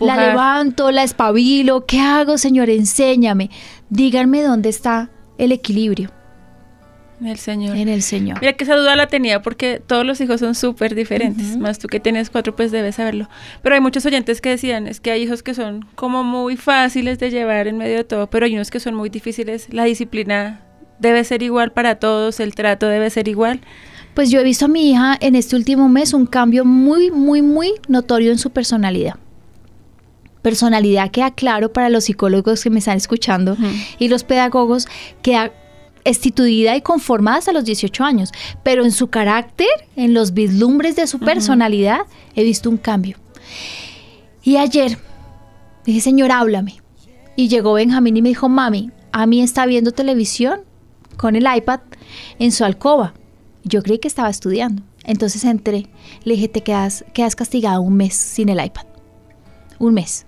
la 0.00 0.28
levanto, 0.28 0.90
la 0.90 1.02
espabilo. 1.02 1.86
¿Qué 1.86 2.00
hago, 2.00 2.38
Señor? 2.38 2.70
Enséñame. 2.70 3.50
Díganme 3.88 4.42
dónde 4.42 4.68
está 4.68 5.10
el 5.38 5.52
equilibrio. 5.52 6.10
En 7.20 7.26
el 7.26 7.36
Señor. 7.36 7.76
En 7.76 7.88
el 7.88 8.00
Señor. 8.02 8.38
Mira 8.40 8.54
que 8.54 8.64
esa 8.64 8.76
duda 8.76 8.96
la 8.96 9.06
tenía 9.06 9.42
porque 9.42 9.82
todos 9.86 10.06
los 10.06 10.20
hijos 10.22 10.40
son 10.40 10.54
súper 10.54 10.94
diferentes. 10.94 11.56
Más 11.58 11.78
tú 11.78 11.86
que 11.86 12.00
tienes 12.00 12.30
cuatro, 12.30 12.56
pues 12.56 12.72
debes 12.72 12.94
saberlo. 12.94 13.28
Pero 13.62 13.74
hay 13.74 13.80
muchos 13.80 14.06
oyentes 14.06 14.40
que 14.40 14.48
decían, 14.48 14.86
es 14.86 15.00
que 15.00 15.10
hay 15.10 15.22
hijos 15.22 15.42
que 15.42 15.52
son 15.52 15.84
como 15.96 16.24
muy 16.24 16.56
fáciles 16.56 17.18
de 17.18 17.30
llevar 17.30 17.68
en 17.68 17.76
medio 17.76 17.98
de 17.98 18.04
todo, 18.04 18.30
pero 18.30 18.46
hay 18.46 18.54
unos 18.54 18.70
que 18.70 18.80
son 18.80 18.94
muy 18.94 19.10
difíciles. 19.10 19.68
La 19.70 19.84
disciplina 19.84 20.62
debe 20.98 21.22
ser 21.24 21.42
igual 21.42 21.72
para 21.72 21.96
todos, 21.96 22.40
el 22.40 22.54
trato 22.54 22.86
debe 22.86 23.10
ser 23.10 23.28
igual. 23.28 23.60
Pues 24.14 24.30
yo 24.30 24.40
he 24.40 24.44
visto 24.44 24.64
a 24.64 24.68
mi 24.68 24.90
hija 24.90 25.16
en 25.20 25.34
este 25.34 25.56
último 25.56 25.90
mes 25.90 26.14
un 26.14 26.24
cambio 26.24 26.64
muy, 26.64 27.10
muy, 27.10 27.42
muy 27.42 27.74
notorio 27.86 28.32
en 28.32 28.38
su 28.38 28.50
personalidad 28.50 29.16
personalidad 30.42 31.10
queda 31.10 31.30
claro 31.30 31.72
para 31.72 31.88
los 31.88 32.04
psicólogos 32.04 32.62
que 32.62 32.70
me 32.70 32.78
están 32.78 32.96
escuchando 32.96 33.56
y 33.98 34.08
los 34.08 34.24
pedagogos 34.24 34.88
queda 35.22 35.52
estituida 36.04 36.76
y 36.76 36.80
conformada 36.80 37.38
hasta 37.38 37.52
los 37.52 37.64
18 37.64 38.04
años, 38.04 38.32
pero 38.62 38.84
en 38.84 38.92
su 38.92 39.08
carácter, 39.08 39.68
en 39.96 40.14
los 40.14 40.32
vislumbres 40.32 40.96
de 40.96 41.06
su 41.06 41.18
personalidad, 41.18 42.00
he 42.34 42.42
visto 42.42 42.70
un 42.70 42.76
cambio. 42.76 43.18
Y 44.42 44.56
ayer 44.56 44.98
dije, 45.84 46.00
Señor, 46.00 46.32
háblame. 46.32 46.80
Y 47.36 47.48
llegó 47.48 47.74
Benjamín 47.74 48.16
y 48.16 48.22
me 48.22 48.30
dijo, 48.30 48.48
mami, 48.48 48.90
a 49.12 49.26
mí 49.26 49.42
está 49.42 49.66
viendo 49.66 49.92
televisión 49.92 50.62
con 51.16 51.36
el 51.36 51.46
iPad 51.54 51.80
en 52.38 52.52
su 52.52 52.64
alcoba. 52.64 53.14
Yo 53.64 53.82
creí 53.82 53.98
que 53.98 54.08
estaba 54.08 54.30
estudiando. 54.30 54.82
Entonces 55.04 55.44
entré, 55.44 55.88
le 56.24 56.34
dije, 56.34 56.48
te 56.48 56.62
quedas, 56.62 57.04
quedas 57.14 57.36
castigada 57.36 57.80
un 57.80 57.96
mes 57.96 58.14
sin 58.14 58.48
el 58.48 58.64
iPad. 58.64 58.86
Un 59.78 59.94
mes. 59.94 60.26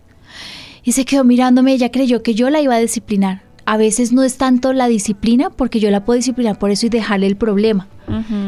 Y 0.85 0.93
se 0.93 1.05
quedó 1.05 1.25
mirándome, 1.25 1.73
ella 1.73 1.91
creyó 1.91 2.23
que 2.23 2.35
yo 2.35 2.51
la 2.51 2.61
iba 2.61 2.75
a 2.75 2.79
disciplinar 2.79 3.43
a 3.65 3.77
veces 3.77 4.13
no 4.13 4.23
es 4.23 4.37
tanto 4.37 4.73
la 4.73 4.89
disciplina, 4.89 5.51
porque 5.51 5.81
yo 5.81 5.91
la 5.91 6.05
puedo 6.05 6.17
disciplinar 6.17 6.59
por 6.59 6.71
eso 6.71 6.87
y 6.87 6.89
dejarle 6.89 7.27
el 7.27 7.37
problema. 7.37 7.89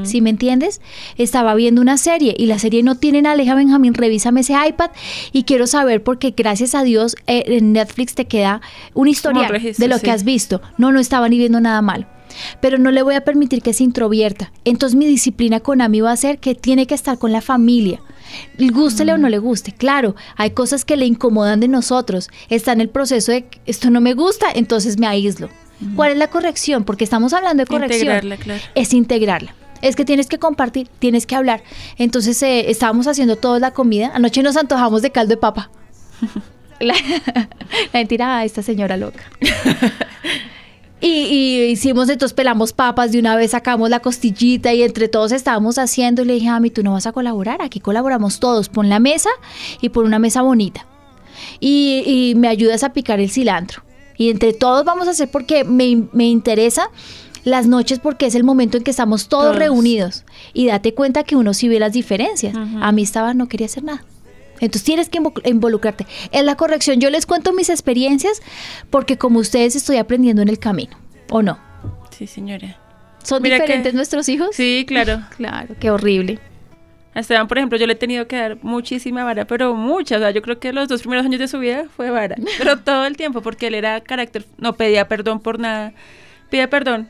¿Sí 0.03 0.21
me 0.21 0.29
entiendes? 0.29 0.83
Estaba 1.17 1.55
viendo 1.55 1.81
una 1.81 1.97
serie 1.97 2.35
y 2.37 2.47
la 2.47 2.59
serie 2.59 2.83
no 2.83 2.97
tiene 2.97 3.23
nada. 3.23 3.33
Aleja 3.33 3.55
Benjamín, 3.55 3.95
revísame 3.95 4.41
ese 4.41 4.53
iPad 4.53 4.91
y 5.33 5.45
quiero 5.45 5.67
saber 5.67 6.03
porque 6.03 6.35
gracias 6.37 6.75
a 6.75 6.83
Dios 6.83 7.17
eh, 7.27 7.45
en 7.47 7.73
Netflix 7.73 8.15
te 8.15 8.27
queda 8.27 8.61
una 8.93 9.09
historia 9.11 9.49
de 9.49 9.89
lo 9.89 9.99
que 10.01 10.11
has 10.11 10.25
visto. 10.25 10.61
No, 10.77 10.93
no 10.93 11.01
estaba 11.01 11.31
ni 11.31 11.39
viendo 11.39 11.61
nada 11.61 11.81
mal 11.81 12.07
pero 12.61 12.79
no 12.79 12.91
le 12.91 13.03
voy 13.03 13.15
a 13.15 13.21
permitir 13.21 13.63
que 13.63 13.73
se 13.73 13.85
introvierta. 13.85 14.53
Entonces 14.65 14.97
mi 14.97 15.07
disciplina 15.07 15.61
con 15.61 15.81
Ami 15.81 16.01
va 16.01 16.11
a 16.11 16.17
ser 16.17 16.39
que 16.39 16.57
tiene 16.57 16.87
que 16.89 16.97
estar 16.97 17.17
con 17.17 17.31
la 17.31 17.41
familia. 17.41 18.01
Gústele 18.59 19.13
o 19.13 19.19
no 19.19 19.29
le 19.29 19.39
guste, 19.39 19.73
claro, 19.73 20.15
hay 20.37 20.51
cosas 20.51 20.85
que 20.85 20.97
le 20.97 21.07
incomodan 21.07 21.61
de 21.61 21.69
nosotros. 21.69 22.31
Está 22.49 22.73
en 22.73 22.81
el 22.81 22.89
proceso 22.89 23.33
de 23.33 23.47
esto 23.67 23.91
no 23.91 24.01
me 24.01 24.15
gusta, 24.15 24.47
entonces 24.55 24.99
me 24.99 25.07
aíslo. 25.07 25.49
¿Cuál 25.97 26.13
es 26.13 26.19
la 26.19 26.29
corrección? 26.29 26.85
Porque 26.85 27.05
estamos 27.05 27.33
hablando 27.33 27.63
de 27.63 27.67
corrección. 27.67 28.03
Integrarla, 28.03 28.37
claro. 28.37 28.63
Es 28.75 28.95
integrarla. 28.95 29.55
Es 29.83 29.97
que 29.97 30.05
tienes 30.05 30.29
que 30.29 30.39
compartir, 30.39 30.89
tienes 30.99 31.27
que 31.27 31.35
hablar. 31.35 31.63
Entonces 31.99 32.43
eh, 32.43 32.71
estábamos 32.71 33.07
haciendo 33.07 33.37
toda 33.37 33.59
la 33.59 33.73
comida. 33.73 34.13
Anoche 34.15 34.43
nos 34.43 34.57
antojamos 34.57 35.03
de 35.03 35.11
caldo 35.11 35.31
de 35.31 35.37
papa. 35.37 35.71
la, 36.81 36.95
la 37.35 37.49
mentira, 37.93 38.39
a 38.39 38.45
esta 38.45 38.63
señora 38.63 38.97
loca. 38.97 39.23
Y, 41.07 41.65
hicimos, 41.65 42.09
entonces 42.09 42.35
pelamos 42.35 42.73
papas, 42.73 43.13
de 43.13 43.19
una 43.19 43.37
vez 43.37 43.51
sacamos 43.51 43.91
la 43.91 44.01
costillita 44.01 44.73
y 44.73 44.83
entre 44.83 45.09
todos 45.09 45.33
estábamos 45.33 45.77
haciendo. 45.77 46.23
Y 46.23 46.25
le 46.25 46.35
dije, 46.35 46.49
a 46.49 46.59
mí, 46.61 46.71
tú 46.71 46.83
no 46.83 46.93
vas 46.93 47.07
a 47.07 47.13
colaborar, 47.13 47.61
aquí 47.61 47.79
colaboramos 47.79 48.41
todos, 48.41 48.71
pon 48.71 48.89
la 48.89 48.99
mesa 49.01 49.29
y 49.83 49.91
pon 49.91 50.07
una 50.07 50.19
mesa 50.19 50.41
bonita. 50.41 50.87
Y, 51.61 52.33
me 52.37 52.49
ayudas 52.49 52.85
a 52.85 52.95
picar 52.95 53.21
el 53.21 53.31
cilantro. 53.31 53.83
Y 54.17 54.31
entre 54.31 54.55
todos 54.55 54.85
vamos 54.85 55.07
a 55.07 55.11
hacer 55.11 55.31
porque 55.31 55.65
me, 55.65 56.05
me 56.13 56.25
interesa 56.25 56.89
las 57.43 57.67
noches 57.67 57.99
porque 57.99 58.27
es 58.27 58.35
el 58.35 58.45
momento 58.45 58.79
en 58.79 58.85
que 58.85 58.91
estamos 58.91 59.29
todos, 59.29 59.57
reunidos. 59.57 60.25
Y 60.55 60.69
date 60.69 60.95
cuenta 60.95 61.23
que 61.25 61.37
uno 61.37 61.53
sí 61.53 61.69
ve 61.69 61.81
las 61.81 61.93
diferencias. 61.93 62.57
A 62.81 62.93
mí 62.93 63.03
estaba, 63.03 63.35
no 63.35 63.49
quería 63.49 63.67
hacer 63.67 63.85
nada. 63.85 64.05
Entonces 64.61 64.85
tienes 64.85 65.09
que 65.09 65.21
involucrarte. 65.45 66.07
En 66.33 66.47
la 66.47 66.57
corrección 66.57 67.01
yo 67.01 67.11
les 67.11 67.27
cuento 67.27 67.53
mis 67.53 67.71
experiencias 67.71 68.41
porque 68.91 69.19
como 69.19 69.41
ustedes 69.41 69.77
estoy 69.77 69.97
aprendiendo 69.97 70.43
en 70.43 70.49
el 70.49 70.59
camino, 70.59 70.97
¿o 71.31 71.43
no? 71.43 71.59
Sí, 72.17 72.27
señora. 72.27 72.79
¿Son 73.23 73.43
diferentes 73.43 73.95
nuestros 73.95 74.29
hijos? 74.29 74.51
Sí, 74.53 74.85
claro. 74.87 75.23
claro, 75.37 75.75
qué 75.81 75.91
horrible. 75.91 76.39
A 77.15 77.21
Esteban, 77.21 77.47
por 77.47 77.59
ejemplo, 77.59 77.79
yo 77.79 77.87
le 77.87 77.93
he 77.93 77.97
tenido 77.97 78.27
que 78.27 78.37
dar 78.37 78.59
muchísima 78.63 79.23
vara, 79.23 79.47
pero 79.47 79.75
mucha. 79.75 80.17
O 80.17 80.19
sea, 80.19 80.31
yo 80.33 80.43
creo 80.43 80.59
que 80.59 80.73
los 80.73 80.89
dos 80.89 81.03
primeros 81.03 81.25
años 81.25 81.39
de 81.39 81.47
su 81.47 81.61
vida 81.61 81.87
fue 81.97 82.11
vara. 82.11 82.35
Pero 82.59 82.81
todo 82.81 83.07
el 83.07 83.17
tiempo, 83.17 83.41
porque 83.41 83.69
él 83.69 83.75
era 83.75 84.01
carácter, 84.01 84.45
no 84.59 84.73
pedía 84.73 85.07
perdón 85.07 85.39
por 85.39 85.61
nada. 85.61 85.93
Pide 86.51 86.67
perdón. 86.67 87.09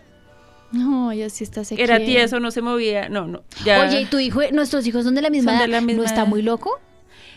No, 0.72 1.11
ya 1.12 1.30
sí 1.30 1.44
está 1.44 1.64
sequía. 1.64 1.85
Era 1.85 1.98
tieso, 1.98 2.38
no 2.38 2.50
se 2.50 2.61
movía. 2.61 3.09
No, 3.09 3.26
no. 3.26 3.44
Oye, 3.62 4.02
¿y 4.02 4.04
tu 4.04 4.18
hijo, 4.18 4.40
nuestros 4.52 4.87
hijos 4.87 5.04
son 5.04 5.14
de 5.14 5.22
la 5.22 5.30
misma 5.30 5.57
edad? 5.57 5.68
la 5.68 5.80
misma 5.80 6.02
¿No 6.02 6.07
está 6.07 6.24
muy 6.26 6.42
loco? 6.42 6.80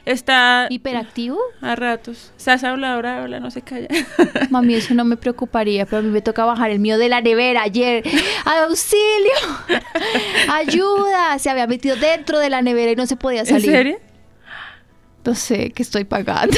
Está... 0.08 0.68
¿Hiperactivo? 0.70 1.38
A 1.60 1.76
ratos. 1.76 2.32
Sas 2.38 2.64
habla, 2.64 2.94
ahora 2.94 3.22
habla, 3.22 3.42
no 3.42 3.52
se 3.52 3.62
calla. 3.62 3.90
Mami, 4.50 4.76
eso 4.76 4.94
no 4.94 5.04
me 5.04 5.18
preocuparía, 5.18 5.86
pero 5.86 5.98
a 5.98 6.02
mí 6.02 6.10
me 6.10 6.22
toca 6.22 6.46
bajar 6.46 6.72
el 6.72 6.80
mío 6.80 6.98
de 6.98 7.10
la 7.10 7.20
nevera 7.20 7.64
ayer. 7.64 8.06
¡Auxilio! 8.46 9.34
¡Ayuda! 10.54 11.38
Se 11.40 11.50
había 11.50 11.68
metido 11.68 11.98
dentro 11.98 12.40
de 12.40 12.50
la 12.50 12.62
nevera 12.62 12.94
y 12.94 12.96
no 12.96 13.06
se 13.06 13.18
podía 13.18 13.44
salir. 13.44 13.66
¿En 13.66 13.76
serio? 13.76 14.00
No 15.26 15.36
sé, 15.36 15.72
que 15.72 15.84
estoy 15.84 16.06
pagando. 16.06 16.56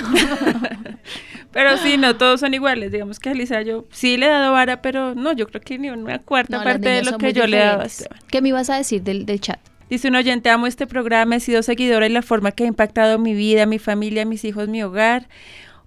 pero 1.52 1.76
sí, 1.78 1.98
no 1.98 2.18
todos 2.18 2.42
son 2.42 2.54
iguales. 2.54 2.92
Digamos 2.92 3.18
que 3.18 3.30
a 3.30 3.32
Elisa 3.32 3.64
yo 3.64 3.86
sí 3.90 4.18
le 4.18 4.28
he 4.28 4.30
dado 4.30 4.52
vara, 4.52 4.84
pero 4.84 5.16
no, 5.16 5.34
yo 5.34 5.48
creo 5.48 5.62
que 5.62 5.80
ni 5.80 5.90
una 5.90 6.20
cuarta 6.20 6.64
parte 6.64 6.88
de 6.88 7.02
lo 7.02 7.18
que 7.18 7.34
yo 7.34 7.48
le 7.48 7.58
he 7.58 7.66
dado 7.66 7.82
a 7.82 7.88
¿Qué 8.28 8.44
me 8.44 8.50
ibas 8.50 8.70
a 8.70 8.76
decir 8.76 9.02
del, 9.02 9.26
del 9.26 9.42
chat? 9.42 9.60
Dice 9.90 10.08
un 10.08 10.16
oyente, 10.16 10.52
amo 10.52 10.68
este 10.68 10.86
programa, 10.86 11.38
he 11.38 11.40
sido 11.40 11.64
seguidora 11.64 12.06
y 12.06 12.10
la 12.10 12.22
forma 12.22 12.52
que 12.52 12.64
ha 12.64 12.68
impactado 12.68 13.18
mi 13.18 13.34
vida, 13.34 13.66
mi 13.66 13.80
familia, 13.80 14.24
mis 14.24 14.46
hijos, 14.46 14.68
mi 14.68 14.84
hogar. 14.84 15.28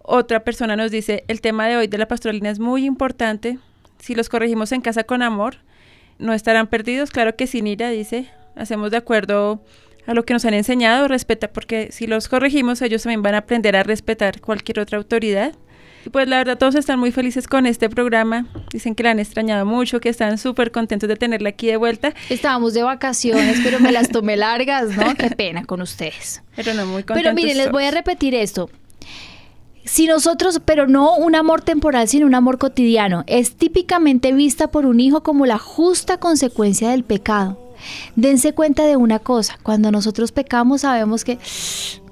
Otra 0.00 0.42
persona 0.42 0.74
nos 0.74 0.90
dice, 0.90 1.24
el 1.28 1.40
tema 1.40 1.68
de 1.68 1.76
hoy 1.76 1.86
de 1.86 1.98
la 1.98 2.08
pastoralina 2.08 2.50
es 2.50 2.58
muy 2.58 2.84
importante. 2.84 3.58
Si 4.00 4.16
los 4.16 4.28
corregimos 4.28 4.72
en 4.72 4.80
casa 4.80 5.04
con 5.04 5.22
amor, 5.22 5.58
no 6.18 6.32
estarán 6.32 6.66
perdidos. 6.66 7.12
Claro 7.12 7.36
que 7.36 7.46
sin 7.46 7.68
ira, 7.68 7.90
dice, 7.90 8.28
hacemos 8.56 8.90
de 8.90 8.96
acuerdo 8.96 9.62
a 10.04 10.14
lo 10.14 10.24
que 10.24 10.32
nos 10.32 10.44
han 10.44 10.54
enseñado, 10.54 11.06
respeta, 11.06 11.52
porque 11.52 11.92
si 11.92 12.08
los 12.08 12.26
corregimos, 12.26 12.82
ellos 12.82 13.04
también 13.04 13.22
van 13.22 13.36
a 13.36 13.38
aprender 13.38 13.76
a 13.76 13.84
respetar 13.84 14.40
cualquier 14.40 14.80
otra 14.80 14.98
autoridad. 14.98 15.54
Y 16.04 16.10
pues 16.10 16.28
la 16.28 16.38
verdad 16.38 16.58
todos 16.58 16.74
están 16.74 16.98
muy 16.98 17.12
felices 17.12 17.46
con 17.46 17.66
este 17.66 17.88
programa. 17.88 18.46
Dicen 18.72 18.94
que 18.94 19.02
la 19.02 19.10
han 19.10 19.18
extrañado 19.18 19.64
mucho, 19.66 20.00
que 20.00 20.08
están 20.08 20.38
súper 20.38 20.72
contentos 20.72 21.08
de 21.08 21.16
tenerla 21.16 21.50
aquí 21.50 21.66
de 21.68 21.76
vuelta. 21.76 22.14
Estábamos 22.28 22.74
de 22.74 22.82
vacaciones, 22.82 23.60
pero 23.62 23.80
me 23.80 23.92
las 23.92 24.08
tomé 24.08 24.36
largas, 24.36 24.96
¿no? 24.96 25.14
Qué 25.14 25.30
pena 25.30 25.64
con 25.64 25.80
ustedes. 25.80 26.42
Pero 26.56 26.74
no 26.74 26.86
muy 26.86 27.02
contentos. 27.02 27.22
Pero 27.22 27.34
miren, 27.34 27.56
les 27.56 27.70
voy 27.70 27.84
a 27.84 27.90
repetir 27.90 28.34
esto. 28.34 28.68
Si 29.84 30.06
nosotros, 30.06 30.60
pero 30.64 30.86
no 30.86 31.16
un 31.16 31.34
amor 31.34 31.62
temporal, 31.62 32.06
sino 32.06 32.26
un 32.26 32.34
amor 32.34 32.58
cotidiano, 32.58 33.24
es 33.26 33.56
típicamente 33.56 34.32
vista 34.32 34.70
por 34.70 34.86
un 34.86 35.00
hijo 35.00 35.22
como 35.22 35.44
la 35.44 35.58
justa 35.58 36.18
consecuencia 36.18 36.90
del 36.90 37.02
pecado. 37.02 37.74
Dense 38.14 38.52
cuenta 38.52 38.84
de 38.86 38.96
una 38.96 39.18
cosa, 39.18 39.58
cuando 39.62 39.90
nosotros 39.90 40.30
pecamos 40.30 40.82
sabemos 40.82 41.24
que 41.24 41.38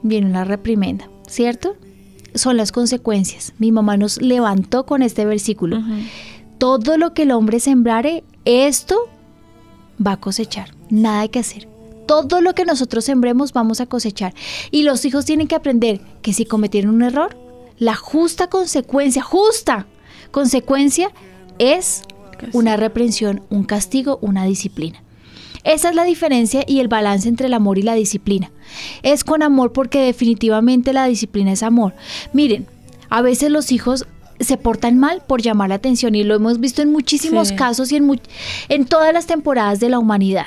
viene 0.03 0.26
una 0.26 0.43
reprimenda, 0.43 1.09
¿cierto? 1.28 1.76
Son 2.35 2.57
las 2.57 2.72
consecuencias. 2.72 3.53
Mi 3.59 3.72
mamá 3.72 3.97
nos 3.97 4.20
levantó 4.20 4.87
con 4.87 5.03
este 5.03 5.24
versículo. 5.24 5.83
Todo 6.59 6.99
lo 6.99 7.14
que 7.14 7.22
el 7.22 7.31
hombre 7.31 7.61
sembrare, 7.61 8.24
esto 8.45 9.09
va 10.05 10.12
a 10.12 10.20
cosechar. 10.20 10.74
Nada 10.89 11.20
hay 11.20 11.28
que 11.28 11.39
hacer. 11.39 11.68
Todo 12.07 12.41
lo 12.41 12.55
que 12.55 12.64
nosotros 12.64 13.05
sembremos 13.05 13.53
vamos 13.53 13.81
a 13.81 13.87
cosechar. 13.87 14.35
Y 14.70 14.83
los 14.83 15.05
hijos 15.05 15.24
tienen 15.24 15.47
que 15.47 15.55
aprender 15.55 16.01
que 16.22 16.33
si 16.33 16.45
cometieron 16.45 16.95
un 16.95 17.03
error, 17.03 17.37
la 17.78 17.95
justa 17.95 18.49
consecuencia, 18.49 19.22
justa 19.22 19.87
consecuencia 20.31 21.11
es 21.59 22.03
una 22.53 22.76
reprensión, 22.76 23.43
un 23.51 23.64
castigo, 23.64 24.18
una 24.22 24.45
disciplina. 24.45 25.03
Esa 25.64 25.90
es 25.90 25.94
la 25.94 26.04
diferencia 26.04 26.64
y 26.66 26.80
el 26.80 26.88
balance 26.88 27.28
entre 27.28 27.46
el 27.48 27.54
amor 27.54 27.78
y 27.78 27.82
la 27.82 27.94
disciplina. 27.94 28.50
Es 29.02 29.24
con 29.24 29.42
amor 29.42 29.72
porque 29.72 30.00
definitivamente 30.00 30.92
la 30.92 31.06
disciplina 31.06 31.52
es 31.52 31.62
amor. 31.62 31.94
Miren, 32.32 32.66
a 33.08 33.22
veces 33.22 33.50
los 33.50 33.72
hijos 33.72 34.06
se 34.38 34.56
portan 34.56 34.98
mal 34.98 35.22
por 35.26 35.42
llamar 35.42 35.68
la 35.68 35.74
atención 35.74 36.14
y 36.14 36.24
lo 36.24 36.34
hemos 36.34 36.61
visto 36.61 36.80
en 36.80 36.90
muchísimos 36.92 37.48
Sí. 37.48 37.56
casos 37.56 37.92
y 37.92 37.96
en, 37.96 38.06
mu- 38.06 38.16
en 38.70 38.86
todas 38.86 39.12
las 39.12 39.26
temporadas 39.26 39.80
de 39.80 39.90
la 39.90 39.98
humanidad. 39.98 40.46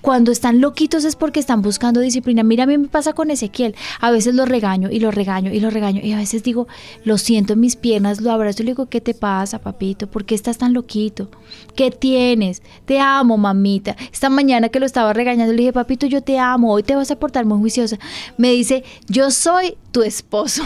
Cuando 0.00 0.32
están 0.32 0.60
loquitos 0.60 1.04
es 1.04 1.16
porque 1.16 1.40
están 1.40 1.62
buscando 1.62 2.00
disciplina. 2.00 2.42
Mira, 2.42 2.64
a 2.64 2.66
mí 2.66 2.78
me 2.78 2.88
pasa 2.88 3.12
con 3.12 3.30
Ezequiel. 3.30 3.74
A 4.00 4.10
veces 4.10 4.34
lo 4.34 4.46
regaño 4.46 4.90
y 4.90 5.00
lo 5.00 5.10
regaño 5.10 5.52
y 5.52 5.60
lo 5.60 5.70
regaño. 5.70 6.00
Y 6.02 6.12
a 6.12 6.16
veces 6.16 6.42
digo, 6.42 6.68
lo 7.04 7.18
siento 7.18 7.52
en 7.52 7.60
mis 7.60 7.76
piernas, 7.76 8.20
lo 8.20 8.30
abrazo 8.30 8.62
y 8.62 8.66
le 8.66 8.72
digo, 8.72 8.86
¿qué 8.86 9.00
te 9.00 9.14
pasa, 9.14 9.58
papito? 9.58 10.06
¿Por 10.06 10.24
qué 10.24 10.34
estás 10.34 10.58
tan 10.58 10.72
loquito? 10.72 11.30
¿Qué 11.74 11.90
tienes? 11.90 12.62
Te 12.84 12.98
amo, 12.98 13.36
mamita. 13.36 13.96
Esta 14.12 14.30
mañana 14.30 14.68
que 14.68 14.80
lo 14.80 14.86
estaba 14.86 15.12
regañando, 15.12 15.52
le 15.52 15.58
dije, 15.58 15.72
papito, 15.72 16.06
yo 16.06 16.22
te 16.22 16.38
amo. 16.38 16.72
Hoy 16.72 16.82
te 16.82 16.94
vas 16.94 17.10
a 17.10 17.18
portar 17.18 17.44
muy 17.44 17.58
juiciosa. 17.58 17.98
Me 18.36 18.52
dice, 18.52 18.84
yo 19.08 19.30
soy 19.30 19.76
tu 19.92 20.02
esposo. 20.02 20.62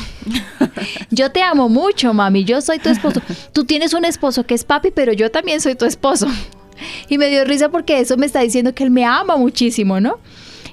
yo 1.11 1.33
te 1.33 1.43
amo 1.43 1.69
mucho, 1.69 2.15
mami. 2.15 2.45
Yo 2.45 2.61
soy 2.61 2.79
tu 2.79 2.89
esposo. 2.89 3.21
Tú 3.53 3.65
tienes 3.65 3.95
un 3.95 4.05
esposo 4.05 4.45
que 4.45 4.55
es 4.55 4.65
papi, 4.65 4.91
pero 4.91 5.13
yo 5.13 5.31
también 5.31 5.61
soy 5.61 5.75
tu 5.75 5.85
esposo. 5.85 6.27
Y 7.09 7.19
me 7.19 7.29
dio 7.29 7.45
risa 7.45 7.71
porque 7.71 8.01
eso 8.01 8.17
me 8.17 8.27
está 8.27 8.41
diciendo 8.41 8.75
que 8.75 8.85
él 8.85 8.91
me 8.91 9.05
ama 9.05 9.37
muchísimo, 9.37 10.01
¿no? 10.01 10.19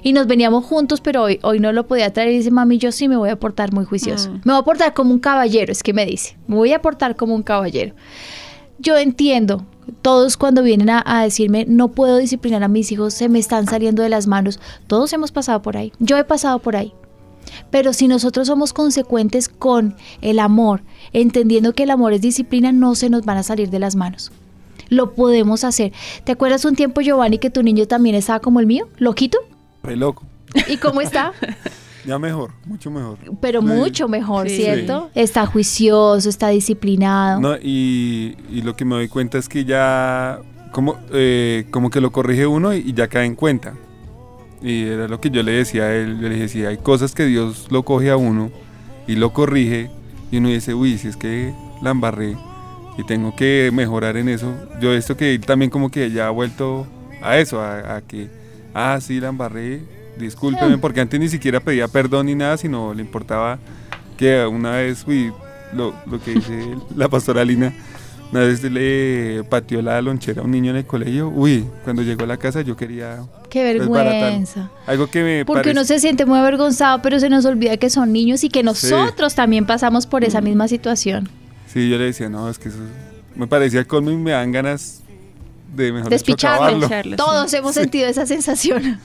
Y 0.02 0.12
nos 0.12 0.26
veníamos 0.26 0.64
juntos, 0.64 1.00
pero 1.00 1.22
hoy, 1.22 1.38
hoy 1.42 1.60
no 1.60 1.72
lo 1.72 1.86
podía 1.86 2.12
traer 2.12 2.32
y 2.32 2.38
dice, 2.38 2.50
mami, 2.50 2.78
yo 2.78 2.90
sí 2.90 3.08
me 3.08 3.16
voy 3.16 3.30
a 3.30 3.38
portar 3.38 3.72
muy 3.72 3.84
juicioso. 3.84 4.30
Mm. 4.30 4.40
Me 4.44 4.52
voy 4.52 4.60
a 4.60 4.64
portar 4.64 4.94
como 4.94 5.12
un 5.12 5.20
caballero, 5.20 5.70
es 5.70 5.82
que 5.82 5.92
me 5.92 6.04
dice. 6.04 6.36
Me 6.48 6.56
voy 6.56 6.72
a 6.72 6.82
portar 6.82 7.14
como 7.14 7.34
un 7.34 7.42
caballero. 7.42 7.94
Yo 8.78 8.96
entiendo, 8.98 9.64
todos 10.02 10.36
cuando 10.36 10.64
vienen 10.64 10.90
a, 10.90 11.04
a 11.06 11.22
decirme, 11.22 11.66
no 11.68 11.88
puedo 11.88 12.16
disciplinar 12.16 12.64
a 12.64 12.68
mis 12.68 12.90
hijos, 12.90 13.14
se 13.14 13.28
me 13.28 13.38
están 13.38 13.66
saliendo 13.66 14.02
de 14.02 14.08
las 14.08 14.26
manos. 14.26 14.58
Todos 14.88 15.12
hemos 15.12 15.30
pasado 15.30 15.62
por 15.62 15.76
ahí. 15.76 15.92
Yo 16.00 16.16
he 16.16 16.24
pasado 16.24 16.58
por 16.58 16.74
ahí. 16.74 16.92
Pero 17.70 17.92
si 17.92 18.08
nosotros 18.08 18.46
somos 18.48 18.72
consecuentes 18.72 19.48
con 19.48 19.94
el 20.20 20.38
amor, 20.38 20.82
entendiendo 21.12 21.74
que 21.74 21.84
el 21.84 21.90
amor 21.90 22.12
es 22.12 22.20
disciplina, 22.20 22.72
no 22.72 22.94
se 22.94 23.10
nos 23.10 23.24
van 23.24 23.36
a 23.36 23.42
salir 23.42 23.70
de 23.70 23.78
las 23.78 23.96
manos. 23.96 24.32
Lo 24.92 25.14
podemos 25.14 25.64
hacer. 25.64 25.92
¿Te 26.24 26.32
acuerdas 26.32 26.64
un 26.66 26.76
tiempo, 26.76 27.00
Giovanni, 27.00 27.38
que 27.38 27.48
tu 27.50 27.62
niño 27.62 27.86
también 27.86 28.14
estaba 28.14 28.40
como 28.40 28.60
el 28.60 28.66
mío? 28.66 28.88
¿Loquito? 28.98 29.38
Re 29.82 29.96
loco. 29.96 30.24
¿Y 30.68 30.76
cómo 30.76 31.00
está? 31.00 31.32
Ya 32.04 32.18
mejor, 32.18 32.50
mucho 32.66 32.90
mejor. 32.90 33.16
Pero 33.40 33.60
Sí. 33.60 33.66
mucho 33.68 34.08
mejor, 34.08 34.48
Sí. 34.48 34.56
¿cierto? 34.56 35.10
Está 35.14 35.46
juicioso, 35.46 36.28
está 36.28 36.48
disciplinado. 36.48 37.40
No, 37.40 37.54
y, 37.62 38.36
y 38.50 38.62
lo 38.62 38.74
que 38.74 38.84
me 38.84 38.96
doy 38.96 39.06
cuenta 39.06 39.38
es 39.38 39.48
que 39.48 39.64
ya 39.64 40.40
como, 40.72 40.96
eh, 41.12 41.64
como 41.70 41.90
que 41.90 42.00
lo 42.00 42.10
corrige 42.10 42.44
uno 42.48 42.74
y 42.74 42.92
ya 42.92 43.06
cae 43.06 43.24
en 43.24 43.36
cuenta. 43.36 43.74
Y 44.60 44.82
era 44.82 45.06
lo 45.06 45.20
que 45.20 45.30
yo 45.30 45.44
le 45.44 45.52
decía 45.52 45.84
a 45.84 45.94
él, 45.94 46.18
yo 46.20 46.28
le 46.28 46.34
dije, 46.34 46.48
si 46.48 46.64
hay 46.64 46.78
cosas 46.78 47.14
que 47.14 47.24
Dios 47.24 47.68
lo 47.70 47.84
coge 47.84 48.10
a 48.10 48.16
uno 48.16 48.50
y 49.06 49.14
lo 49.14 49.32
corrige 49.32 49.88
y 50.32 50.38
uno 50.38 50.48
dice, 50.48 50.74
uy, 50.74 50.98
si 50.98 51.06
es 51.06 51.16
que 51.16 51.54
la 51.82 51.90
embarré 51.90 52.36
y 52.98 53.04
tengo 53.04 53.34
que 53.34 53.70
mejorar 53.72 54.16
en 54.16 54.28
eso. 54.28 54.52
Yo 54.80 54.92
esto 54.92 55.16
que 55.16 55.34
él 55.34 55.40
también 55.40 55.70
como 55.70 55.90
que 55.90 56.10
ya 56.10 56.26
ha 56.26 56.30
vuelto 56.30 56.86
a 57.22 57.38
eso, 57.38 57.60
a, 57.60 57.96
a 57.96 58.00
que, 58.02 58.28
ah, 58.74 58.98
sí, 59.00 59.20
la 59.20 59.28
embarré, 59.28 59.80
discúlpeme, 60.18 60.78
porque 60.78 61.00
antes 61.00 61.18
ni 61.20 61.28
siquiera 61.28 61.60
pedía 61.60 61.88
perdón 61.88 62.26
ni 62.26 62.34
nada, 62.34 62.56
sino 62.56 62.92
le 62.94 63.02
importaba 63.02 63.58
que 64.16 64.44
una 64.46 64.72
vez, 64.76 65.04
uy, 65.06 65.32
lo, 65.72 65.94
lo 66.06 66.20
que 66.22 66.32
dice 66.34 66.74
la 66.96 67.08
pastora 67.08 67.44
Lina, 67.44 67.72
una 68.30 68.40
vez 68.40 68.62
le 68.62 69.44
pateó 69.48 69.82
la 69.82 70.00
lonchera 70.00 70.40
a 70.40 70.44
un 70.44 70.50
niño 70.50 70.70
en 70.70 70.76
el 70.78 70.86
colegio, 70.86 71.28
uy, 71.28 71.66
cuando 71.84 72.02
llegó 72.02 72.24
a 72.24 72.26
la 72.26 72.36
casa 72.38 72.62
yo 72.62 72.76
quería 72.76 73.18
Qué 73.50 73.62
vergüenza. 73.62 74.70
algo 74.86 75.06
que 75.08 75.22
me 75.22 75.44
Porque 75.44 75.60
parece- 75.64 75.72
uno 75.78 75.84
se 75.84 75.98
siente 75.98 76.24
muy 76.24 76.38
avergonzado, 76.38 77.02
pero 77.02 77.20
se 77.20 77.28
nos 77.28 77.44
olvida 77.44 77.76
que 77.76 77.90
son 77.90 78.10
niños 78.12 78.42
y 78.44 78.48
que 78.48 78.62
nosotros 78.62 79.34
también 79.34 79.66
pasamos 79.66 80.06
por 80.06 80.24
esa 80.24 80.40
misma 80.40 80.66
situación. 80.68 81.28
Sí, 81.72 81.88
yo 81.88 81.98
le 81.98 82.04
decía, 82.04 82.28
no, 82.28 82.48
es 82.48 82.58
que 82.58 82.68
eso 82.68 82.78
me 83.34 83.46
parecía 83.46 83.84
colmo 83.84 84.10
y 84.10 84.16
me 84.16 84.32
dan 84.32 84.52
ganas 84.52 85.02
de 85.74 85.92
mejor 85.92 86.10
dicho, 86.10 86.10
Despicharlo. 86.10 86.88
sí. 86.88 87.10
Todos 87.16 87.52
hemos 87.54 87.74
sentido 87.74 88.08
esa 88.08 88.26
sensación. 88.26 88.98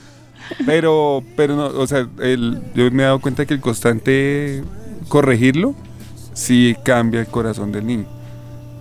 Pero, 0.66 1.24
pero 1.36 1.56
no, 1.56 1.66
o 1.68 1.88
sea, 1.88 2.08
el- 2.20 2.62
yo 2.76 2.90
me 2.92 3.04
he 3.04 3.06
dado 3.06 3.20
cuenta 3.20 3.46
que 3.46 3.54
el 3.54 3.62
constante 3.62 4.64
corregirlo 5.08 5.76
sí 6.34 6.76
cambia 6.84 7.22
el 7.22 7.28
corazón 7.28 7.72
del 7.72 7.86
niño. 7.88 8.06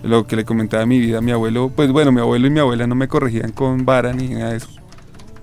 Lo 0.03 0.27
que 0.27 0.37
le 0.37 0.45
comentaba 0.45 0.83
a 0.83 0.87
mi 0.87 1.01
vida, 1.01 1.21
mi 1.21 1.33
abuelo, 1.33 1.71
pues 1.75 1.91
bueno, 1.91 2.13
mi 2.13 2.21
abuelo 2.21 2.47
y 2.47 2.51
mi 2.51 2.61
abuela 2.61 2.87
no 2.87 2.95
me 2.95 3.09
corregían 3.09 3.51
con 3.53 3.85
vara 3.85 4.13
ni 4.13 4.29
nada 4.29 4.51
de 4.51 4.57
eso. 4.59 4.69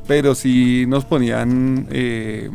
Pero 0.07 0.35
sí 0.35 0.85
nos 0.87 1.05
ponían 1.05 1.87
eh, 1.89 2.49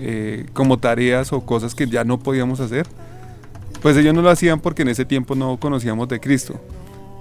eh, 0.00 0.46
como 0.52 0.78
tareas 0.78 1.32
o 1.32 1.40
cosas 1.44 1.74
que 1.74 1.86
ya 1.86 2.04
no 2.04 2.18
podíamos 2.18 2.60
hacer. 2.60 2.86
Pues 3.82 3.96
ellos 3.96 4.14
no 4.14 4.22
lo 4.22 4.30
hacían 4.30 4.60
porque 4.60 4.82
en 4.82 4.88
ese 4.88 5.04
tiempo 5.04 5.34
no 5.34 5.58
conocíamos 5.58 6.08
de 6.08 6.20
Cristo. 6.20 6.60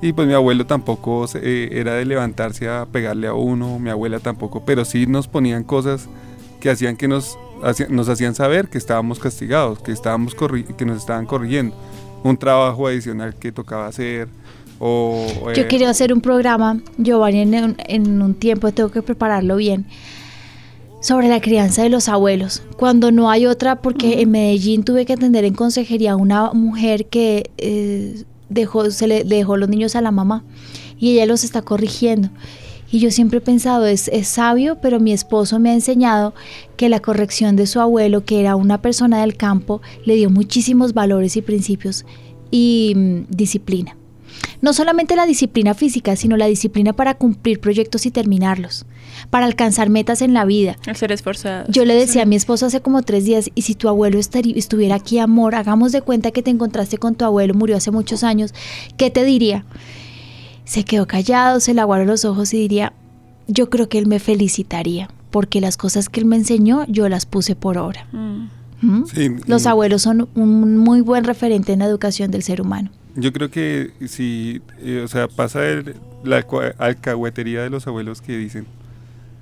Y 0.01 0.11
pues 0.13 0.27
mi 0.27 0.33
abuelo 0.33 0.65
tampoco 0.65 1.25
eh, 1.35 1.69
era 1.71 1.93
de 1.93 2.05
levantarse 2.05 2.67
a 2.69 2.85
pegarle 2.85 3.27
a 3.27 3.33
uno, 3.33 3.79
mi 3.79 3.89
abuela 3.89 4.19
tampoco, 4.19 4.63
pero 4.65 4.83
sí 4.85 5.05
nos 5.07 5.27
ponían 5.27 5.63
cosas 5.63 6.07
que 6.59 6.69
hacían 6.69 6.97
que 6.97 7.07
nos, 7.07 7.37
hacían- 7.63 7.93
nos 7.95 8.09
hacían 8.09 8.35
saber 8.35 8.67
que 8.69 8.77
estábamos 8.77 9.19
castigados, 9.19 9.79
que, 9.79 9.91
estábamos 9.91 10.35
corri- 10.35 10.75
que 10.75 10.85
nos 10.85 10.97
estaban 10.97 11.25
corrigiendo. 11.25 11.75
Un 12.23 12.37
trabajo 12.37 12.87
adicional 12.87 13.35
que 13.35 13.51
tocaba 13.51 13.87
hacer. 13.87 14.27
O, 14.79 15.25
Yo 15.53 15.61
eh, 15.63 15.67
quería 15.67 15.89
hacer 15.89 16.11
un 16.13 16.19
programa, 16.21 16.79
Giovanni, 16.97 17.39
en 17.41 17.63
un, 17.63 17.75
en 17.87 18.21
un 18.21 18.33
tiempo 18.33 18.71
tengo 18.73 18.91
que 18.91 19.01
prepararlo 19.01 19.55
bien, 19.57 19.85
sobre 21.03 21.27
la 21.27 21.41
crianza 21.41 21.83
de 21.83 21.89
los 21.89 22.07
abuelos. 22.07 22.63
Cuando 22.77 23.11
no 23.11 23.29
hay 23.29 23.45
otra, 23.45 23.81
porque 23.81 24.21
en 24.21 24.31
Medellín 24.31 24.83
tuve 24.83 25.05
que 25.05 25.13
atender 25.13 25.43
en 25.43 25.53
consejería 25.53 26.13
a 26.13 26.15
una 26.15 26.53
mujer 26.53 27.07
que 27.07 27.51
eh, 27.57 28.23
dejó, 28.49 28.89
se 28.89 29.07
le 29.07 29.25
dejó 29.25 29.57
los 29.57 29.67
niños 29.67 29.97
a 29.97 30.01
la 30.01 30.11
mamá 30.11 30.45
y 30.97 31.11
ella 31.11 31.25
los 31.25 31.43
está 31.43 31.61
corrigiendo. 31.61 32.29
Y 32.89 32.99
yo 32.99 33.11
siempre 33.11 33.39
he 33.39 33.41
pensado, 33.41 33.85
es, 33.85 34.07
es 34.07 34.29
sabio, 34.29 34.77
pero 34.81 35.01
mi 35.01 35.11
esposo 35.11 35.59
me 35.59 35.71
ha 35.71 35.73
enseñado 35.73 36.33
que 36.77 36.87
la 36.87 37.01
corrección 37.01 37.57
de 37.57 37.67
su 37.67 37.81
abuelo, 37.81 38.23
que 38.23 38.39
era 38.39 38.55
una 38.55 38.81
persona 38.81 39.19
del 39.21 39.35
campo, 39.35 39.81
le 40.05 40.15
dio 40.15 40.29
muchísimos 40.29 40.93
valores 40.93 41.35
y 41.35 41.41
principios 41.41 42.05
y 42.49 42.93
mm, 42.95 43.25
disciplina. 43.29 43.97
No 44.63 44.71
solamente 44.71 45.17
la 45.17 45.25
disciplina 45.25 45.73
física, 45.73 46.15
sino 46.15 46.37
la 46.37 46.45
disciplina 46.45 46.93
para 46.93 47.15
cumplir 47.15 47.59
proyectos 47.59 48.05
y 48.05 48.11
terminarlos, 48.11 48.85
para 49.29 49.45
alcanzar 49.45 49.89
metas 49.89 50.21
en 50.21 50.33
la 50.33 50.45
vida. 50.45 50.77
El 50.87 50.95
ser 50.95 51.11
esforzado. 51.11 51.65
Yo 51.67 51.83
le 51.83 51.95
decía 51.95 52.23
a 52.23 52.25
mi 52.25 52.37
esposo 52.37 52.67
hace 52.67 52.79
como 52.79 53.01
tres 53.01 53.25
días, 53.25 53.51
y 53.55 53.63
si 53.63 53.75
tu 53.75 53.89
abuelo 53.89 54.17
estuviera 54.19 54.95
aquí, 54.95 55.19
amor, 55.19 55.55
hagamos 55.55 55.91
de 55.91 56.01
cuenta 56.01 56.31
que 56.31 56.41
te 56.41 56.49
encontraste 56.49 56.97
con 56.97 57.15
tu 57.15 57.25
abuelo, 57.25 57.53
murió 57.53 57.75
hace 57.75 57.91
muchos 57.91 58.23
años, 58.23 58.53
¿qué 58.95 59.09
te 59.09 59.25
diría? 59.25 59.65
Se 60.63 60.85
quedó 60.85 61.07
callado, 61.07 61.59
se 61.59 61.73
le 61.73 61.81
aguaron 61.81 62.07
los 62.07 62.23
ojos 62.23 62.53
y 62.53 62.59
diría, 62.59 62.93
yo 63.49 63.69
creo 63.69 63.89
que 63.89 63.97
él 63.97 64.07
me 64.07 64.19
felicitaría, 64.19 65.09
porque 65.29 65.59
las 65.59 65.75
cosas 65.75 66.07
que 66.07 66.21
él 66.21 66.25
me 66.25 66.37
enseñó, 66.37 66.85
yo 66.87 67.09
las 67.09 67.25
puse 67.25 67.57
por 67.57 67.77
obra. 67.77 68.07
Mm. 68.13 68.47
¿Mm? 68.81 69.05
sí, 69.07 69.29
Los 69.45 69.65
abuelos 69.65 70.03
son 70.03 70.29
un 70.35 70.77
muy 70.77 71.01
buen 71.01 71.25
referente 71.25 71.73
en 71.73 71.79
la 71.79 71.85
educación 71.85 72.31
del 72.31 72.43
ser 72.43 72.61
humano. 72.61 72.91
Yo 73.15 73.31
creo 73.31 73.49
que 73.51 73.91
si, 74.07 74.61
eh, 74.79 75.01
o 75.03 75.07
sea, 75.07 75.27
pasa 75.27 75.67
el- 75.67 75.95
la 76.23 76.43
alcahuetería 76.79 77.61
de 77.63 77.69
los 77.69 77.85
abuelos 77.87 78.21
que 78.21 78.37
dicen. 78.37 78.65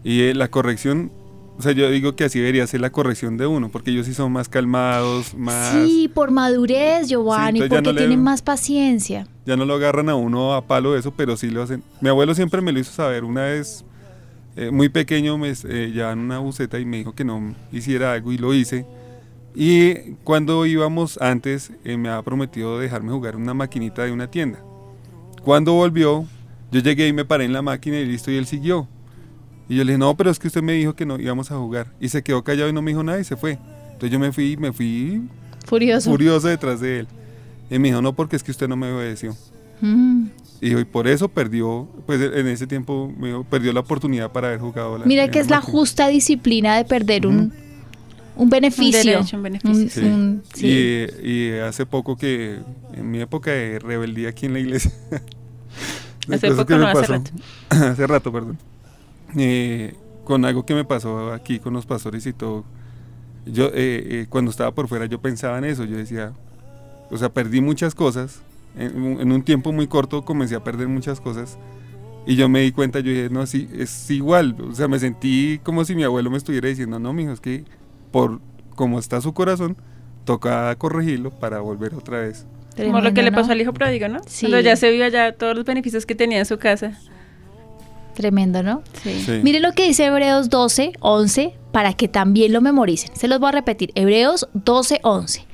Y 0.03 0.21
eh, 0.23 0.33
la 0.33 0.47
corrección 0.49 1.11
O 1.59 1.63
sea, 1.63 1.73
yo 1.73 1.91
digo 1.91 2.15
que 2.15 2.23
así 2.23 2.39
debería 2.39 2.65
ser 2.65 2.81
la 2.81 2.89
corrección 2.89 3.37
de 3.37 3.45
uno, 3.45 3.69
porque 3.69 3.91
ellos 3.91 4.07
sí 4.07 4.15
son 4.15 4.31
más 4.31 4.49
calmados, 4.49 5.35
más... 5.35 5.73
Sí, 5.73 6.09
por 6.11 6.31
madurez, 6.31 7.07
Giovanni, 7.07 7.59
porque 7.59 7.81
no 7.83 7.91
le- 7.91 7.99
tienen 7.99 8.23
más 8.23 8.41
paciencia. 8.41 9.27
Ya 9.45 9.55
no 9.57 9.65
lo 9.65 9.75
agarran 9.75 10.09
a 10.09 10.15
uno 10.15 10.55
a 10.55 10.65
palo 10.65 10.97
eso, 10.97 11.11
pero 11.11 11.37
sí 11.37 11.51
lo 11.51 11.61
hacen. 11.61 11.83
Mi 11.99 12.09
abuelo 12.09 12.33
siempre 12.33 12.61
me 12.61 12.71
lo 12.71 12.79
hizo 12.79 12.91
saber. 12.93 13.23
Una 13.25 13.43
vez, 13.43 13.83
eh, 14.55 14.71
muy 14.71 14.89
pequeño, 14.89 15.37
me 15.37 15.53
llevaban 15.53 16.19
una 16.19 16.39
buceta 16.39 16.79
y 16.79 16.85
me 16.85 16.97
dijo 16.97 17.13
que 17.13 17.25
no 17.25 17.53
hiciera 17.71 18.13
algo 18.13 18.31
y 18.31 18.39
lo 18.39 18.55
hice. 18.55 18.87
Y 19.55 20.13
cuando 20.23 20.65
íbamos 20.65 21.19
antes, 21.21 21.71
eh, 21.83 21.97
me 21.97 22.09
había 22.09 22.21
prometido 22.23 22.79
dejarme 22.79 23.11
jugar 23.11 23.35
una 23.35 23.53
maquinita 23.53 24.03
de 24.03 24.11
una 24.11 24.29
tienda. 24.29 24.59
Cuando 25.43 25.73
volvió, 25.73 26.25
yo 26.71 26.79
llegué 26.79 27.07
y 27.07 27.13
me 27.13 27.25
paré 27.25 27.45
en 27.45 27.53
la 27.53 27.61
máquina 27.61 27.99
y 27.99 28.05
listo, 28.05 28.31
y 28.31 28.37
él 28.37 28.45
siguió. 28.45 28.87
Y 29.67 29.75
yo 29.75 29.83
le 29.83 29.91
dije, 29.93 29.97
no, 29.99 30.15
pero 30.15 30.29
es 30.29 30.39
que 30.39 30.47
usted 30.47 30.61
me 30.61 30.73
dijo 30.73 30.95
que 30.95 31.05
no 31.05 31.19
íbamos 31.19 31.51
a 31.51 31.57
jugar. 31.57 31.87
Y 31.99 32.09
se 32.09 32.21
quedó 32.23 32.43
callado 32.43 32.69
y 32.69 32.73
no 32.73 32.81
me 32.81 32.91
dijo 32.91 33.03
nada 33.03 33.19
y 33.19 33.23
se 33.23 33.35
fue. 33.35 33.57
Entonces 33.85 34.11
yo 34.11 34.19
me 34.19 34.31
fui, 34.31 34.57
me 34.57 34.71
fui 34.71 35.21
Furioso. 35.65 36.09
furioso 36.11 36.47
detrás 36.47 36.79
de 36.79 36.99
él. 36.99 37.07
Y 37.69 37.79
me 37.79 37.89
dijo, 37.89 38.01
no, 38.01 38.13
porque 38.13 38.35
es 38.35 38.43
que 38.43 38.51
usted 38.51 38.67
no 38.67 38.75
me 38.75 38.91
obedeció. 38.91 39.35
Mm. 39.81 40.25
Y 40.61 40.77
y 40.77 40.85
por 40.85 41.07
eso 41.07 41.27
perdió, 41.27 41.87
pues 42.05 42.21
en 42.21 42.47
ese 42.47 42.67
tiempo 42.67 43.11
me 43.17 43.29
dijo, 43.29 43.43
perdió 43.43 43.73
la 43.73 43.79
oportunidad 43.79 44.31
para 44.31 44.47
haber 44.49 44.59
jugado 44.59 44.97
la 44.99 45.05
Mira 45.05 45.29
que 45.29 45.39
es 45.39 45.49
la 45.49 45.57
máquina. 45.57 45.71
justa 45.71 46.07
disciplina 46.07 46.77
de 46.77 46.85
perder 46.85 47.25
un, 47.25 47.51
un 48.35 48.49
beneficio. 48.49 49.11
derecho, 49.11 49.37
un 49.37 49.43
beneficio. 49.43 49.83
Un- 49.83 49.89
Sí. 49.89 49.99
un- 50.01 50.43
sí. 50.53 50.67
Y, 51.23 51.29
y 51.29 51.51
hace 51.59 51.85
poco 51.85 52.15
que, 52.17 52.59
en 52.93 53.11
mi 53.11 53.19
época 53.21 53.51
de 53.51 53.79
rebeldía 53.79 54.29
aquí 54.29 54.45
en 54.45 54.53
la 54.53 54.59
iglesia, 54.59 54.91
Hace 56.31 56.49
poco 56.51 56.65
que 56.65 56.73
me 56.75 56.79
no, 56.81 56.87
hace 56.87 56.99
pasó- 57.01 57.13
rato. 57.13 57.31
hace 57.69 58.07
rato, 58.07 58.31
perdón. 58.31 58.57
Eh, 59.37 59.95
con 60.23 60.45
algo 60.45 60.65
que 60.65 60.75
me 60.75 60.85
pasó 60.85 61.31
aquí 61.33 61.59
con 61.59 61.73
los 61.73 61.85
pastores 61.85 62.25
y 62.25 62.33
todo. 62.33 62.63
Yo, 63.45 63.67
eh, 63.67 63.71
eh, 63.73 64.25
cuando 64.29 64.51
estaba 64.51 64.71
por 64.73 64.87
fuera, 64.87 65.05
yo 65.07 65.19
pensaba 65.19 65.57
en 65.57 65.65
eso. 65.65 65.83
Yo 65.85 65.97
decía, 65.97 66.31
o 67.09 67.17
sea, 67.17 67.29
perdí 67.29 67.59
muchas 67.59 67.95
cosas. 67.95 68.41
En, 68.77 69.01
un- 69.01 69.19
en 69.21 69.31
un 69.31 69.41
tiempo 69.43 69.71
muy 69.71 69.87
corto 69.87 70.23
comencé 70.23 70.55
a 70.55 70.63
perder 70.63 70.87
muchas 70.87 71.19
cosas. 71.19 71.57
Y 72.27 72.35
yo 72.35 72.47
me 72.49 72.61
di 72.61 72.71
cuenta, 72.71 72.99
yo 72.99 73.09
dije, 73.09 73.29
no, 73.31 73.47
sí, 73.47 73.67
es 73.75 74.09
igual. 74.11 74.55
O 74.69 74.75
sea, 74.75 74.87
me 74.87 74.99
sentí 74.99 75.59
como 75.63 75.83
si 75.85 75.95
mi 75.95 76.03
abuelo 76.03 76.29
me 76.29 76.37
estuviera 76.37 76.69
diciendo, 76.69 76.99
no, 76.99 77.13
mijo, 77.13 77.31
es 77.31 77.39
que 77.39 77.63
por 78.11 78.39
como 78.75 78.99
está 78.99 79.21
su 79.21 79.33
corazón, 79.33 79.77
toca 80.25 80.75
corregirlo 80.75 81.31
para 81.31 81.59
volver 81.59 81.93
otra 81.95 82.19
vez. 82.19 82.45
Como 82.75 82.99
lo 82.99 83.09
que 83.09 83.15
Tremendo, 83.15 83.21
le 83.21 83.31
pasó 83.31 83.51
al 83.51 83.61
hijo 83.61 83.73
pródigo, 83.73 84.07
¿no? 84.07 84.21
Sí. 84.25 84.45
Cuando 84.45 84.61
ya 84.61 84.75
se 84.75 84.91
vio 84.91 85.07
ya 85.07 85.33
todos 85.33 85.55
los 85.55 85.65
beneficios 85.65 86.05
que 86.05 86.15
tenía 86.15 86.39
en 86.39 86.45
su 86.45 86.57
casa. 86.57 86.97
Tremendo, 88.15 88.63
¿no? 88.63 88.81
Sí. 89.03 89.21
Sí. 89.25 89.39
Mire 89.43 89.59
lo 89.59 89.73
que 89.73 89.87
dice 89.87 90.05
Hebreos 90.05 90.49
12, 90.49 90.93
11, 90.99 91.53
para 91.71 91.93
que 91.93 92.07
también 92.07 92.53
lo 92.53 92.61
memoricen. 92.61 93.15
Se 93.15 93.27
los 93.27 93.39
voy 93.39 93.49
a 93.49 93.51
repetir. 93.53 93.91
Hebreos 93.95 94.47
12, 94.53 94.99
11. 95.03 95.45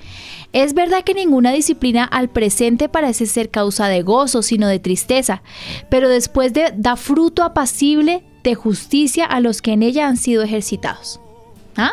Es 0.54 0.74
verdad 0.74 1.04
que 1.04 1.14
ninguna 1.14 1.52
disciplina 1.52 2.06
al 2.06 2.30
presente 2.30 2.88
parece 2.88 3.26
ser 3.26 3.50
causa 3.50 3.88
de 3.88 4.02
gozo, 4.02 4.42
sino 4.42 4.68
de 4.68 4.80
tristeza, 4.80 5.42
pero 5.90 6.08
después 6.08 6.54
de, 6.54 6.74
da 6.76 6.96
fruto 6.96 7.44
apacible 7.44 8.24
de 8.44 8.56
justicia 8.56 9.26
a 9.26 9.42
los 9.42 9.62
que 9.62 9.74
en 9.74 9.84
ella 9.84 10.08
han 10.08 10.18
sido 10.18 10.44
ejercitados. 10.44 11.20
¿Ah? 11.76 11.92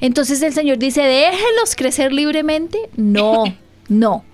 Entonces 0.00 0.40
el 0.42 0.52
Señor 0.52 0.78
dice, 0.78 1.02
déjenlos 1.02 1.74
crecer 1.76 2.12
libremente. 2.12 2.78
No, 2.96 3.44
no. 3.88 4.24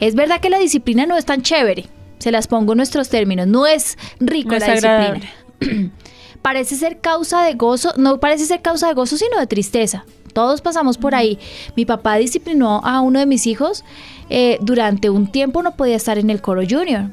Es 0.00 0.14
verdad 0.14 0.40
que 0.40 0.50
la 0.50 0.58
disciplina 0.58 1.06
no 1.06 1.16
es 1.16 1.24
tan 1.24 1.42
chévere. 1.42 1.86
Se 2.18 2.30
las 2.32 2.46
pongo 2.46 2.72
en 2.72 2.78
nuestros 2.78 3.08
términos. 3.08 3.46
No 3.46 3.66
es 3.66 3.98
rico 4.20 4.50
No 4.50 4.56
es 4.56 4.66
la 4.66 4.72
agradable. 4.72 5.28
disciplina. 5.60 5.90
parece 6.42 6.74
ser 6.76 6.98
causa 7.00 7.42
de 7.44 7.54
gozo, 7.54 7.92
no 7.96 8.18
parece 8.18 8.46
ser 8.46 8.62
causa 8.62 8.88
de 8.88 8.94
gozo, 8.94 9.16
sino 9.16 9.38
de 9.38 9.46
tristeza. 9.46 10.04
Todos 10.32 10.60
pasamos 10.62 10.96
por 10.98 11.14
ahí. 11.14 11.38
Mi 11.76 11.84
papá 11.84 12.16
disciplinó 12.16 12.80
a 12.84 13.00
uno 13.00 13.18
de 13.20 13.26
mis 13.26 13.46
hijos. 13.46 13.84
eh, 14.30 14.56
durante 14.62 15.10
un 15.10 15.30
tiempo 15.30 15.62
no 15.62 15.76
podía 15.76 15.96
estar 15.96 16.16
en 16.18 16.30
el 16.30 16.40
coro 16.40 16.62
junior. 16.68 17.10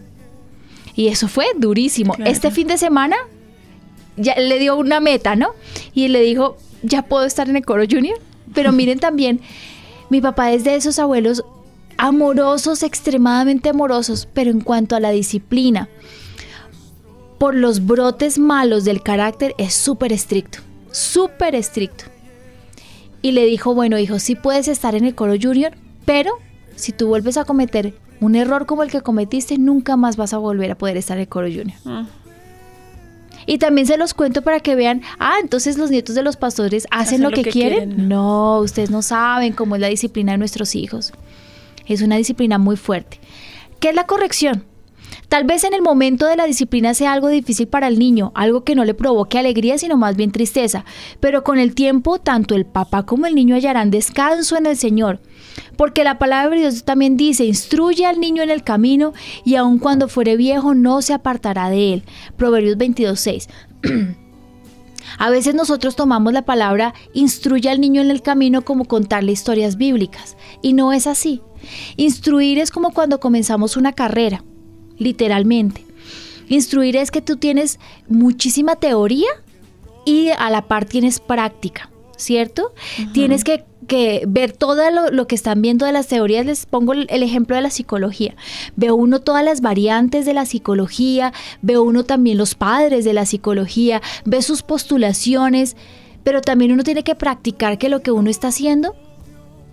Y 0.96 1.10
eso 1.10 1.28
fue 1.28 1.48
durísimo. 1.58 2.14
Claro. 2.14 2.32
Este 2.32 2.50
fin 2.50 2.68
de 2.68 2.78
semana 2.78 3.18
ya 4.16 4.36
le 4.36 4.58
dio 4.58 4.78
una 4.78 5.00
meta, 5.00 5.36
¿no? 5.36 5.50
Y 5.94 6.08
le 6.08 6.22
dijo, 6.22 6.58
ya 6.84 7.04
puedo 7.04 7.26
estar 7.26 7.50
en 7.50 7.56
el 7.56 7.66
coro 7.66 7.84
junior. 7.90 8.20
Pero 8.54 8.72
miren 8.72 9.00
también, 9.00 9.42
mi 10.10 10.22
papá 10.22 10.52
es 10.52 10.64
de 10.64 10.76
esos 10.76 11.00
abuelos 11.00 11.44
amorosos, 11.98 12.84
extremadamente 12.84 13.70
amorosos, 13.70 14.28
pero 14.34 14.52
en 14.52 14.62
cuanto 14.62 14.96
a 14.96 15.00
la 15.00 15.12
disciplina, 15.12 15.90
por 17.38 17.56
los 17.56 17.86
brotes 17.86 18.40
malos 18.40 18.86
del 18.86 19.02
carácter, 19.02 19.54
es 19.58 19.74
súper 19.74 20.14
estricto, 20.14 20.60
súper 20.92 21.56
estricto. 21.56 22.06
Y 23.22 23.32
le 23.34 23.46
dijo, 23.46 23.74
bueno, 23.74 24.00
hijo, 24.00 24.20
sí 24.20 24.36
puedes 24.36 24.68
estar 24.68 24.96
en 24.96 25.06
el 25.06 25.16
coro 25.16 25.34
junior, 25.42 25.74
pero 26.06 26.32
si 26.76 26.94
tú 26.94 27.08
vuelves 27.08 27.36
a 27.38 27.44
cometer 27.44 27.94
un 28.22 28.36
error 28.36 28.66
como 28.66 28.84
el 28.84 28.92
que 28.92 29.02
cometiste, 29.02 29.58
nunca 29.58 29.98
más 29.98 30.18
vas 30.18 30.34
a 30.34 30.38
volver 30.38 30.72
a 30.72 30.78
poder 30.78 30.98
estar 30.98 31.18
en 31.18 31.22
el 31.22 31.28
coro 31.28 31.48
junior. 31.48 31.78
Y 33.46 33.58
también 33.58 33.88
se 33.88 33.98
los 33.98 34.14
cuento 34.14 34.42
para 34.42 34.60
que 34.60 34.76
vean, 34.76 35.02
ah, 35.20 35.36
entonces 35.42 35.78
los 35.78 35.92
nietos 35.92 36.16
de 36.16 36.24
los 36.24 36.38
pastores 36.38 36.88
hacen, 36.92 37.22
lo, 37.22 37.32
que, 37.32 37.44
quieren. 37.44 38.08
No, 38.08 38.60
ustedes 38.60 38.90
no 38.90 39.02
saben 39.02 39.54
cómo 39.54 39.76
es 39.76 39.82
la 39.82 39.88
disciplina 39.88 40.34
de 40.34 40.38
nuestros 40.38 40.76
hijos. 40.76 41.14
Es 41.86 42.02
una 42.02 42.18
disciplina 42.18 42.58
muy 42.58 42.78
fuerte. 42.78 43.20
¿Qué 43.80 43.90
es 43.90 43.96
la 43.96 44.06
corrección? 44.06 44.64
Tal 45.30 45.44
vez 45.44 45.64
en 45.64 45.76
el 45.76 45.84
momento 45.84 46.26
de 46.26 46.36
la 46.36 46.46
disciplina 46.46 46.96
sea 46.96 47.14
algo 47.14 47.28
difícil 47.28 47.68
para 47.68 47.88
el 47.88 48.00
niño, 48.00 48.32
algo 48.34 48.64
que 48.64 48.74
no 48.74 48.84
le 48.84 48.96
provoque 48.96 49.38
alegría, 49.38 49.78
sino 49.78 49.96
más 49.96 50.16
bien 50.16 50.32
tristeza. 50.32 50.86
Pero 51.20 51.44
con 51.44 51.60
el 51.60 51.76
tiempo, 51.76 52.18
tanto 52.18 52.56
el 52.56 52.66
papá 52.66 53.06
como 53.06 53.28
el 53.28 53.36
niño 53.36 53.54
hallarán 53.54 53.92
descanso 53.92 54.58
en 54.58 54.66
el 54.66 54.76
Señor. 54.76 55.20
Porque 55.78 56.04
la 56.04 56.18
palabra 56.18 56.56
de 56.56 56.62
Dios 56.62 56.84
también 56.84 57.16
dice, 57.16 57.46
instruye 57.46 58.08
al 58.08 58.20
niño 58.20 58.42
en 58.42 58.50
el 58.50 58.64
camino 58.64 59.14
y 59.46 59.54
aun 59.54 59.78
cuando 59.78 60.08
fuere 60.08 60.36
viejo 60.36 60.74
no 60.74 61.04
se 61.04 61.14
apartará 61.14 61.70
de 61.70 61.94
él. 61.94 62.04
Proverbios 62.36 62.78
22.6. 62.78 63.48
A 65.20 65.30
veces 65.30 65.54
nosotros 65.54 65.96
tomamos 65.96 66.34
la 66.34 66.46
palabra 66.46 66.94
instruye 67.14 67.70
al 67.70 67.82
niño 67.82 68.02
en 68.02 68.10
el 68.10 68.22
camino 68.22 68.64
como 68.64 68.86
contarle 68.86 69.32
historias 69.32 69.78
bíblicas. 69.78 70.38
Y 70.64 70.74
no 70.74 70.92
es 70.92 71.06
así. 71.06 71.44
Instruir 71.98 72.58
es 72.58 72.72
como 72.72 72.92
cuando 72.92 73.20
comenzamos 73.20 73.78
una 73.78 73.94
carrera, 73.94 74.44
literalmente. 75.00 75.86
Instruir 76.48 76.96
es 76.98 77.12
que 77.12 77.22
tú 77.22 77.38
tienes 77.38 77.80
muchísima 78.08 78.76
teoría 78.76 79.30
y 80.06 80.30
a 80.30 80.50
la 80.50 80.68
par 80.68 80.86
tienes 80.86 81.20
práctica, 81.20 81.90
¿cierto? 82.18 82.74
Tienes 83.14 83.44
que, 83.44 83.66
que 83.88 84.24
ver 84.28 84.52
todo 84.52 84.90
lo, 84.90 85.12
lo 85.12 85.28
que 85.28 85.36
están 85.36 85.62
viendo 85.62 85.86
de 85.86 85.92
las 85.92 86.08
teorías. 86.08 86.46
Les 86.46 86.66
pongo 86.66 86.94
el, 86.94 87.06
el 87.10 87.22
ejemplo 87.22 87.56
de 87.56 87.62
la 87.62 87.70
psicología. 87.70 88.36
Veo 88.76 88.96
uno 88.96 89.20
todas 89.20 89.44
las 89.44 89.62
variantes 89.62 90.26
de 90.26 90.34
la 90.34 90.46
psicología, 90.46 91.34
veo 91.62 91.84
uno 91.84 92.04
también 92.04 92.38
los 92.38 92.56
padres 92.56 93.06
de 93.06 93.14
la 93.14 93.26
psicología, 93.26 94.02
ve 94.26 94.42
sus 94.42 94.64
postulaciones, 94.64 95.76
pero 96.24 96.42
también 96.42 96.72
uno 96.72 96.84
tiene 96.84 97.04
que 97.04 97.16
practicar 97.16 97.78
que 97.78 97.90
lo 97.90 98.02
que 98.02 98.12
uno 98.12 98.30
está 98.30 98.48
haciendo, 98.48 98.96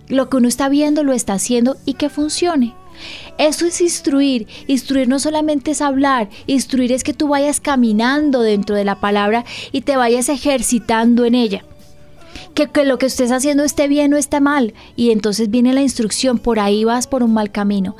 lo 0.09 0.29
que 0.29 0.37
uno 0.37 0.47
está 0.47 0.69
viendo, 0.69 1.03
lo 1.03 1.13
está 1.13 1.33
haciendo 1.33 1.75
y 1.85 1.95
que 1.95 2.09
funcione. 2.09 2.75
Eso 3.37 3.65
es 3.65 3.81
instruir. 3.81 4.47
Instruir 4.67 5.07
no 5.07 5.19
solamente 5.19 5.71
es 5.71 5.81
hablar, 5.81 6.29
instruir 6.47 6.91
es 6.91 7.03
que 7.03 7.13
tú 7.13 7.27
vayas 7.27 7.59
caminando 7.59 8.41
dentro 8.41 8.75
de 8.75 8.85
la 8.85 8.99
palabra 8.99 9.45
y 9.71 9.81
te 9.81 9.97
vayas 9.97 10.29
ejercitando 10.29 11.25
en 11.25 11.35
ella. 11.35 11.65
Que, 12.53 12.85
lo 12.85 12.97
que 12.97 13.05
estés 13.05 13.31
haciendo 13.31 13.63
esté 13.63 13.87
bien 13.87 14.13
o 14.13 14.17
esté 14.17 14.39
mal. 14.39 14.73
Y 14.95 15.11
entonces 15.11 15.49
viene 15.49 15.73
la 15.73 15.81
instrucción, 15.81 16.39
por 16.39 16.59
ahí 16.59 16.83
vas 16.83 17.05
por 17.07 17.23
un 17.23 17.33
mal 17.33 17.51
camino. 17.51 17.95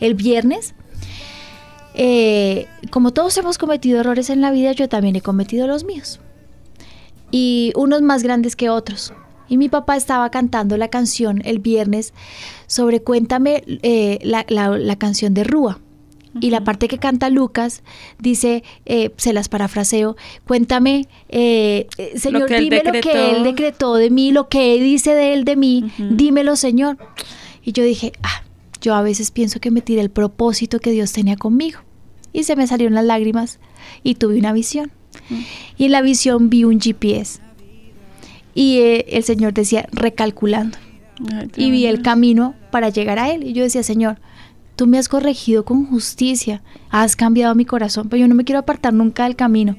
El 0.00 0.14
viernes, 0.14 0.74
eh, 1.94 2.66
como 2.90 3.12
todos 3.12 3.36
hemos 3.36 3.58
cometido 3.58 4.00
errores 4.00 4.30
en 4.30 4.40
la 4.40 4.50
vida, 4.50 4.72
yo 4.72 4.88
también 4.88 5.16
he 5.16 5.20
cometido 5.20 5.66
los 5.66 5.84
míos. 5.84 6.20
Y 7.30 7.72
unos 7.76 8.00
más 8.00 8.22
grandes 8.22 8.56
que 8.56 8.70
otros. 8.70 9.12
Y 9.48 9.56
mi 9.56 9.68
papá 9.68 9.96
estaba 9.96 10.30
cantando 10.30 10.76
la 10.76 10.88
canción 10.88 11.40
el 11.44 11.58
viernes 11.58 12.12
sobre 12.68 13.00
Cuéntame 13.02 13.64
eh, 13.82 14.20
la, 14.22 14.46
la- 14.48 14.78
la 14.78 14.96
canción 14.96 15.34
de 15.34 15.42
Rúa. 15.42 15.80
Y 16.40 16.50
la 16.50 16.62
parte 16.62 16.86
que 16.86 16.98
canta 16.98 17.30
Lucas 17.30 17.82
dice, 18.20 18.62
eh, 18.86 19.10
se 19.16 19.32
las 19.32 19.48
parafraseo, 19.48 20.14
cuéntame, 20.46 21.08
eh, 21.30 21.88
eh, 21.96 22.12
Señor, 22.16 22.42
dime 22.60 22.76
lo 22.84 22.92
que. 22.92 23.10
Él 23.38 23.42
decretó 23.42 23.94
de 23.96 24.10
mí, 24.10 24.30
lo 24.30 24.48
que 24.48 24.74
Él 24.76 24.84
dice 24.84 25.14
de 25.14 25.32
Él 25.32 25.44
de 25.44 25.56
mí, 25.56 25.90
dímelo, 26.10 26.54
Señor. 26.54 26.96
Y 27.64 27.72
yo 27.72 27.82
dije, 27.82 28.12
ah, 28.22 28.44
yo 28.80 28.94
a 28.94 29.02
veces 29.02 29.32
pienso 29.32 29.58
que 29.58 29.72
me 29.72 29.80
tiré 29.80 30.00
el 30.00 30.10
propósito 30.10 30.78
que 30.78 30.92
Dios 30.92 31.12
tenía 31.12 31.34
conmigo. 31.36 31.80
Y 32.32 32.44
se 32.44 32.54
me 32.54 32.66
salieron 32.68 32.94
las 32.94 33.06
lágrimas 33.06 33.58
y 34.04 34.14
tuve 34.14 34.38
una 34.38 34.52
visión. 34.52 34.92
Y 35.76 35.86
en 35.86 35.92
la 35.92 36.02
visión 36.02 36.50
vi 36.50 36.62
un 36.62 36.78
GPS. 36.78 37.40
Y 38.54 38.78
eh, 38.78 39.06
el 39.08 39.24
Señor 39.24 39.54
decía, 39.54 39.88
recalculando. 39.92 40.78
Ay, 41.32 41.50
Y 41.56 41.70
vi 41.70 41.86
el 41.86 42.02
camino 42.02 42.54
para 42.70 42.88
llegar 42.90 43.18
a 43.18 43.30
Él. 43.30 43.44
Y 43.44 43.52
yo 43.52 43.62
decía, 43.62 43.82
Señor, 43.82 44.18
tú 44.78 44.86
me 44.86 44.96
has 44.96 45.08
corregido 45.08 45.64
con 45.64 45.86
justicia, 45.86 46.62
has 46.88 47.16
cambiado 47.16 47.54
mi 47.56 47.64
corazón, 47.64 48.08
pero 48.08 48.20
yo 48.20 48.28
no 48.28 48.36
me 48.36 48.44
quiero 48.44 48.60
apartar 48.60 48.94
nunca 48.94 49.24
del 49.24 49.34
camino. 49.34 49.76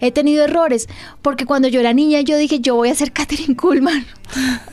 He 0.00 0.10
tenido 0.10 0.44
errores, 0.44 0.88
porque 1.22 1.46
cuando 1.46 1.68
yo 1.68 1.78
era 1.78 1.92
niña 1.92 2.20
yo 2.22 2.36
dije, 2.36 2.58
yo 2.58 2.74
voy 2.74 2.88
a 2.88 2.94
ser 2.94 3.12
Catherine 3.12 3.54
Kuhlman 3.54 4.04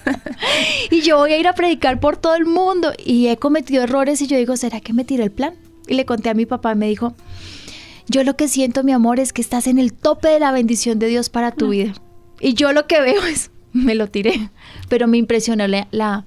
y 0.92 1.02
yo 1.02 1.18
voy 1.18 1.34
a 1.34 1.38
ir 1.38 1.48
a 1.48 1.54
predicar 1.54 2.00
por 2.00 2.18
todo 2.18 2.36
el 2.36 2.46
mundo 2.46 2.92
y 3.06 3.28
he 3.28 3.38
cometido 3.38 3.84
errores 3.84 4.20
y 4.22 4.28
yo 4.28 4.36
digo, 4.36 4.58
¿será 4.58 4.80
que 4.80 4.94
me 4.94 5.06
tiré 5.06 5.26
el 5.26 5.32
plan? 5.32 5.54
Y 5.88 5.94
le 5.94 6.06
conté 6.06 6.30
a 6.30 6.34
mi 6.34 6.48
papá 6.48 6.72
y 6.72 6.76
me 6.76 6.88
dijo, 6.88 7.14
yo 8.08 8.24
lo 8.24 8.36
que 8.36 8.48
siento, 8.48 8.84
mi 8.84 8.94
amor, 8.94 9.20
es 9.20 9.32
que 9.32 9.42
estás 9.42 9.68
en 9.68 9.78
el 9.78 9.94
tope 9.94 10.30
de 10.30 10.40
la 10.40 10.52
bendición 10.52 10.98
de 10.98 11.08
Dios 11.08 11.30
para 11.30 11.52
tu 11.52 11.70
vida. 11.70 11.94
Y 12.40 12.56
yo 12.56 12.72
lo 12.72 12.88
que 12.88 13.02
veo 13.02 13.24
es, 13.26 13.52
me 13.84 13.96
lo 13.96 14.08
tiré, 14.08 14.50
pero 14.90 15.08
me 15.08 15.18
impresionó 15.18 15.68
la, 15.68 15.88
la, 15.92 16.26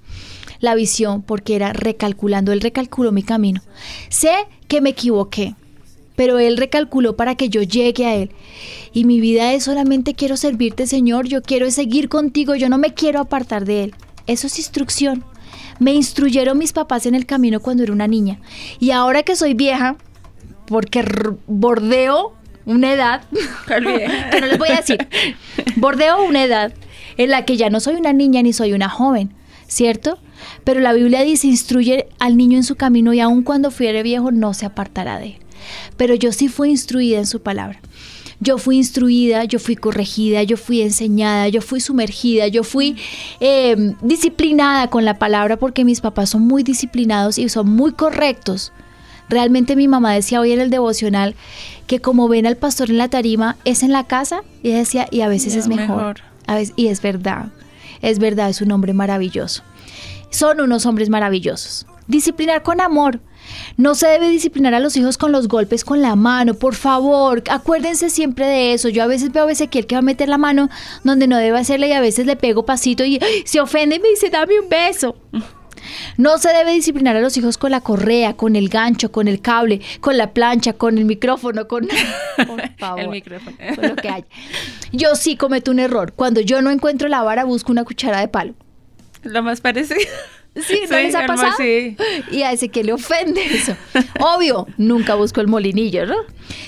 la 0.60 0.74
visión 0.74 1.22
porque 1.22 1.56
era 1.56 1.72
recalculando, 1.72 2.52
él 2.52 2.60
recalculó 2.60 3.12
mi 3.12 3.22
camino. 3.22 3.62
Sé 4.08 4.32
que 4.68 4.80
me 4.80 4.90
equivoqué, 4.90 5.54
pero 6.20 6.38
Él 6.38 6.58
recalculó 6.58 7.16
para 7.16 7.34
que 7.34 7.48
yo 7.48 7.62
llegue 7.62 8.04
a 8.04 8.14
Él. 8.14 8.30
Y 8.92 9.06
mi 9.06 9.20
vida 9.20 9.54
es 9.54 9.64
solamente 9.64 10.12
quiero 10.12 10.36
servirte, 10.36 10.86
Señor, 10.86 11.26
yo 11.26 11.40
quiero 11.40 11.70
seguir 11.70 12.10
contigo, 12.10 12.54
yo 12.54 12.68
no 12.68 12.76
me 12.76 12.92
quiero 12.92 13.20
apartar 13.20 13.64
de 13.64 13.84
Él. 13.84 13.94
Eso 14.26 14.46
es 14.46 14.58
instrucción. 14.58 15.24
Me 15.78 15.94
instruyeron 15.94 16.58
mis 16.58 16.74
papás 16.74 17.06
en 17.06 17.14
el 17.14 17.24
camino 17.24 17.60
cuando 17.60 17.84
era 17.84 17.94
una 17.94 18.06
niña. 18.06 18.38
Y 18.78 18.90
ahora 18.90 19.22
que 19.22 19.34
soy 19.34 19.54
vieja, 19.54 19.96
porque 20.66 21.02
bordeo 21.46 22.34
una 22.66 22.92
edad, 22.92 23.22
que 23.66 24.40
no 24.40 24.46
les 24.46 24.58
voy 24.58 24.68
a 24.68 24.76
decir, 24.76 25.08
bordeo 25.76 26.22
una 26.22 26.44
edad 26.44 26.74
en 27.16 27.30
la 27.30 27.44
que 27.44 27.56
ya 27.56 27.70
no 27.70 27.80
soy 27.80 27.94
una 27.96 28.12
niña 28.12 28.42
ni 28.42 28.52
soy 28.52 28.72
una 28.72 28.88
joven, 28.88 29.32
¿cierto? 29.66 30.18
Pero 30.64 30.80
la 30.80 30.92
Biblia 30.92 31.22
dice, 31.22 31.46
instruye 31.46 32.08
al 32.18 32.36
niño 32.36 32.56
en 32.56 32.64
su 32.64 32.76
camino 32.76 33.12
y 33.12 33.20
aun 33.20 33.42
cuando 33.42 33.70
fuere 33.70 34.02
viejo 34.02 34.30
no 34.30 34.54
se 34.54 34.66
apartará 34.66 35.18
de 35.18 35.26
él. 35.26 35.36
Pero 35.96 36.14
yo 36.14 36.32
sí 36.32 36.48
fui 36.48 36.70
instruida 36.70 37.18
en 37.18 37.26
su 37.26 37.40
palabra. 37.40 37.80
Yo 38.42 38.56
fui 38.56 38.78
instruida, 38.78 39.44
yo 39.44 39.58
fui 39.58 39.76
corregida, 39.76 40.42
yo 40.42 40.56
fui 40.56 40.80
enseñada, 40.80 41.48
yo 41.48 41.60
fui 41.60 41.78
sumergida, 41.78 42.48
yo 42.48 42.64
fui 42.64 42.96
eh, 43.38 43.94
disciplinada 44.00 44.88
con 44.88 45.04
la 45.04 45.18
palabra 45.18 45.58
porque 45.58 45.84
mis 45.84 46.00
papás 46.00 46.30
son 46.30 46.46
muy 46.46 46.62
disciplinados 46.62 47.36
y 47.36 47.50
son 47.50 47.70
muy 47.70 47.92
correctos. 47.92 48.72
Realmente 49.28 49.76
mi 49.76 49.88
mamá 49.88 50.14
decía 50.14 50.40
hoy 50.40 50.52
en 50.52 50.60
el 50.60 50.70
devocional 50.70 51.34
que 51.86 52.00
como 52.00 52.28
ven 52.28 52.46
al 52.46 52.56
pastor 52.56 52.90
en 52.90 52.96
la 52.96 53.08
tarima 53.08 53.56
es 53.66 53.82
en 53.82 53.92
la 53.92 54.04
casa 54.04 54.42
y 54.62 54.70
decía 54.70 55.06
y 55.10 55.20
a 55.20 55.28
veces 55.28 55.54
es 55.54 55.68
mejor. 55.68 56.22
A 56.50 56.56
veces, 56.56 56.74
y 56.74 56.88
es 56.88 57.00
verdad, 57.00 57.52
es 58.02 58.18
verdad, 58.18 58.50
es 58.50 58.60
un 58.60 58.72
hombre 58.72 58.92
maravilloso. 58.92 59.62
Son 60.30 60.60
unos 60.60 60.84
hombres 60.84 61.08
maravillosos. 61.08 61.86
Disciplinar 62.08 62.64
con 62.64 62.80
amor, 62.80 63.20
no 63.76 63.94
se 63.94 64.08
debe 64.08 64.28
disciplinar 64.28 64.74
a 64.74 64.80
los 64.80 64.96
hijos 64.96 65.16
con 65.16 65.30
los 65.30 65.46
golpes 65.46 65.84
con 65.84 66.02
la 66.02 66.16
mano, 66.16 66.54
por 66.54 66.74
favor, 66.74 67.44
acuérdense 67.48 68.10
siempre 68.10 68.46
de 68.46 68.72
eso. 68.74 68.88
Yo 68.88 69.04
a 69.04 69.06
veces 69.06 69.30
veo 69.30 69.46
a 69.46 69.52
Ezequiel 69.52 69.86
que 69.86 69.94
va 69.94 70.00
a 70.00 70.02
meter 70.02 70.28
la 70.28 70.38
mano 70.38 70.68
donde 71.04 71.28
no 71.28 71.36
debe 71.36 71.56
hacerle 71.56 71.86
y 71.86 71.92
a 71.92 72.00
veces 72.00 72.26
le 72.26 72.34
pego 72.34 72.64
pasito 72.64 73.04
y 73.04 73.20
se 73.44 73.60
ofende 73.60 73.94
y 73.94 74.00
me 74.00 74.08
dice, 74.08 74.28
dame 74.28 74.58
un 74.58 74.68
beso. 74.68 75.14
No 76.16 76.38
se 76.38 76.50
debe 76.50 76.72
disciplinar 76.72 77.16
a 77.16 77.20
los 77.20 77.36
hijos 77.36 77.58
con 77.58 77.70
la 77.70 77.80
correa, 77.80 78.34
con 78.34 78.56
el 78.56 78.68
gancho, 78.68 79.12
con 79.12 79.28
el 79.28 79.40
cable, 79.40 79.80
con 80.00 80.16
la 80.16 80.32
plancha, 80.32 80.72
con 80.72 80.98
el 80.98 81.04
micrófono, 81.04 81.68
con, 81.68 81.86
por 82.46 82.76
favor, 82.78 83.00
el 83.00 83.08
micrófono. 83.08 83.56
Con 83.74 83.88
lo 83.88 83.96
que 83.96 84.08
haya. 84.08 84.26
Yo 84.92 85.14
sí 85.16 85.36
cometo 85.36 85.70
un 85.70 85.78
error. 85.78 86.12
Cuando 86.14 86.40
yo 86.40 86.62
no 86.62 86.70
encuentro 86.70 87.08
la 87.08 87.22
vara, 87.22 87.44
busco 87.44 87.72
una 87.72 87.84
cuchara 87.84 88.20
de 88.20 88.28
palo. 88.28 88.54
Lo 89.22 89.42
más 89.42 89.60
parecido. 89.60 89.98
Sí, 90.56 90.80
¿no 90.90 90.96
les 90.96 91.14
ha 91.14 91.26
pasado? 91.26 91.54
Y 92.30 92.42
a 92.42 92.52
ese 92.52 92.68
que 92.70 92.82
le 92.82 92.92
ofende 92.92 93.44
eso. 93.44 93.76
Obvio, 94.18 94.66
nunca 94.78 95.14
busco 95.14 95.40
el 95.40 95.46
molinillo, 95.46 96.06
¿no? 96.06 96.16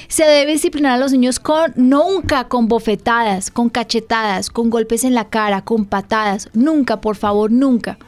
Se 0.06 0.24
debe 0.24 0.52
disciplinar 0.52 0.92
a 0.92 0.98
los 0.98 1.12
niños 1.12 1.40
con, 1.40 1.72
nunca 1.74 2.46
con 2.48 2.68
bofetadas, 2.68 3.50
con 3.50 3.70
cachetadas, 3.70 4.50
con 4.50 4.70
golpes 4.70 5.02
en 5.02 5.14
la 5.14 5.28
cara, 5.28 5.62
con 5.62 5.84
patadas. 5.84 6.48
Nunca, 6.52 7.00
por 7.00 7.16
favor, 7.16 7.50
nunca. 7.50 7.98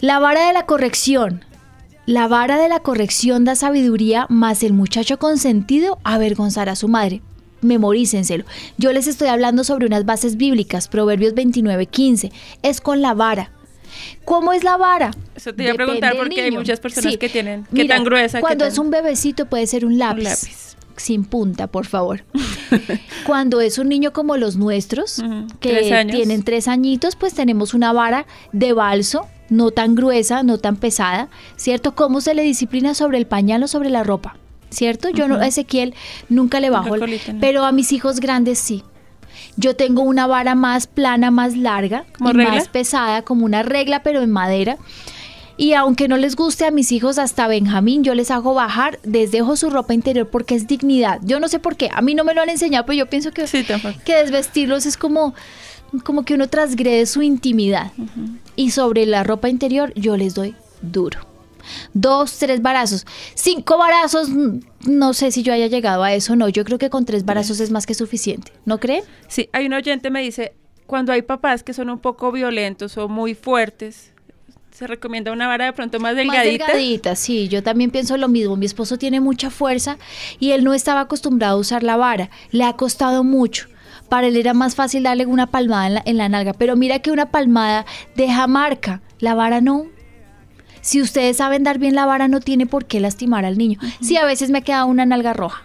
La 0.00 0.18
vara 0.18 0.46
de 0.46 0.52
la 0.52 0.64
corrección. 0.64 1.44
La 2.06 2.26
vara 2.26 2.58
de 2.58 2.68
la 2.68 2.80
corrección 2.80 3.44
da 3.44 3.54
sabiduría, 3.54 4.26
más 4.28 4.62
el 4.62 4.72
muchacho 4.72 5.18
consentido 5.18 5.98
avergonzará 6.04 6.72
a 6.72 6.76
su 6.76 6.88
madre 6.88 7.22
memorícenselo. 7.62 8.44
Yo 8.78 8.92
les 8.92 9.06
estoy 9.06 9.28
hablando 9.28 9.64
sobre 9.64 9.86
unas 9.86 10.04
bases 10.04 10.36
bíblicas, 10.36 10.88
Proverbios 10.88 11.34
29, 11.34 11.86
15. 11.86 12.32
Es 12.62 12.80
con 12.80 13.02
la 13.02 13.14
vara. 13.14 13.50
¿Cómo 14.24 14.52
es 14.52 14.64
la 14.64 14.76
vara? 14.76 15.10
Eso 15.34 15.52
te 15.52 15.64
iba 15.64 15.72
a 15.72 15.74
preguntar 15.74 16.16
porque 16.16 16.42
hay 16.42 16.50
muchas 16.50 16.80
personas 16.80 17.16
que 17.16 17.28
tienen. 17.28 17.66
¿Qué 17.74 17.84
tan 17.84 18.04
gruesa? 18.04 18.40
Cuando 18.40 18.64
es 18.64 18.78
un 18.78 18.90
bebecito 18.90 19.46
puede 19.46 19.66
ser 19.66 19.84
un 19.84 19.98
lápiz. 19.98 20.76
Sin 20.96 21.24
punta, 21.24 21.66
por 21.66 21.86
favor. 21.86 22.24
cuando 23.26 23.60
es 23.60 23.78
un 23.78 23.88
niño 23.88 24.12
como 24.12 24.36
los 24.36 24.56
nuestros, 24.56 25.22
que 25.60 26.06
tienen 26.10 26.42
tres 26.42 26.68
añitos, 26.68 27.16
pues 27.16 27.34
tenemos 27.34 27.74
una 27.74 27.92
vara 27.92 28.26
de 28.52 28.72
balso, 28.74 29.26
no 29.50 29.70
tan 29.70 29.94
gruesa, 29.94 30.42
no 30.42 30.58
tan 30.58 30.76
pesada, 30.76 31.28
¿cierto? 31.56 31.94
¿Cómo 31.94 32.20
se 32.20 32.34
le 32.34 32.42
disciplina 32.42 32.94
sobre 32.94 33.18
el 33.18 33.26
pañal 33.26 33.62
o 33.62 33.68
sobre 33.68 33.90
la 33.90 34.02
ropa? 34.02 34.36
¿Cierto? 34.70 35.10
Yo 35.10 35.26
no, 35.26 35.34
a 35.34 35.48
Ezequiel 35.48 35.94
nunca 36.28 36.60
le 36.60 36.70
bajo, 36.70 36.94
pero 37.40 37.64
a 37.64 37.72
mis 37.72 37.92
hijos 37.92 38.20
grandes 38.20 38.58
sí. 38.58 38.84
Yo 39.56 39.74
tengo 39.74 40.02
una 40.02 40.28
vara 40.28 40.54
más 40.54 40.86
plana, 40.86 41.30
más 41.30 41.56
larga, 41.56 42.04
más 42.20 42.68
pesada, 42.68 43.22
como 43.22 43.44
una 43.44 43.64
regla, 43.64 44.02
pero 44.02 44.22
en 44.22 44.30
madera. 44.30 44.78
Y 45.56 45.74
aunque 45.74 46.08
no 46.08 46.16
les 46.16 46.36
guste 46.36 46.64
a 46.64 46.70
mis 46.70 46.90
hijos, 46.90 47.18
hasta 47.18 47.46
Benjamín, 47.46 48.02
yo 48.02 48.14
les 48.14 48.30
hago 48.30 48.54
bajar, 48.54 48.98
les 49.02 49.30
dejo 49.30 49.56
su 49.56 49.68
ropa 49.68 49.92
interior 49.92 50.28
porque 50.30 50.54
es 50.54 50.66
dignidad. 50.66 51.18
Yo 51.22 51.38
no 51.38 51.48
sé 51.48 51.58
por 51.58 51.76
qué, 51.76 51.90
a 51.92 52.00
mí 52.00 52.14
no 52.14 52.24
me 52.24 52.32
lo 52.32 52.40
han 52.40 52.48
enseñado, 52.48 52.86
pero 52.86 52.96
yo 52.96 53.10
pienso 53.10 53.30
que, 53.32 53.44
que 54.04 54.14
desvestirlos 54.14 54.86
es 54.86 54.96
como, 54.96 55.34
como 56.04 56.24
que 56.24 56.34
uno 56.34 56.48
transgrede 56.48 57.06
su 57.06 57.22
intimidad. 57.22 57.92
Y 58.56 58.70
sobre 58.70 59.06
la 59.06 59.24
ropa 59.24 59.48
interior 59.48 59.92
yo 59.94 60.16
les 60.16 60.34
doy 60.34 60.54
duro 60.82 61.30
dos, 61.92 62.38
tres 62.38 62.62
barazos. 62.62 63.06
Cinco 63.34 63.78
barazos, 63.78 64.28
no 64.86 65.14
sé 65.14 65.30
si 65.30 65.42
yo 65.42 65.52
haya 65.52 65.66
llegado 65.66 66.02
a 66.02 66.14
eso, 66.14 66.36
no. 66.36 66.48
Yo 66.48 66.64
creo 66.64 66.78
que 66.78 66.90
con 66.90 67.04
tres 67.04 67.24
barazos 67.24 67.60
es 67.60 67.70
más 67.70 67.86
que 67.86 67.94
suficiente, 67.94 68.52
¿no 68.64 68.78
creen? 68.78 69.04
Sí, 69.28 69.48
hay 69.52 69.66
un 69.66 69.74
oyente 69.74 70.10
me 70.10 70.22
dice, 70.22 70.54
cuando 70.86 71.12
hay 71.12 71.22
papás 71.22 71.62
que 71.62 71.72
son 71.72 71.90
un 71.90 71.98
poco 71.98 72.32
violentos 72.32 72.96
o 72.98 73.08
muy 73.08 73.34
fuertes, 73.34 74.12
se 74.72 74.86
recomienda 74.86 75.32
una 75.32 75.46
vara 75.46 75.66
de 75.66 75.72
pronto 75.72 76.00
más 76.00 76.16
delgadita. 76.16 76.64
Más 76.64 76.74
delgadita, 76.74 77.16
sí, 77.16 77.48
yo 77.48 77.62
también 77.62 77.90
pienso 77.90 78.16
lo 78.16 78.28
mismo. 78.28 78.56
Mi 78.56 78.66
esposo 78.66 78.98
tiene 78.98 79.20
mucha 79.20 79.50
fuerza 79.50 79.98
y 80.38 80.52
él 80.52 80.64
no 80.64 80.74
estaba 80.74 81.00
acostumbrado 81.00 81.56
a 81.56 81.60
usar 81.60 81.82
la 81.82 81.96
vara. 81.96 82.30
Le 82.50 82.64
ha 82.64 82.72
costado 82.74 83.22
mucho. 83.24 83.68
Para 84.10 84.26
él 84.26 84.36
era 84.36 84.52
más 84.52 84.74
fácil 84.74 85.04
darle 85.04 85.24
una 85.24 85.46
palmada 85.46 85.86
en 85.86 85.94
la, 85.94 86.02
en 86.04 86.16
la 86.18 86.28
nalga. 86.28 86.52
Pero 86.52 86.76
mira 86.76 86.98
que 86.98 87.10
una 87.10 87.30
palmada 87.30 87.86
deja 88.14 88.46
marca. 88.46 89.00
La 89.20 89.34
vara 89.34 89.62
no. 89.62 89.86
Si 90.82 91.00
ustedes 91.00 91.38
saben 91.38 91.62
dar 91.62 91.78
bien 91.78 91.94
la 91.94 92.06
vara, 92.06 92.28
no 92.28 92.40
tiene 92.40 92.66
por 92.66 92.86
qué 92.86 93.00
lastimar 93.00 93.44
al 93.44 93.56
niño. 93.56 93.78
Sí, 94.00 94.16
a 94.16 94.24
veces 94.24 94.50
me 94.50 94.62
queda 94.62 94.84
una 94.84 95.06
nalga 95.06 95.32
roja. 95.32 95.64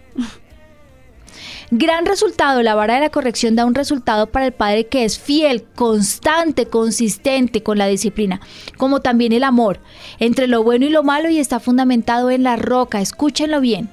Gran 1.71 2.05
resultado, 2.05 2.61
la 2.61 2.75
vara 2.75 2.95
de 2.95 2.99
la 2.99 3.09
corrección 3.09 3.55
da 3.55 3.65
un 3.65 3.73
resultado 3.73 4.27
para 4.27 4.45
el 4.45 4.51
padre 4.51 4.85
que 4.85 5.03
es 5.03 5.17
fiel, 5.17 5.63
constante, 5.63 6.67
consistente 6.67 7.63
con 7.63 7.79
la 7.79 7.87
disciplina, 7.87 8.39
como 8.77 9.01
también 9.01 9.33
el 9.33 9.43
amor, 9.43 9.79
entre 10.19 10.47
lo 10.47 10.63
bueno 10.63 10.85
y 10.85 10.89
lo 10.89 11.01
malo 11.01 11.29
y 11.29 11.39
está 11.39 11.59
fundamentado 11.59 12.29
en 12.29 12.43
la 12.43 12.55
roca, 12.55 13.01
escúchenlo 13.01 13.61
bien. 13.61 13.89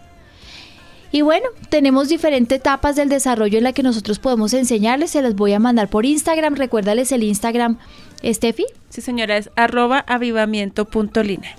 Y 1.13 1.21
bueno, 1.21 1.47
tenemos 1.69 2.09
diferentes 2.09 2.59
etapas 2.59 2.97
del 2.97 3.11
desarrollo 3.11 3.59
en 3.59 3.65
la 3.65 3.75
que 3.75 3.83
nosotros 3.83 4.19
podemos 4.19 4.55
enseñarles, 4.55 5.11
se 5.11 5.21
las 5.21 5.37
voy 5.37 5.53
a 5.53 5.59
mandar 5.59 5.89
por 5.89 6.07
Instagram, 6.07 6.55
recuérdales 6.55 7.13
el 7.13 7.23
Instagram 7.23 7.79
Estefi. 8.23 8.65
Sí, 8.89 9.03
señora, 9.03 9.37
es 9.37 9.51
arroba 9.55 9.99
avivamiento.line. 10.09 11.55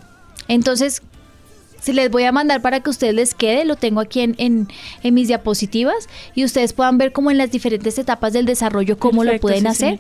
Entonces, 0.48 1.04
se 1.80 1.94
les 1.94 2.10
voy 2.10 2.24
a 2.24 2.32
mandar 2.32 2.62
para 2.62 2.80
que 2.80 2.90
ustedes 2.90 3.14
les 3.14 3.36
quede, 3.36 3.66
lo 3.66 3.76
tengo 3.76 4.00
aquí 4.00 4.22
en, 4.22 4.36
en, 4.38 5.14
mis 5.14 5.28
diapositivas 5.28 6.08
y 6.34 6.46
ustedes 6.46 6.74
puedan 6.74 6.98
ver 6.98 7.12
como 7.12 7.30
en 7.30 7.38
las 7.38 7.52
diferentes 7.52 7.98
etapas 8.00 8.34
del 8.34 8.46
desarrollo 8.46 8.98
cómo 8.98 9.24
lo 9.24 9.40
pueden 9.40 9.68
hacer. 9.68 10.00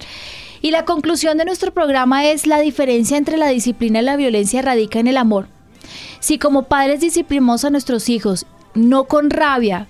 Y 0.61 0.71
la 0.71 0.85
conclusión 0.85 1.37
de 1.37 1.45
nuestro 1.45 1.73
programa 1.73 2.25
es 2.25 2.47
la 2.47 2.61
diferencia 2.61 3.17
entre 3.17 3.37
la 3.37 3.49
disciplina 3.49 3.99
y 3.99 4.05
la 4.05 4.15
violencia 4.15 4.61
radica 4.61 4.99
en 4.99 5.07
el 5.07 5.17
amor. 5.17 5.47
Si 6.21 6.39
como 6.39 6.63
padres 6.63 7.01
disciplinamos 7.01 7.65
a 7.65 7.69
nuestros 7.69 8.07
hijos, 8.07 8.45
no 8.75 9.05
con 9.05 9.29
rabia, 9.29 9.87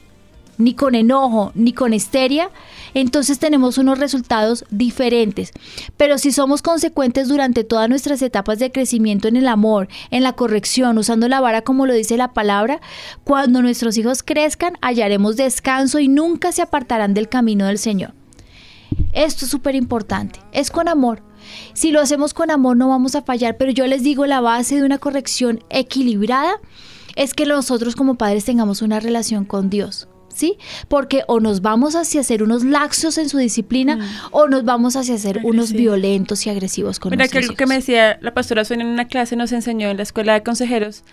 ni 0.57 0.73
con 0.73 0.95
enojo, 0.95 1.51
ni 1.55 1.73
con 1.73 1.93
histeria, 1.93 2.49
entonces 2.93 3.39
tenemos 3.39 3.77
unos 3.77 3.99
resultados 3.99 4.65
diferentes. 4.69 5.51
Pero 5.97 6.17
si 6.17 6.31
somos 6.31 6.61
consecuentes 6.61 7.27
durante 7.27 7.63
todas 7.63 7.89
nuestras 7.89 8.21
etapas 8.21 8.59
de 8.59 8.71
crecimiento 8.71 9.27
en 9.27 9.35
el 9.35 9.47
amor, 9.47 9.87
en 10.11 10.23
la 10.23 10.33
corrección, 10.33 10.97
usando 10.97 11.27
la 11.27 11.41
vara 11.41 11.63
como 11.63 11.85
lo 11.85 11.93
dice 11.93 12.17
la 12.17 12.33
palabra, 12.33 12.81
cuando 13.23 13.61
nuestros 13.61 13.97
hijos 13.97 14.23
crezcan 14.23 14.77
hallaremos 14.81 15.37
descanso 15.37 15.99
y 15.99 16.07
nunca 16.07 16.51
se 16.51 16.61
apartarán 16.61 17.13
del 17.13 17.29
camino 17.29 17.65
del 17.65 17.79
Señor. 17.79 18.13
Esto 19.11 19.45
es 19.45 19.51
súper 19.51 19.75
importante. 19.75 20.39
Es 20.51 20.69
con 20.69 20.87
amor. 20.87 21.23
Si 21.73 21.91
lo 21.91 21.99
hacemos 21.99 22.33
con 22.33 22.51
amor 22.51 22.77
no 22.77 22.89
vamos 22.89 23.15
a 23.15 23.23
fallar, 23.23 23.57
pero 23.57 23.71
yo 23.71 23.85
les 23.87 24.03
digo, 24.03 24.25
la 24.25 24.39
base 24.39 24.75
de 24.75 24.83
una 24.83 24.97
corrección 24.97 25.63
equilibrada 25.69 26.59
es 27.15 27.33
que 27.33 27.45
nosotros 27.45 27.95
como 27.95 28.15
padres 28.15 28.45
tengamos 28.45 28.81
una 28.81 28.99
relación 28.99 29.45
con 29.45 29.69
Dios. 29.69 30.07
¿Sí? 30.33 30.57
Porque 30.87 31.21
o 31.27 31.39
nos 31.39 31.61
vamos 31.61 31.95
hacia 31.95 32.23
ser 32.23 32.41
unos 32.41 32.63
laxos 32.63 33.19
en 33.19 33.29
su 33.29 33.37
disciplina 33.37 33.99
o 34.31 34.47
nos 34.47 34.65
vamos 34.65 34.95
hacia 34.95 35.15
ser 35.19 35.41
unos 35.43 35.73
violentos 35.73 36.47
y 36.47 36.49
agresivos 36.49 36.99
con 36.99 37.11
Mira 37.11 37.27
que 37.27 37.37
algo 37.37 37.53
que 37.53 37.67
me 37.67 37.75
decía 37.75 38.17
la 38.19 38.33
pastora 38.33 38.65
Sonia 38.65 38.83
en 38.83 38.91
una 38.91 39.07
clase 39.07 39.35
nos 39.35 39.51
enseñó 39.51 39.89
en 39.89 39.97
la 39.97 40.01
escuela 40.01 40.33
de 40.33 40.41
consejeros, 40.41 41.03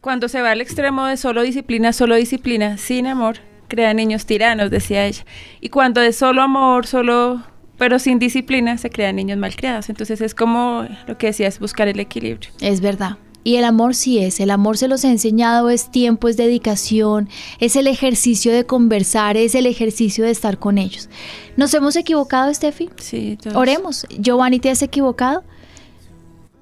cuando 0.00 0.28
se 0.28 0.42
va 0.42 0.50
al 0.50 0.60
extremo 0.60 1.06
de 1.06 1.16
solo 1.16 1.42
disciplina, 1.42 1.92
solo 1.92 2.14
disciplina, 2.14 2.76
sin 2.76 3.08
amor, 3.08 3.38
crea 3.68 3.94
niños 3.94 4.26
tiranos, 4.26 4.70
decía 4.70 5.06
ella. 5.06 5.24
Y 5.60 5.70
cuando 5.70 6.00
de 6.00 6.12
solo 6.12 6.42
amor, 6.42 6.86
solo, 6.86 7.42
pero 7.78 7.98
sin 7.98 8.18
disciplina, 8.18 8.78
se 8.78 8.90
crean 8.90 9.16
niños 9.16 9.38
malcriados. 9.38 9.88
Entonces 9.88 10.20
es 10.20 10.34
como 10.34 10.86
lo 11.06 11.18
que 11.18 11.28
decías, 11.28 11.58
buscar 11.58 11.88
el 11.88 12.00
equilibrio. 12.00 12.50
Es 12.60 12.80
verdad. 12.80 13.16
Y 13.44 13.56
el 13.56 13.64
amor 13.64 13.94
sí 13.94 14.18
es, 14.18 14.38
el 14.40 14.50
amor 14.50 14.78
se 14.78 14.86
los 14.88 15.04
he 15.04 15.10
enseñado, 15.10 15.68
es 15.68 15.90
tiempo, 15.90 16.28
es 16.28 16.36
dedicación, 16.36 17.28
es 17.58 17.74
el 17.76 17.86
ejercicio 17.88 18.52
de 18.52 18.66
conversar, 18.66 19.36
es 19.36 19.54
el 19.54 19.66
ejercicio 19.66 20.24
de 20.24 20.30
estar 20.30 20.58
con 20.58 20.78
ellos. 20.78 21.08
¿Nos 21.56 21.74
hemos 21.74 21.96
equivocado, 21.96 22.52
Steffi? 22.54 22.90
Sí, 22.98 23.38
todos. 23.42 23.56
Oremos. 23.56 24.06
Giovanni, 24.18 24.60
¿te 24.60 24.70
has 24.70 24.82
equivocado? 24.82 25.42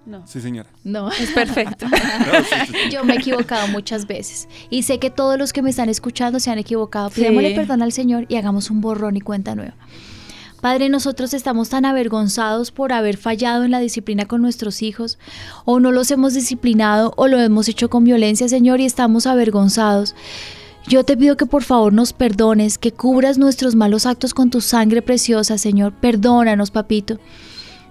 No, 0.07 0.27
Sí, 0.27 0.41
señora. 0.41 0.69
No. 0.83 1.11
es 1.11 1.31
perfecto. 1.31 1.87
No, 1.91 2.33
sí, 2.45 2.55
sí, 2.67 2.73
sí. 2.73 2.91
Yo 2.91 3.05
me 3.05 3.15
he 3.15 3.17
equivocado 3.19 3.69
muchas 3.69 4.07
veces. 4.07 4.49
Y 4.71 4.83
sé 4.83 4.99
que 4.99 5.11
todos 5.11 5.39
los 5.39 5.53
que 5.53 5.63
me 5.63 5.71
están 5.71 5.89
escuchando 5.89 6.41
se 6.41 6.51
han 6.51 6.59
equivocado. 6.59 7.11
Sí. 7.11 7.21
Pidémosle 7.21 7.55
perdón 7.55 7.83
al 7.83 7.93
Señor 7.93 8.25
y 8.29 8.37
hagamos 8.37 8.71
un 8.71 8.81
borrón 8.81 9.17
y 9.17 9.21
cuenta 9.21 9.55
nueva. 9.55 9.75
Padre, 10.61 10.91
nosotros 10.91 11.33
estamos 11.33 11.71
tan 11.71 11.87
avergonzados 11.87 12.71
por 12.71 12.93
haber 12.93 13.17
fallado 13.17 13.65
en 13.65 13.71
la 13.71 13.81
disciplina 13.81 14.27
con 14.27 14.43
nuestros 14.43 14.83
hijos, 14.83 15.19
o 15.65 15.81
no 15.81 15.91
los 15.91 16.11
hemos 16.11 16.35
disciplinado, 16.35 17.15
o 17.17 17.29
lo 17.29 17.41
hemos 17.41 17.69
hecho 17.69 17.89
con 17.89 18.05
violencia, 18.05 18.47
Señor, 18.47 18.81
y 18.81 18.85
estamos 18.85 19.27
avergonzados. 19.27 20.15
Yo 20.87 21.05
te 21.05 21.17
pido 21.17 21.37
que 21.37 21.47
por 21.47 21.63
favor 21.63 21.95
nos 21.95 22.13
perdones, 22.13 22.77
que 22.77 22.93
cubras 22.93 23.39
nuestros 23.39 23.75
malos 23.75 24.05
actos 24.05 24.35
con 24.35 24.51
tu 24.51 24.61
sangre 24.61 25.01
preciosa, 25.01 25.57
Señor. 25.57 25.95
Perdónanos, 25.95 26.71
papito. 26.71 27.19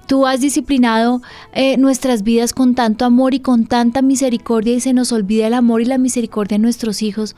Tú 0.06 0.26
has 0.26 0.42
disciplinado 0.42 1.22
eh, 1.54 1.78
nuestras 1.78 2.24
vidas 2.24 2.54
con 2.54 2.76
tanto 2.76 3.06
amor 3.06 3.34
y 3.34 3.40
con 3.40 3.66
tanta 3.66 4.02
misericordia 4.02 4.74
y 4.74 4.80
se 4.80 4.94
nos 4.94 5.12
olvida 5.12 5.48
el 5.48 5.54
amor 5.54 5.82
y 5.82 5.86
la 5.86 6.00
misericordia 6.00 6.58
de 6.58 6.64
nuestros 6.64 7.04
hijos 7.04 7.36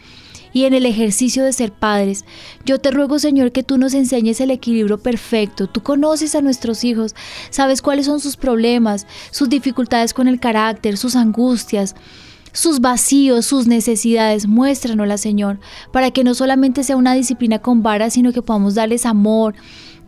y 0.54 0.66
en 0.66 0.74
el 0.74 0.86
ejercicio 0.86 1.44
de 1.44 1.54
ser 1.54 1.72
padres. 1.72 2.26
Yo 2.66 2.80
te 2.80 2.92
ruego, 2.92 3.20
Señor, 3.20 3.52
que 3.52 3.64
tú 3.64 3.78
nos 3.78 3.94
enseñes 3.94 4.42
el 4.42 4.52
equilibrio 4.52 4.98
perfecto. 4.98 5.68
Tú 5.68 5.82
conoces 5.82 6.36
a 6.36 6.42
nuestros 6.42 6.84
hijos, 6.84 7.16
sabes 7.50 7.82
cuáles 7.82 8.06
son 8.06 8.20
sus 8.20 8.38
problemas, 8.38 9.08
sus 9.32 9.50
dificultades 9.50 10.14
con 10.14 10.28
el 10.28 10.40
carácter, 10.40 10.98
sus 10.98 11.16
angustias 11.16 11.96
sus 12.54 12.82
vacíos, 12.82 13.46
sus 13.46 13.68
necesidades, 13.68 14.48
muéstranoslas, 14.48 15.22
Señor, 15.22 15.60
para 15.92 16.12
que 16.12 16.24
no 16.24 16.34
solamente 16.34 16.84
sea 16.84 16.98
una 16.98 17.14
disciplina 17.14 17.60
con 17.60 17.82
varas, 17.82 18.14
sino 18.14 18.34
que 18.34 18.42
podamos 18.42 18.76
darles 18.76 19.06
amor, 19.06 19.56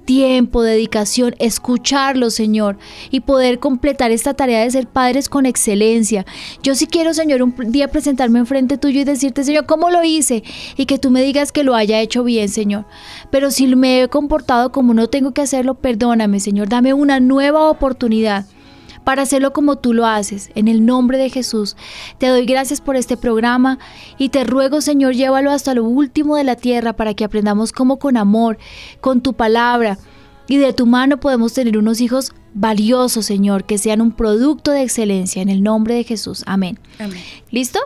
tiempo, 0.05 0.63
dedicación, 0.63 1.35
escucharlos, 1.39 2.33
Señor, 2.33 2.77
y 3.11 3.21
poder 3.21 3.59
completar 3.59 4.11
esta 4.11 4.33
tarea 4.33 4.61
de 4.61 4.71
ser 4.71 4.87
padres 4.87 5.29
con 5.29 5.45
excelencia. 5.45 6.25
Yo 6.61 6.75
sí 6.75 6.87
quiero, 6.87 7.13
Señor, 7.13 7.41
un 7.41 7.53
día 7.71 7.87
presentarme 7.89 8.39
enfrente 8.39 8.77
tuyo 8.77 9.01
y 9.01 9.03
decirte, 9.03 9.43
Señor, 9.43 9.65
¿cómo 9.65 9.89
lo 9.89 10.03
hice? 10.03 10.43
Y 10.77 10.85
que 10.85 10.99
tú 10.99 11.09
me 11.11 11.21
digas 11.23 11.51
que 11.51 11.63
lo 11.63 11.75
haya 11.75 11.99
hecho 11.99 12.23
bien, 12.23 12.49
Señor. 12.49 12.85
Pero 13.31 13.51
si 13.51 13.67
me 13.75 14.03
he 14.03 14.07
comportado 14.07 14.71
como 14.71 14.93
no 14.93 15.07
tengo 15.07 15.31
que 15.31 15.41
hacerlo, 15.41 15.75
perdóname, 15.75 16.39
Señor, 16.39 16.69
dame 16.69 16.93
una 16.93 17.19
nueva 17.19 17.69
oportunidad 17.69 18.45
para 19.03 19.23
hacerlo 19.23 19.53
como 19.53 19.77
tú 19.77 19.93
lo 19.93 20.05
haces. 20.05 20.51
En 20.55 20.67
el 20.67 20.85
nombre 20.85 21.17
de 21.17 21.29
Jesús, 21.29 21.75
te 22.17 22.27
doy 22.27 22.45
gracias 22.45 22.81
por 22.81 22.95
este 22.95 23.17
programa 23.17 23.79
y 24.17 24.29
te 24.29 24.43
ruego, 24.43 24.81
Señor, 24.81 25.13
llévalo 25.13 25.51
hasta 25.51 25.73
lo 25.73 25.83
último 25.83 26.35
de 26.35 26.43
la 26.43 26.55
tierra 26.55 26.93
para 26.93 27.13
que 27.13 27.23
aprendamos 27.23 27.71
cómo 27.71 27.97
con 27.99 28.17
amor, 28.17 28.57
con 29.01 29.21
tu 29.21 29.33
palabra 29.33 29.97
y 30.47 30.57
de 30.57 30.73
tu 30.73 30.85
mano 30.85 31.19
podemos 31.19 31.53
tener 31.53 31.77
unos 31.77 32.01
hijos 32.01 32.33
valiosos, 32.53 33.25
Señor, 33.25 33.65
que 33.65 33.77
sean 33.77 34.01
un 34.01 34.11
producto 34.11 34.71
de 34.71 34.83
excelencia. 34.83 35.41
En 35.41 35.49
el 35.49 35.63
nombre 35.63 35.95
de 35.95 36.03
Jesús. 36.03 36.43
Amén. 36.45 36.79
Amén. 36.99 37.21
¿Listo? 37.49 37.79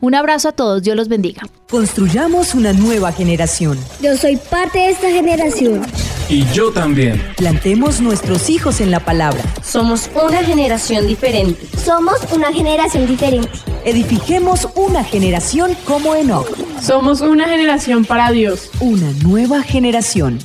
Un 0.00 0.14
abrazo 0.14 0.48
a 0.48 0.52
todos. 0.52 0.82
Dios 0.82 0.96
los 0.96 1.08
bendiga. 1.08 1.42
Construyamos 1.70 2.54
una 2.54 2.72
nueva 2.72 3.12
generación. 3.12 3.78
Yo 4.02 4.16
soy 4.16 4.36
parte 4.36 4.78
de 4.78 4.90
esta 4.90 5.10
generación. 5.10 5.82
Y 6.28 6.44
yo 6.52 6.70
también. 6.70 7.20
Plantemos 7.36 8.00
nuestros 8.00 8.50
hijos 8.50 8.80
en 8.80 8.90
la 8.90 9.00
palabra. 9.00 9.42
Somos 9.62 10.10
una 10.14 10.42
generación 10.44 11.06
diferente. 11.06 11.66
Somos 11.76 12.16
una 12.32 12.52
generación 12.52 13.06
diferente. 13.06 13.50
Edifiquemos 13.84 14.68
una 14.74 15.02
generación 15.02 15.76
como 15.84 16.14
Enoch. 16.14 16.48
Somos 16.80 17.20
una 17.20 17.48
generación 17.48 18.04
para 18.04 18.30
Dios. 18.30 18.70
Una 18.80 19.10
nueva 19.22 19.62
generación. 19.62 20.38